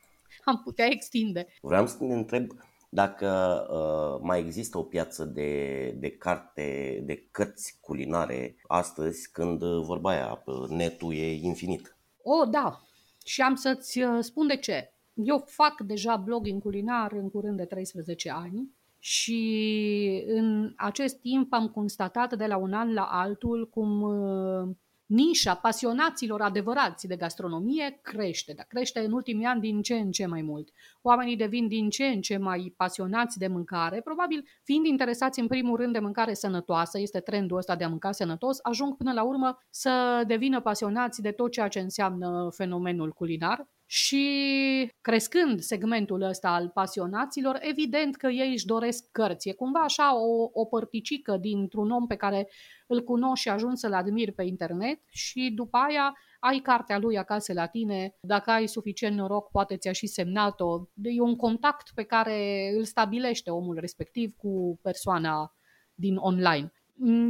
[0.44, 1.46] am putea extinde.
[1.60, 2.46] Vreau să ne întreb
[2.88, 3.28] dacă
[3.70, 10.10] uh, mai există o piață de, de carte, de cărți culinare astăzi când uh, vorba
[10.10, 11.97] aia, netul e infinit.
[12.30, 12.80] O, da.
[13.24, 14.92] Și am să-ți uh, spun de ce.
[15.14, 21.68] Eu fac deja blogging culinar în curând de 13 ani și în acest timp am
[21.68, 24.68] constatat de la un an la altul cum uh,
[25.08, 30.26] nișa pasionaților adevărați de gastronomie crește, dar crește în ultimii ani din ce în ce
[30.26, 30.68] mai mult.
[31.02, 35.76] Oamenii devin din ce în ce mai pasionați de mâncare, probabil fiind interesați în primul
[35.76, 39.58] rând de mâncare sănătoasă, este trendul ăsta de a mânca sănătos, ajung până la urmă
[39.70, 46.68] să devină pasionați de tot ceea ce înseamnă fenomenul culinar și crescând segmentul ăsta al
[46.68, 49.48] pasionaților, evident că ei își doresc cărți.
[49.48, 52.48] E cumva așa o, o părticică dintr-un om pe care
[52.88, 57.52] îl cunoști și ajungi să-l admiri pe internet și după aia ai cartea lui acasă
[57.52, 60.88] la tine, dacă ai suficient noroc, poate ți-a și semnat-o.
[61.02, 65.56] E un contact pe care îl stabilește omul respectiv cu persoana
[65.94, 66.72] din online.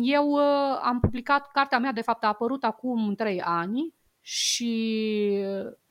[0.02, 4.74] Eu uh, am publicat, cartea mea de fapt a apărut acum trei ani și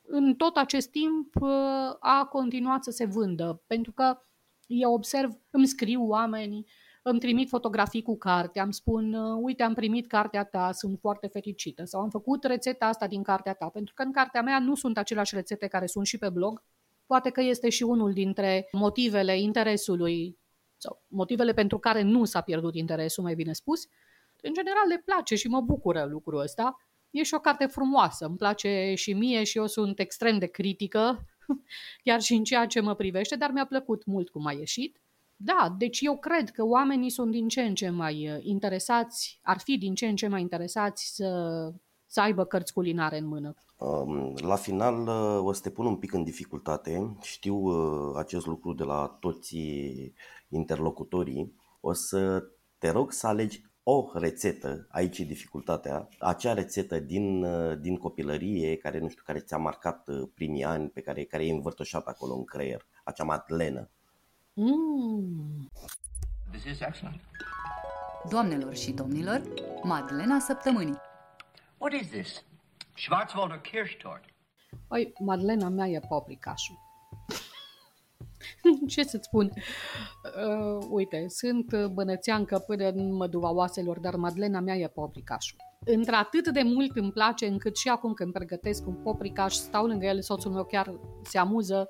[0.08, 1.50] în tot acest timp uh,
[2.00, 4.18] a continuat să se vândă, pentru că
[4.68, 6.66] eu observ, îmi scriu oameni,
[7.10, 11.28] îmi trimit fotografii cu carte, îmi spun, uh, uite, am primit cartea ta, sunt foarte
[11.28, 14.76] fericită, sau am făcut rețeta asta din cartea ta, pentru că în cartea mea nu
[14.76, 16.64] sunt aceleași rețete care sunt și pe blog.
[17.06, 20.38] Poate că este și unul dintre motivele interesului
[20.78, 23.88] sau motivele pentru care nu s-a pierdut interesul, mai bine spus.
[24.42, 26.78] În general le place și mă bucură lucrul ăsta
[27.10, 31.26] E și o carte frumoasă, îmi place și mie și eu sunt extrem de critică,
[32.04, 35.02] chiar și în ceea ce mă privește, dar mi-a plăcut mult cum a ieșit.
[35.40, 39.60] Da, deci eu cred că oamenii sunt din ce în ce mai uh, interesați, ar
[39.60, 41.72] fi din ce în ce mai interesați să,
[42.06, 43.54] să aibă cărți culinare în mână.
[43.78, 48.46] Um, la final uh, o să te pun un pic în dificultate, știu uh, acest
[48.46, 49.58] lucru de la toți
[50.50, 51.56] interlocutorii.
[51.80, 52.44] O să
[52.78, 58.78] te rog să alegi o rețetă, aici e dificultatea, acea rețetă din, uh, din copilărie
[58.78, 62.34] care, nu știu, care ți-a marcat uh, primii ani, pe care, care e învârtoșat acolo
[62.34, 63.90] în creier, acea madlenă.
[64.60, 65.70] Mm.
[66.52, 67.22] This is excellent.
[68.30, 69.42] Doamnelor și domnilor,
[69.84, 70.98] Madlena săptămânii.
[71.78, 72.44] What is this?
[72.96, 74.24] Schwarzwälder Kirschtort.
[74.88, 76.76] Păi, Madlena mea e paprikașul.
[78.92, 79.52] Ce să-ți spun?
[79.54, 85.58] Uh, uite, sunt bănățeancă până în măduva oaselor, dar madlena mea e popricașul.
[85.86, 90.22] Într-atât de mult îmi place încât și acum când pregătesc un popricaș, stau lângă el,
[90.22, 91.90] soțul meu chiar se amuză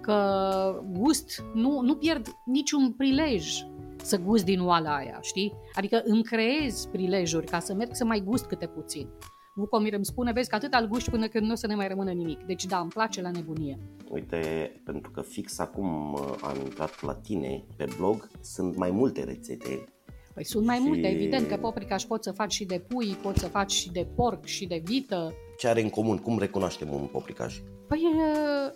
[0.00, 3.64] că gust, nu, nu pierd niciun prilej
[4.02, 5.52] să gust din oala aia, știi?
[5.74, 9.08] Adică îmi creez prilejuri ca să merg să mai gust câte puțin.
[9.54, 11.88] Vucomir îmi spune, vezi că atât al guști până când nu o să ne mai
[11.88, 12.42] rămână nimic.
[12.42, 13.78] Deci da, îmi place la nebunie.
[14.08, 19.24] Uite, pentru că fix acum uh, am intrat la tine pe blog, sunt mai multe
[19.24, 19.84] rețete
[20.34, 20.82] Păi sunt mai și...
[20.82, 24.06] multe, evident că popricaș poți să faci și de pui, poți să faci și de
[24.14, 25.34] porc și de vită.
[25.58, 26.16] Ce are în comun?
[26.16, 27.58] Cum recunoaștem un popricaș?
[27.90, 28.02] Păi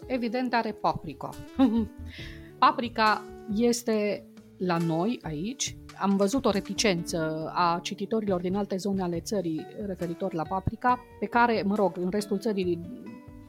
[0.06, 1.28] evident are paprika.
[2.58, 3.22] Paprika
[3.54, 4.26] este
[4.56, 10.34] la noi aici am văzut o reticență a cititorilor din alte zone ale țării referitor
[10.34, 12.80] la paprika, pe care, mă rog, în restul țării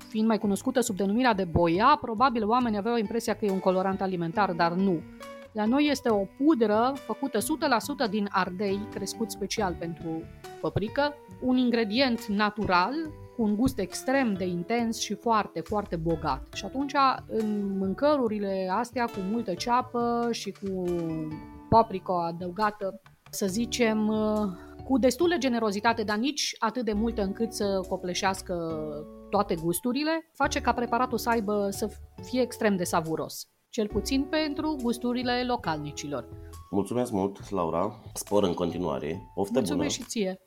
[0.10, 4.02] fiind mai cunoscută sub denumirea de boia, probabil oamenii aveau impresia că e un colorant
[4.02, 5.02] alimentar, dar nu.
[5.52, 7.38] La noi este o pudră făcută
[8.08, 10.24] 100% din ardei, crescut special pentru
[10.62, 12.94] paprika, un ingredient natural
[13.36, 16.48] cu un gust extrem de intens și foarte, foarte bogat.
[16.54, 16.94] Și atunci,
[17.28, 20.84] în mâncărurile astea cu multă ceapă și cu
[21.70, 24.14] paprika adăugată, să zicem,
[24.84, 28.56] cu destulă generozitate, dar nici atât de multă încât să copleșească
[29.30, 31.90] toate gusturile, face ca preparatul să aibă să
[32.22, 33.48] fie extrem de savuros.
[33.70, 36.28] Cel puțin pentru gusturile localnicilor.
[36.72, 38.02] Mulțumesc mult, Laura.
[38.14, 39.32] Spor în continuare.
[39.36, 40.04] Oftă Mulțumesc bună.
[40.04, 40.40] și ție.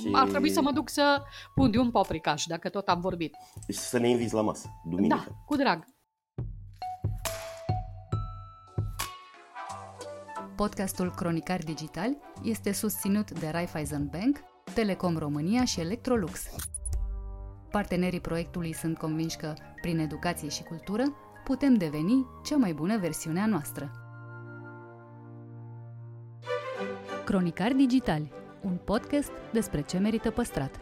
[0.00, 0.10] Și...
[0.12, 1.22] Ar trebui să mă duc să
[1.54, 3.36] pun de un paprikaș, dacă tot am vorbit.
[3.68, 5.14] Și să ne inviți la masă, duminică.
[5.14, 5.84] Da, cu drag.
[10.56, 14.38] Podcastul Cronicar Digital este susținut de Raiffeisen Bank,
[14.74, 16.48] Telecom România și Electrolux.
[17.70, 21.02] Partenerii proiectului sunt convinși că, prin educație și cultură,
[21.44, 23.90] putem deveni cea mai bună versiune a noastră.
[27.24, 30.80] Cronicar Digital, un podcast despre ce merită păstrat.